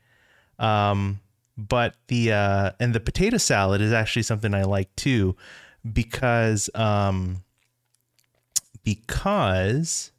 [0.57, 1.19] Um,
[1.55, 5.35] but the uh, and the potato salad is actually something I like too,
[5.93, 7.43] because um,
[8.83, 10.11] because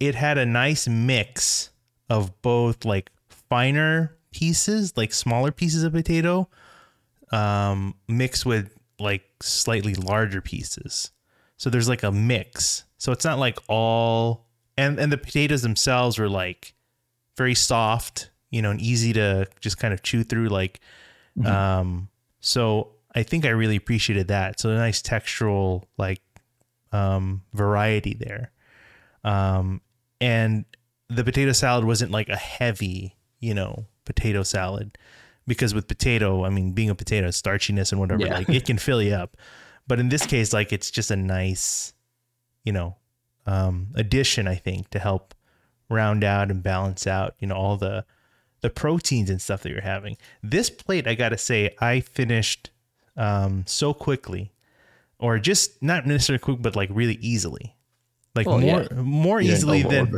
[0.00, 1.70] it had a nice mix
[2.08, 6.48] of both like finer pieces, like smaller pieces of potato,
[7.32, 11.10] um, mixed with like slightly larger pieces.
[11.56, 12.84] So there's like a mix.
[12.98, 14.46] So it's not like all
[14.78, 16.74] and and the potatoes themselves were like
[17.36, 20.80] very soft, you know, and easy to just kind of chew through like
[21.38, 21.46] Mhm.
[21.46, 22.08] um
[22.40, 24.58] so I think I really appreciated that.
[24.60, 26.22] So a nice textural like
[26.92, 28.52] um variety there.
[29.24, 29.80] Um
[30.20, 30.64] and
[31.08, 34.96] the potato salad wasn't like a heavy, you know, potato salad
[35.46, 38.38] because with potato, I mean, being a potato, starchiness and whatever, Yeah.
[38.38, 39.36] like it can fill you up.
[39.86, 41.92] But in this case, like it's just a nice,
[42.64, 42.96] you know,
[43.46, 45.34] um, addition, I think, to help
[45.88, 48.04] round out and balance out, you know, all the
[48.62, 50.16] the proteins and stuff that you're having.
[50.42, 52.70] This plate, I gotta say, I finished
[53.16, 54.52] um, so quickly,
[55.18, 57.76] or just not necessarily quick, but like really easily,
[58.34, 59.00] like Well, more yeah.
[59.00, 60.12] more easily than.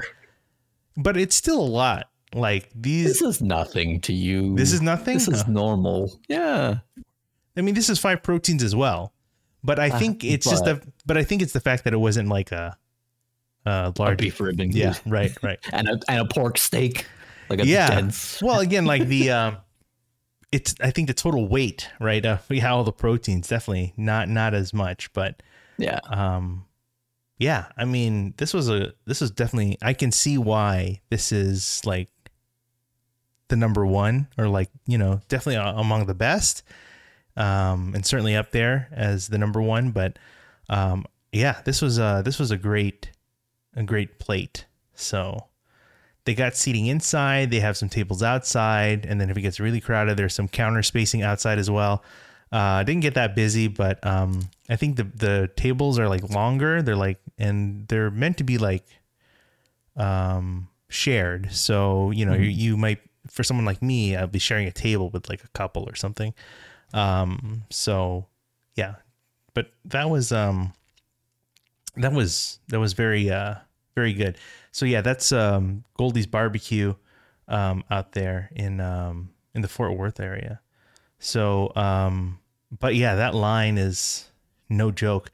[0.97, 2.09] But it's still a lot.
[2.35, 4.55] Like these, This is nothing to you.
[4.55, 5.15] this is nothing.
[5.15, 6.19] This is normal.
[6.29, 6.79] Yeah.
[7.57, 9.13] I mean, this is five proteins as well,
[9.65, 10.81] but I Uh, think it's just the.
[11.07, 12.77] But I think it's the fact that it wasn't like a,
[13.67, 14.19] a A large.
[14.19, 15.59] beef rib and Yeah, right, right.
[15.73, 17.07] and a and a pork steak.
[17.49, 17.89] Like a Yeah.
[17.89, 18.43] dense.
[18.43, 19.57] Well, again, like the, um,
[20.53, 20.75] it's.
[20.81, 22.25] I think the total weight, right?
[22.25, 25.43] Uh, yeah, all the proteins definitely not not as much, but
[25.79, 25.99] Yeah.
[26.11, 26.67] um,
[27.39, 27.67] yeah.
[27.77, 28.93] I mean, this was a.
[29.07, 29.79] This was definitely.
[29.83, 32.09] I can see why this is like
[33.49, 36.63] the number one, or like you know, definitely among the best,
[37.37, 39.91] um, and certainly up there as the number one.
[39.91, 40.19] But
[40.69, 43.11] um, yeah, this was a this was a great
[43.75, 44.67] a great plate.
[44.95, 45.47] So
[46.25, 47.51] they got seating inside.
[47.51, 50.83] They have some tables outside, and then if it gets really crowded, there's some counter
[50.83, 52.05] spacing outside as well.
[52.51, 56.83] Uh, didn't get that busy, but um, I think the the tables are like longer.
[56.83, 58.85] They're like, and they're meant to be like
[59.97, 61.53] um, shared.
[61.53, 63.01] So you know, you, you might
[63.31, 66.35] for someone like me, I'll be sharing a table with like a couple or something.
[66.93, 68.27] Um, so
[68.75, 68.97] yeah,
[69.55, 70.73] but that was um,
[71.97, 73.57] that was that was very uh
[73.95, 74.39] very good.
[74.73, 76.95] So yeah, that's um Goldie's barbecue
[77.49, 80.61] um out there in um in the Fort Worth area.
[81.19, 82.39] So um
[82.79, 84.29] but yeah, that line is
[84.69, 85.31] no joke.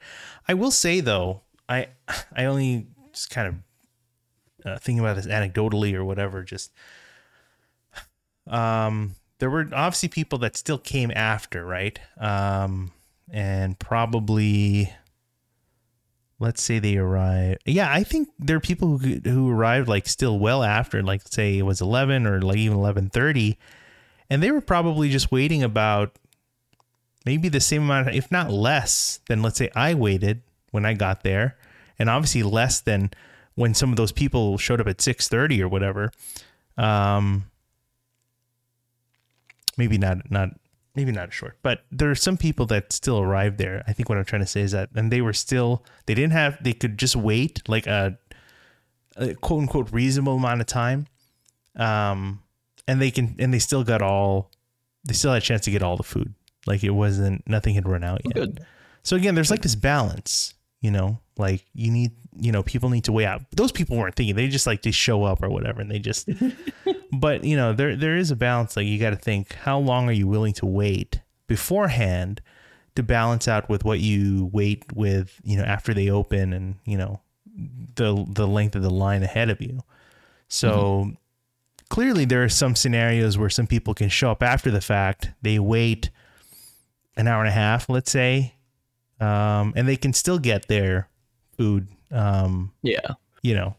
[0.47, 1.87] I will say though, I
[2.35, 3.55] I only just kind of
[4.65, 6.43] uh, thinking about this anecdotally or whatever.
[6.43, 6.71] Just
[8.47, 11.99] um, there were obviously people that still came after, right?
[12.17, 12.91] Um,
[13.31, 14.93] and probably
[16.39, 17.61] let's say they arrived.
[17.65, 21.57] Yeah, I think there are people who who arrived like still well after, like say
[21.57, 23.57] it was eleven or like even eleven thirty,
[24.29, 26.17] and they were probably just waiting about
[27.25, 30.41] maybe the same amount, if not less than let's say I waited
[30.71, 31.57] when I got there,
[31.97, 33.11] and obviously less than
[33.55, 36.11] when some of those people showed up at six thirty or whatever.
[36.77, 37.45] Um,
[39.77, 40.49] maybe not not
[40.95, 43.83] maybe not short, but there are some people that still arrived there.
[43.87, 46.33] I think what I'm trying to say is that, and they were still they didn't
[46.33, 48.17] have they could just wait like a,
[49.17, 51.07] a quote unquote reasonable amount of time,
[51.75, 52.41] um,
[52.87, 54.51] and they can and they still got all
[55.03, 56.33] they still had a chance to get all the food.
[56.65, 58.33] Like it wasn't nothing had run out yet.
[58.33, 58.65] Good.
[59.03, 63.05] So again, there's like this balance, you know, like you need, you know, people need
[63.05, 63.41] to weigh out.
[63.51, 66.29] Those people weren't thinking; they just like they show up or whatever, and they just.
[67.11, 68.77] but you know, there there is a balance.
[68.77, 72.39] Like you got to think, how long are you willing to wait beforehand
[72.95, 76.99] to balance out with what you wait with, you know, after they open, and you
[76.99, 77.19] know,
[77.95, 79.79] the the length of the line ahead of you.
[80.47, 80.71] So.
[80.71, 81.09] Mm-hmm.
[81.87, 85.29] Clearly, there are some scenarios where some people can show up after the fact.
[85.43, 86.09] They wait
[87.15, 88.55] an hour and a half, let's say,
[89.19, 91.09] um, and they can still get their
[91.57, 91.87] food.
[92.11, 93.15] Um, Yeah.
[93.41, 93.75] you know,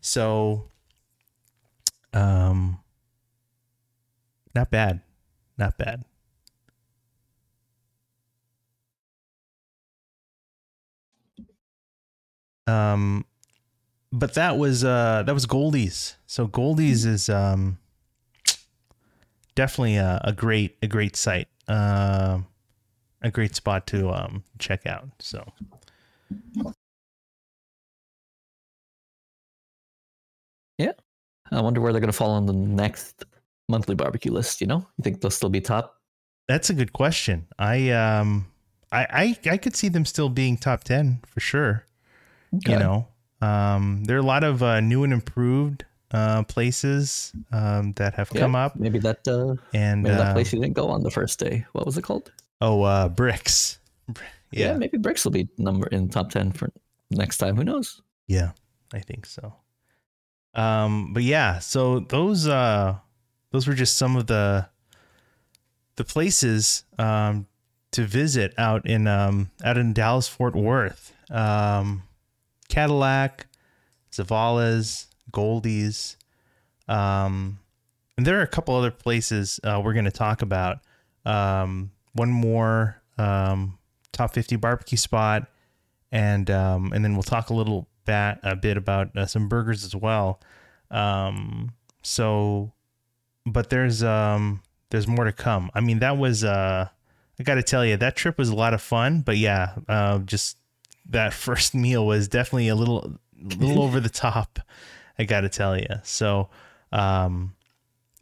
[0.00, 0.68] so,
[2.12, 2.78] um,
[4.54, 5.00] not bad,
[5.58, 6.04] not bad.
[12.66, 13.24] Um,
[14.12, 16.16] but that was uh that was Goldie's.
[16.26, 17.78] So Goldie's is um
[19.54, 21.48] definitely a, a great a great site.
[21.68, 22.46] Um,
[23.22, 25.08] a great spot to um check out.
[25.18, 25.44] So
[30.78, 30.92] Yeah.
[31.52, 33.24] I wonder where they're going to fall on the next
[33.68, 34.60] monthly barbecue list.
[34.60, 35.96] You know, you think they'll still be top?
[36.48, 37.46] that's a good question.
[37.58, 38.46] I um
[38.90, 41.86] I I, I could see them still being top ten for sure.
[42.56, 42.72] Okay.
[42.72, 43.08] You know,
[43.40, 48.30] um, there are a lot of uh, new and improved uh, places um, that have
[48.34, 49.20] Yeah, come up, Maybe that.
[49.28, 51.64] Uh, and maybe that uh, place you didn't go on the first day.
[51.72, 52.32] What was it called?
[52.60, 53.78] Oh, uh, Brix.
[54.52, 56.72] Yeah, maybe Brix will be number in top ten for
[57.10, 57.56] next time.
[57.56, 58.02] Who knows?
[58.26, 58.50] Yeah,
[58.92, 59.54] I think so.
[60.54, 62.96] Um, but yeah, so those uh
[63.52, 64.68] those were just some of the
[65.96, 67.46] the places um
[67.92, 71.14] to visit out in um out in Dallas Fort Worth.
[71.30, 72.02] Um
[72.68, 73.46] Cattleack,
[74.10, 76.16] Zavala's, Goldie's.
[76.88, 77.60] Um
[78.16, 80.80] and there are a couple other places uh, we're going to talk about.
[81.24, 83.78] Um, one more um,
[84.12, 85.48] top 50 barbecue spot
[86.12, 89.84] and um, and then we'll talk a little bat a bit about uh, some burgers
[89.84, 90.40] as well.
[90.90, 91.72] Um,
[92.02, 92.72] so,
[93.46, 95.70] but there's um there's more to come.
[95.74, 96.88] I mean, that was uh,
[97.38, 99.20] I got to tell you that trip was a lot of fun.
[99.20, 100.56] But yeah, uh, just
[101.08, 104.58] that first meal was definitely a little little over the top.
[105.18, 106.00] I got to tell you.
[106.02, 106.48] So,
[106.92, 107.54] um,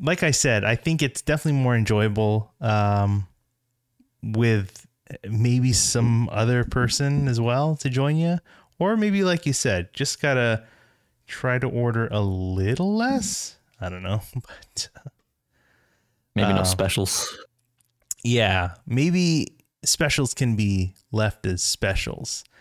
[0.01, 3.27] like I said, I think it's definitely more enjoyable um,
[4.23, 4.87] with
[5.29, 8.39] maybe some other person as well to join you?
[8.79, 10.65] Or maybe like you said just gotta
[11.27, 13.57] try to order a little less?
[13.81, 14.89] I don't know but
[16.35, 17.37] Maybe no Uh, specials.
[18.25, 19.49] yeah maybe
[19.85, 22.45] specials can be left as specials.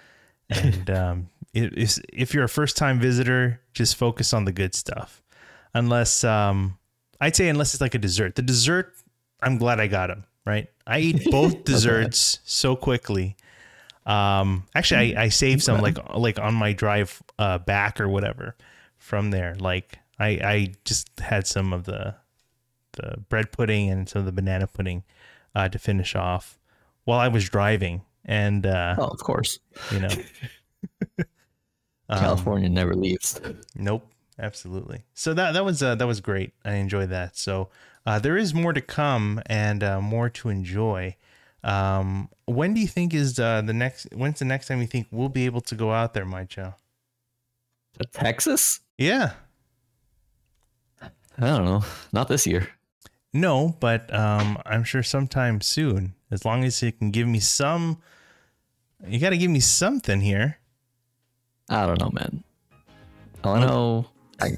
[0.49, 4.73] And um, it is, if you're a first time visitor just focus on the good
[4.73, 5.21] stuff.
[5.73, 6.77] Unless um,
[7.21, 8.35] i'd say unless it's like a dessert.
[8.35, 8.93] The dessert
[9.43, 13.35] i'm glad i got them right i eat both desserts so quickly
[14.05, 18.55] um, actually I, I saved some like like on my drive uh, back or whatever
[18.97, 22.15] from there like I, I just had some of the
[22.93, 25.03] the bread pudding and some of the banana pudding
[25.53, 26.57] uh, to finish off
[27.03, 29.59] while I was driving and uh, Oh, of course.
[29.91, 30.09] you know
[32.09, 33.41] Um, California never leaves.
[33.75, 34.07] Nope,
[34.39, 35.03] absolutely.
[35.13, 36.53] So that that was uh, that was great.
[36.63, 37.35] I enjoyed that.
[37.37, 37.69] So
[38.07, 41.13] uh, there is more to come and uh, more to enjoy.
[41.61, 44.07] Um, when do you think is uh, the next?
[44.13, 46.75] When's the next time you think we'll be able to go out there, Mychow?
[48.13, 48.79] Texas?
[48.97, 49.33] Yeah,
[51.01, 51.83] I don't know.
[52.13, 52.69] Not this year.
[53.33, 56.15] No, but um, I'm sure sometime soon.
[56.31, 58.01] As long as you can give me some,
[59.05, 60.59] you got to give me something here.
[61.69, 62.43] I don't know, man.
[63.43, 64.07] All I know,
[64.39, 64.57] I,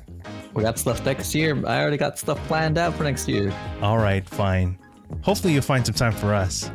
[0.54, 1.56] we got stuff next year.
[1.66, 3.54] I already got stuff planned out for next year.
[3.82, 4.78] All right, fine.
[5.22, 6.70] Hopefully, you'll find some time for us.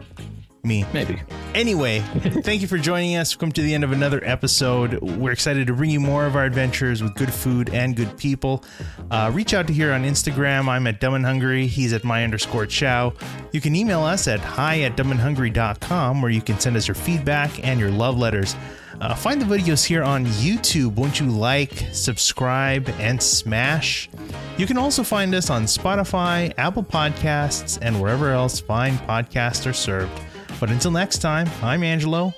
[0.65, 0.85] Me.
[0.95, 1.20] Maybe.
[1.55, 2.01] Anyway,
[2.43, 3.35] thank you for joining us.
[3.35, 5.01] We've come to the end of another episode.
[5.03, 8.65] We're excited to bring you more of our adventures with good food and good people.
[9.11, 10.69] Uh, reach out to here on Instagram.
[10.69, 11.66] I'm at Dumb and Hungry.
[11.66, 13.12] He's at my underscore chow.
[13.53, 17.62] You can email us at hi at dumbandhungry.com where you can send us your feedback
[17.62, 18.57] and your love letters.
[19.01, 20.95] Uh, find the videos here on YouTube.
[20.95, 24.09] Won't you like, subscribe, and smash?
[24.57, 29.73] You can also find us on Spotify, Apple Podcasts, and wherever else fine podcasts are
[29.73, 30.12] served.
[30.60, 32.32] But until next time, I'm Angelo,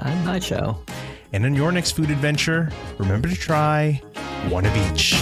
[0.00, 0.78] I'm Chow.
[1.32, 4.00] and on your next food adventure, remember to try
[4.48, 5.14] one of each.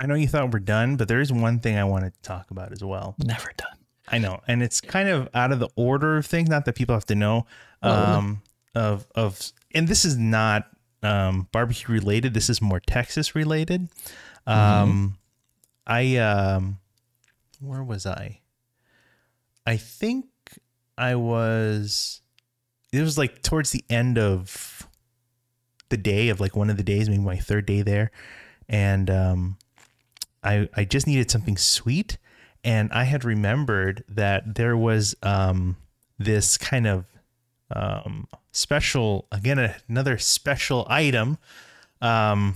[0.00, 2.50] I know you thought we're done, but there is one thing I want to talk
[2.50, 3.14] about as well.
[3.18, 3.78] Never done.
[4.08, 6.48] I know, and it's kind of out of the order of things.
[6.48, 7.46] Not that people have to know.
[7.82, 7.90] Oh.
[7.90, 8.42] Um,
[8.74, 9.40] of of,
[9.74, 10.66] and this is not
[11.02, 12.34] um barbecue related.
[12.34, 13.88] This is more Texas related.
[14.46, 15.18] Um,
[15.86, 16.78] I um,
[17.60, 18.40] where was I?
[19.66, 20.26] I think
[20.98, 22.20] I was.
[22.92, 24.86] It was like towards the end of
[25.88, 28.10] the day of like one of the days, maybe my third day there,
[28.68, 29.56] and um,
[30.44, 32.18] I I just needed something sweet,
[32.62, 35.76] and I had remembered that there was um
[36.18, 37.04] this kind of
[37.74, 41.38] um special again another special item
[42.00, 42.54] um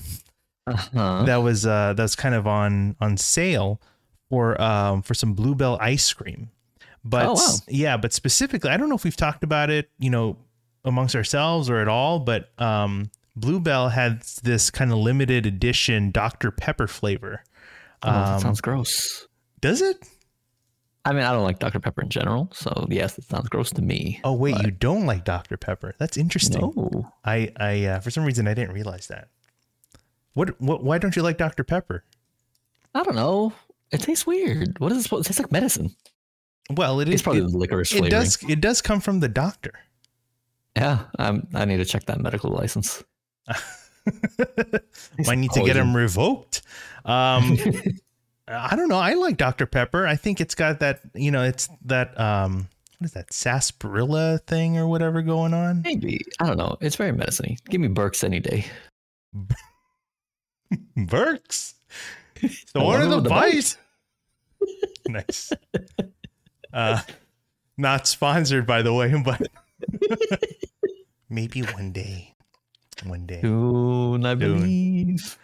[0.67, 1.25] Uh-huh.
[1.25, 3.81] that was uh that was kind of on on sale
[4.29, 6.51] for um for some bluebell ice cream
[7.03, 7.55] but Oh, wow.
[7.69, 10.37] yeah but specifically i don't know if we've talked about it you know
[10.85, 16.51] amongst ourselves or at all but um bluebell had this kind of limited edition dr
[16.53, 17.43] pepper flavor
[18.03, 19.27] Oh, that um, sounds gross.
[19.61, 19.97] does it
[21.05, 21.81] I mean, I don't like Dr.
[21.81, 24.21] Pepper in general, so yes, it sounds gross to me.
[24.25, 27.11] oh wait but- you don't like dr pepper that's interesting No.
[27.25, 29.29] i i uh, for some reason i didn't realize that
[30.35, 32.05] what what why don't you like dr pepper
[32.95, 33.53] I don't know.
[33.93, 34.79] It tastes weird.
[34.81, 35.27] What is it supposed?
[35.27, 35.95] It tastes like medicine.
[36.71, 38.11] well it It's is probably it, the licorice it flavoring.
[38.11, 39.73] does it does come from the doctor
[40.77, 43.05] Yeah, I'm, I need to check that medical license.
[45.27, 46.63] Might need to get him revoked.
[47.09, 47.57] Um,
[48.49, 48.99] I don't know.
[48.99, 49.67] I like Dr.
[49.67, 50.07] Pepper.
[50.07, 52.69] I think it's got that, you know, it's that, um,
[52.99, 55.83] what is that, sarsaparilla thing or whatever going on?
[55.83, 56.77] Maybe I don't know.
[56.81, 58.67] It's very medicine Give me Barq's any day.
[60.97, 61.75] Barq's.
[62.73, 63.77] The one of the the bite.
[65.09, 65.53] nice.
[66.73, 67.01] Uh,
[67.77, 69.43] not sponsored, by the way, but
[71.29, 72.37] maybe one day.
[73.05, 73.41] One day.
[73.41, 74.39] Soon, I Soon.
[74.39, 75.37] believe.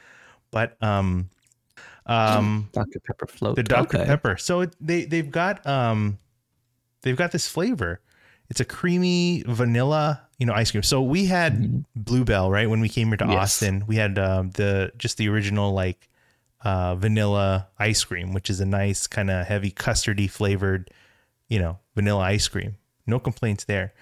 [0.53, 1.31] But, um,
[2.07, 3.01] um, Dr.
[3.01, 3.57] Pepper float.
[3.57, 3.97] the Dr.
[3.99, 4.07] Okay.
[4.07, 4.37] Pepper.
[4.37, 6.19] So it, they they've got um
[7.03, 8.01] they've got this flavor.
[8.51, 10.83] It's a creamy vanilla, you know, ice cream.
[10.83, 11.85] So we had Mhm.
[11.97, 12.69] Bluebell, right?
[12.69, 13.37] When we came here to Yes.
[13.63, 16.09] Austin, we had um, the just the original like
[16.63, 20.91] uh, vanilla ice cream, which is a nice kind of heavy custardy flavored,
[21.49, 22.77] you know, vanilla ice cream.
[23.07, 23.93] No complaints there.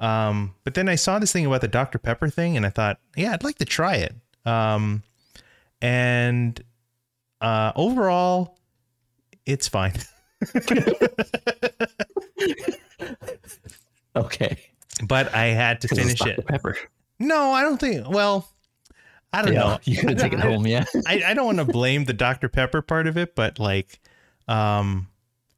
[0.00, 1.98] Um, but then I saw this thing about the Dr.
[1.98, 4.14] Pepper thing, and I thought, yeah, I'd like to try it.
[4.46, 5.02] Um,
[5.82, 6.62] and
[7.40, 8.58] uh, overall,
[9.46, 9.94] it's fine.
[14.16, 14.58] Okay.
[15.04, 16.44] but I had to finish it.
[16.46, 16.76] Pepper.
[17.18, 18.08] No, I don't think.
[18.08, 18.48] Well,
[19.32, 19.78] I don't Yeah, know.
[19.84, 20.84] You could have taken it I- home, yeah.
[21.06, 22.48] I, I don't want to blame the Dr.
[22.48, 24.00] Pepper part of it, but like,
[24.48, 25.06] um,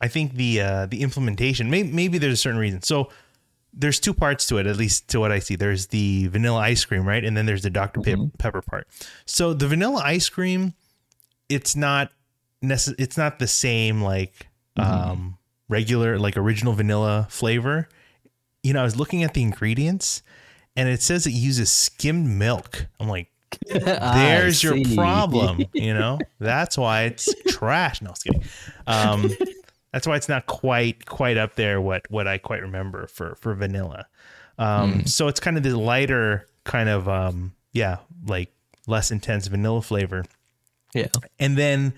[0.01, 1.71] I think the uh, the implementation.
[1.71, 2.83] Maybe maybe there's a certain reason.
[2.83, 3.09] So
[3.73, 5.57] there's two parts to it, at least to what I see.
[5.57, 8.37] There's the vanilla ice cream, right, and then there's the doctor Mhm.
[8.39, 8.87] Pepper part.
[9.25, 10.75] So the vanilla ice cream,
[11.55, 12.11] it's not
[12.65, 14.47] necess- It's not the same like
[14.79, 14.85] Mhm.
[14.85, 15.39] um,
[15.69, 17.89] regular like original vanilla flavor.
[18.63, 20.23] You know, I was looking at the ingredients,
[20.77, 22.87] and it says it uses skimmed milk.
[23.01, 23.29] I'm like.
[23.69, 25.63] There's your problem.
[25.75, 28.01] You know, that's why it's trash.
[28.01, 28.45] No, I was kidding.
[28.87, 29.31] Um,
[29.93, 31.79] that's why it's not quite quite up there.
[31.79, 34.07] What what I quite remember for for vanilla.
[34.59, 35.09] Um, Mm.
[35.09, 38.51] so it's kind of the lighter kind of um, yeah, like
[38.87, 40.25] less intense vanilla flavor.
[40.95, 41.09] Yeah.
[41.39, 41.95] And then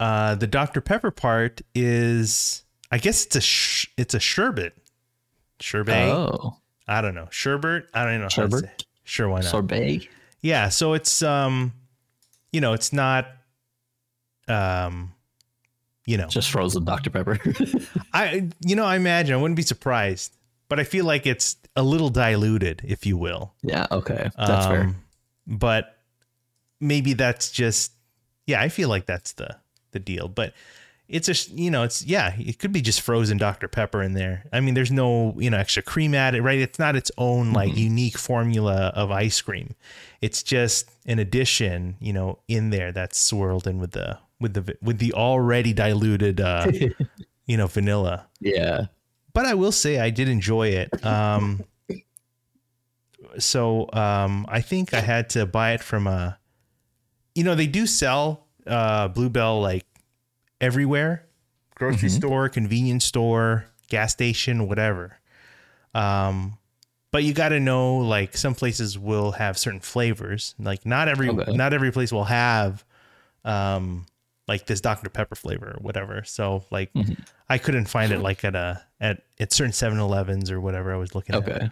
[0.00, 4.74] uh, the Dr Pepper part is, I guess it's a sh- it's a sherbet.
[5.60, 6.08] Sherbet.
[6.12, 6.56] Oh,
[6.88, 7.28] I don't know.
[7.30, 7.86] Sherbet.
[7.94, 8.28] I don't know.
[8.28, 8.84] Sherbet?
[9.04, 9.50] Sure, why not?
[9.50, 10.08] sorbet.
[10.40, 11.72] yeah, so it's um,
[12.52, 13.26] you know, it's not
[14.48, 15.12] um,
[16.06, 17.10] you know, Just frozen Dr.
[17.10, 17.38] Pepper.
[18.12, 20.36] I you know, I imagine I wouldn't be surprised,
[20.68, 23.54] but I feel like it's a little diluted, if you will.
[23.62, 24.30] yeah, okay.
[24.36, 24.80] That's fair.
[24.82, 24.96] Um,
[25.46, 25.96] But
[26.80, 27.92] maybe that's just
[28.46, 29.56] yeah, I feel like that's the
[29.92, 30.28] the deal.
[30.28, 30.52] But
[31.08, 33.68] it's a you know, it's yeah, it could be just frozen Dr.
[33.68, 34.44] Pepper in there.
[34.52, 36.58] I mean, there's no, you know, extra cream added, right?
[36.58, 37.76] It's not its own like Mhm.
[37.76, 39.74] unique formula of ice cream.
[40.22, 44.76] It's just an addition, you know, in there that's swirled in with the with the
[44.80, 46.70] with the already diluted uh,
[47.46, 48.86] you know, vanilla Yeah.
[49.34, 51.04] but I will say I did enjoy it.
[51.04, 51.64] Um,
[53.38, 56.38] so um, I think I had to buy it from a,
[57.34, 59.84] you know, they do sell uh, Bluebell like
[60.60, 61.26] everywhere,
[61.74, 62.12] grocery Mhm.
[62.12, 65.18] store, convenience store, gas station, whatever.
[65.94, 66.58] Um,
[67.10, 70.54] but you got to know like some places will have certain flavors.
[70.58, 71.52] Like not every Okay.
[71.52, 72.84] not every place will have
[73.44, 74.06] um
[74.48, 76.22] like this Dr Pepper flavor or whatever.
[76.24, 77.18] So like Mhm.
[77.48, 81.14] I couldn't find it like at a at at certain 7-Elevens or whatever I was
[81.14, 81.42] looking at.
[81.42, 81.70] Okay.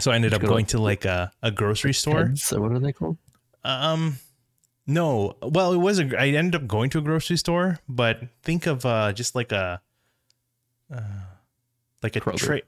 [0.00, 2.32] So I ended up Go going to like a, a grocery store.
[2.34, 3.16] So what are they called?
[3.64, 4.16] Um,
[4.86, 5.36] no.
[5.42, 6.18] Well, it was a.
[6.20, 9.80] I ended up going to a grocery store, but think of uh just like a,
[10.94, 11.00] uh,
[12.02, 12.38] like a Kroger.
[12.38, 12.60] tra-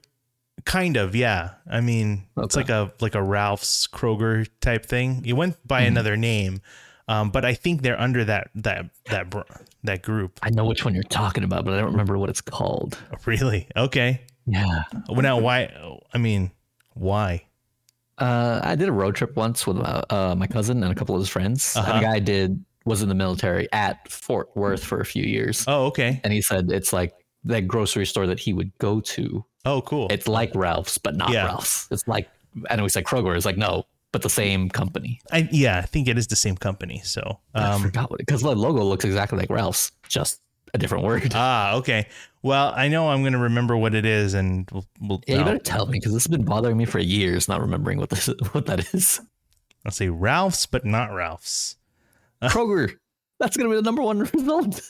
[0.65, 1.51] kind of yeah.
[1.69, 5.23] I mean, it's like a like a Ralph's Kroger type thing.
[5.25, 5.87] It went by Mhm.
[5.87, 6.61] another name,
[7.07, 9.41] um, but I think they're under that that that br-
[9.83, 10.39] that group.
[10.41, 12.97] I know which one you're talking about, but I don't remember what it's called.
[13.25, 13.67] Really?
[13.75, 14.21] Okay.
[14.45, 14.83] Yeah.
[15.09, 15.73] Well, now why?
[16.13, 16.51] I mean,
[16.93, 17.45] why?
[18.17, 21.15] Uh, I did a road trip once with uh, uh, my cousin and a couple
[21.15, 21.75] of his friends.
[21.75, 21.91] Uh-huh.
[21.91, 25.65] And the guy did was in the military at Fort Worth for a few years,
[25.67, 26.21] Oh, okay.
[26.23, 27.13] and he said it's like
[27.43, 29.43] that grocery store that he would go to.
[29.65, 30.07] Oh, cool.
[30.11, 31.45] It's like Ralph's, but not Yeah.
[31.45, 31.87] Ralph's.
[31.91, 32.29] It's like
[32.69, 33.35] I know we said Kroger.
[33.35, 35.19] It's like no, but the same company.
[35.31, 37.01] I, yeah, I think it is the same company.
[37.03, 40.39] So, I um, forgot what because the logo looks exactly like Ralph's, just
[40.75, 41.31] a different word.
[41.35, 42.07] ah, okay.
[42.43, 44.85] Well, I know I'm going to remember what it is, and we'll.
[45.01, 47.47] we'll yeah, you I'll, better tell me because this has been bothering me for years,
[47.47, 49.21] not remembering what this what that is.
[49.85, 51.77] I'll say Ralph's, but not Ralph's.
[52.43, 52.97] Kroger.
[53.39, 54.81] That's gonna be the number one result.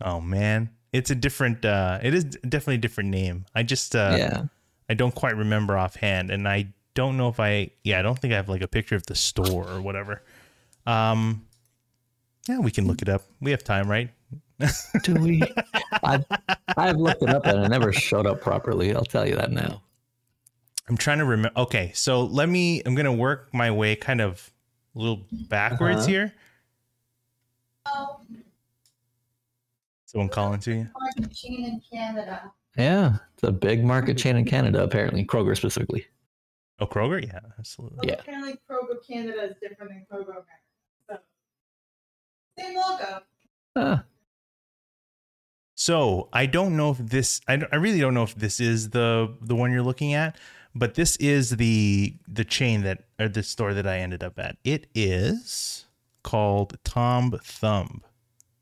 [0.00, 1.64] Oh man, it's a different.
[1.64, 3.46] uh It is definitely a different name.
[3.54, 3.96] I just.
[3.96, 4.42] uh yeah.
[4.88, 7.70] I don't quite remember offhand, and I don't know if I.
[7.84, 10.22] Yeah, I don't think I have like a picture of the store or whatever.
[10.86, 11.46] Um.
[12.48, 13.22] Yeah, we can look it up.
[13.40, 14.10] We have time, right?
[15.02, 15.42] Do we?
[16.02, 16.24] I've,
[16.76, 18.94] I've looked it up and it never showed up properly.
[18.94, 19.82] I'll tell you that now.
[20.88, 21.58] I'm trying to remember.
[21.60, 22.82] Okay, so let me.
[22.84, 24.50] I'm gonna work my way kind of
[24.96, 26.08] a little backwards Uh-huh.
[26.08, 26.34] here.
[27.86, 28.20] Oh,
[30.06, 30.88] Someone calling to you.
[31.32, 32.50] chain in Canada.
[32.76, 36.06] Yeah, it's a big market chain in Canada, apparently Kroger specifically.
[36.80, 37.24] Oh, Kroger.
[37.24, 37.98] Yeah, absolutely.
[37.98, 38.20] Well, Yeah.
[38.20, 40.44] Apparently Kroger Canada is different than Kroger America.
[41.08, 41.18] So,
[42.58, 43.22] same logo.
[43.76, 44.02] Ah,
[45.80, 47.40] So I don't know if this.
[47.48, 50.36] I, I really don't know if this is the the one you're looking at,
[50.74, 54.58] but this is the the chain that or the store that I ended up at.
[54.62, 55.86] It is
[56.22, 58.02] called Tom Thumb.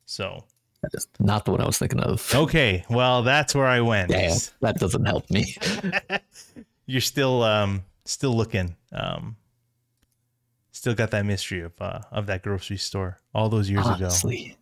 [0.06, 0.44] So
[0.82, 2.32] that is not the one I was thinking of.
[2.32, 4.12] okay, well that's where I went.
[4.12, 5.56] Damn, that doesn't help me.
[6.86, 9.34] you're still um still looking um
[10.70, 14.56] still got that mystery of uh, of that grocery store all those years ago Honestly.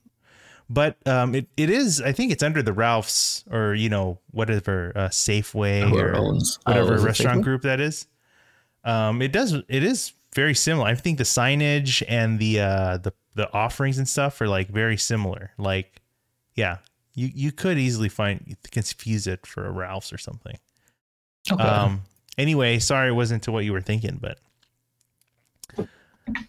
[0.68, 4.93] But um it, it is i think it's under the ralph's or you know whatever
[4.97, 8.06] uh, safeway or owns whatever Oh, it restaurant group that is.
[8.84, 10.86] Um it does it is very similar.
[10.86, 14.97] I think the signage and the uh the the offerings and stuff are like very
[14.97, 15.52] similar.
[15.59, 16.01] Like
[16.55, 16.78] yeah
[17.14, 20.59] you you could easily find confuse it for a ralph's or something.
[21.51, 21.62] Okay.
[21.62, 22.02] um.
[22.38, 24.38] Anyway, sorry it wasn't to what you were thinking, but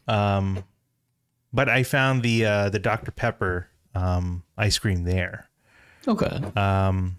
[0.07, 0.64] um,
[1.53, 5.49] but I found the uh the Dr Pepper um ice cream there.
[6.07, 6.41] okay.
[6.56, 7.18] Um,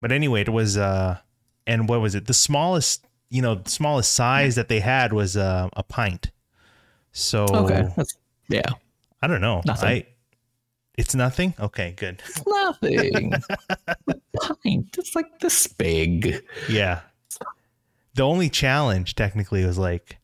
[0.00, 1.18] but anyway, it was uh,
[1.66, 2.26] and what was it?
[2.26, 6.30] The smallest, you know, the smallest size that they had was uh, a pint.
[7.12, 7.88] So Okay.
[7.96, 8.16] That's
[8.48, 8.62] yeah.
[9.20, 9.62] I don't know.
[9.66, 9.88] Nothing.
[9.88, 10.06] I
[10.98, 11.54] it's nothing.
[11.60, 12.20] Okay, good.
[12.26, 13.32] It's nothing.
[14.64, 14.96] Pint.
[14.98, 16.42] It's like this big.
[16.68, 17.00] Yeah.
[18.14, 20.17] The only challenge technically was like,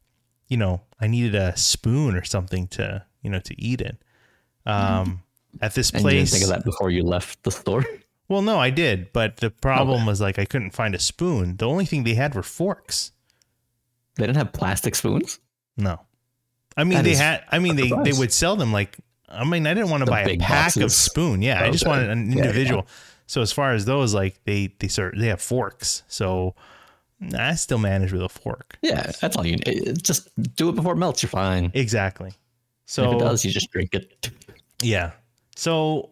[0.55, 3.97] you know, I needed a spoon or something to, you know, to eat it.
[4.65, 5.25] Um,
[5.61, 7.85] at this And you didn't place, think of that before you left the store.
[8.29, 11.57] well, no, I did, but the problem was like I couldn't find a spoon.
[11.57, 13.11] The only thing they had were forks.
[14.15, 15.41] They didn't have plastic spoons.
[15.77, 15.99] No,
[16.77, 17.43] I mean That they had.
[17.51, 18.97] I mean they they would sell them like.
[19.29, 21.43] I mean, I didn't want to The buy a pack of spoon.
[21.43, 22.43] Yeah, I just wanted an Yeah, yeah.
[22.45, 22.87] individual.
[23.27, 26.05] So as far as those, like they they sort they have forks.
[26.07, 26.55] So
[27.21, 28.77] Nah, I still manage with a fork.
[28.83, 30.03] Yeah, that's all you need.
[30.03, 31.23] Just do it before it melts.
[31.23, 31.71] You're fine.
[31.75, 32.33] Exactly.
[32.87, 34.31] So if it does, you just drink it.
[34.83, 35.13] Yeah.
[35.57, 36.11] So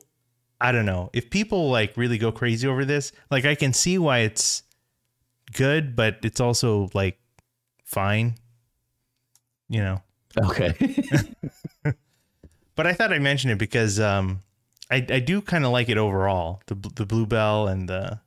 [0.60, 1.10] I don't know.
[1.12, 4.62] If people like really go crazy over this, like I can see why it's
[5.52, 7.18] good, but it's also like
[7.84, 8.36] fine.
[9.68, 10.02] You know.
[10.38, 10.94] Okay.
[12.74, 14.42] But I thought I'd mention it because um
[14.90, 16.62] I I do kind of like it overall.
[16.66, 18.20] The the Bluebell and the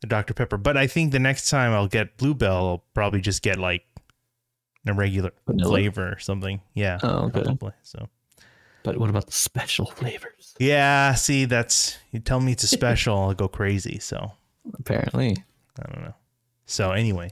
[0.00, 0.56] the Dr Pepper.
[0.56, 3.84] But I think the next time I'll get Bluebell, I'll probably just get like
[4.86, 5.70] a regular Vanilla?
[5.70, 6.60] flavor or something.
[6.74, 6.98] Yeah.
[7.02, 7.42] Oh, okay.
[7.42, 7.72] Probably.
[7.82, 8.08] So
[8.82, 10.54] but what about the special flavors?
[10.60, 13.98] yeah, see, that's you tell me it's a special, I'll go crazy.
[13.98, 14.32] So
[14.78, 15.36] Apparently.
[15.78, 16.14] I don't know.
[16.66, 17.30] So anyway,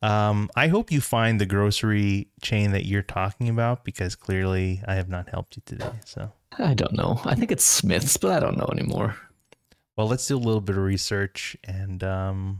[0.00, 4.94] um, I hope you find the grocery chain that you're talking about because clearly I
[4.94, 5.90] have not helped you today.
[6.04, 7.20] So I don't know.
[7.24, 9.16] I think it's Smith's, but I don't know anymore.
[10.02, 12.58] Well, let's do a little bit of research and um,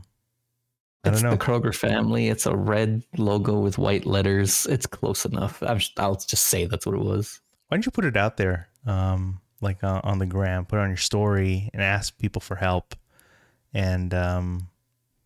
[1.03, 1.35] I It's don't know.
[1.35, 2.29] the Kroger family.
[2.29, 4.65] It's a red logo with white letters.
[4.67, 5.61] It's close enough.
[5.61, 7.41] I'm just, I'll just say that's what it was.
[7.67, 10.83] Why don't you put it out there, um, like uh, on the gram, put it
[10.83, 12.95] on your story and ask people for help,
[13.73, 14.69] and um,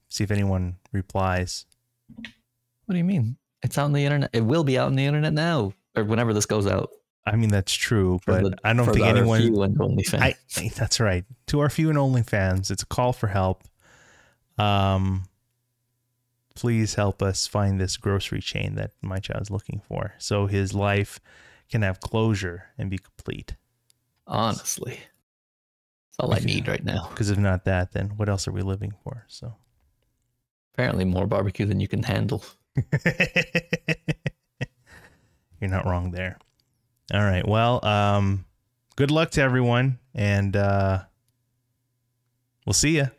[0.10, 1.68] see if anyone replies.
[2.16, 3.38] What do you mean?
[3.62, 4.32] It's out on the internet.
[4.34, 6.90] It will be out on the internet now, or whenever this goes out.
[7.28, 9.42] I mean that's true, but the- I don't think anyone.
[9.42, 10.24] few and only fans.
[10.24, 11.26] I, I- that's right.
[11.48, 13.64] To our few and only fans, it's a call for help.
[14.58, 15.24] Um,
[16.56, 21.20] please help us find this grocery chain that my child's looking for, so his life
[21.70, 23.56] can have closure and be complete.
[24.26, 27.08] Honestly, that's all I need right now.
[27.10, 29.26] Because if not that, then what else are we living for?
[29.28, 29.56] So.
[30.74, 32.44] Apparently, more barbecue than you can handle.
[35.60, 36.38] You're not wrong there.
[37.14, 37.48] All right.
[37.48, 38.46] Well, um,
[38.96, 41.04] good luck to everyone, and uh,
[42.66, 43.10] we'll see you.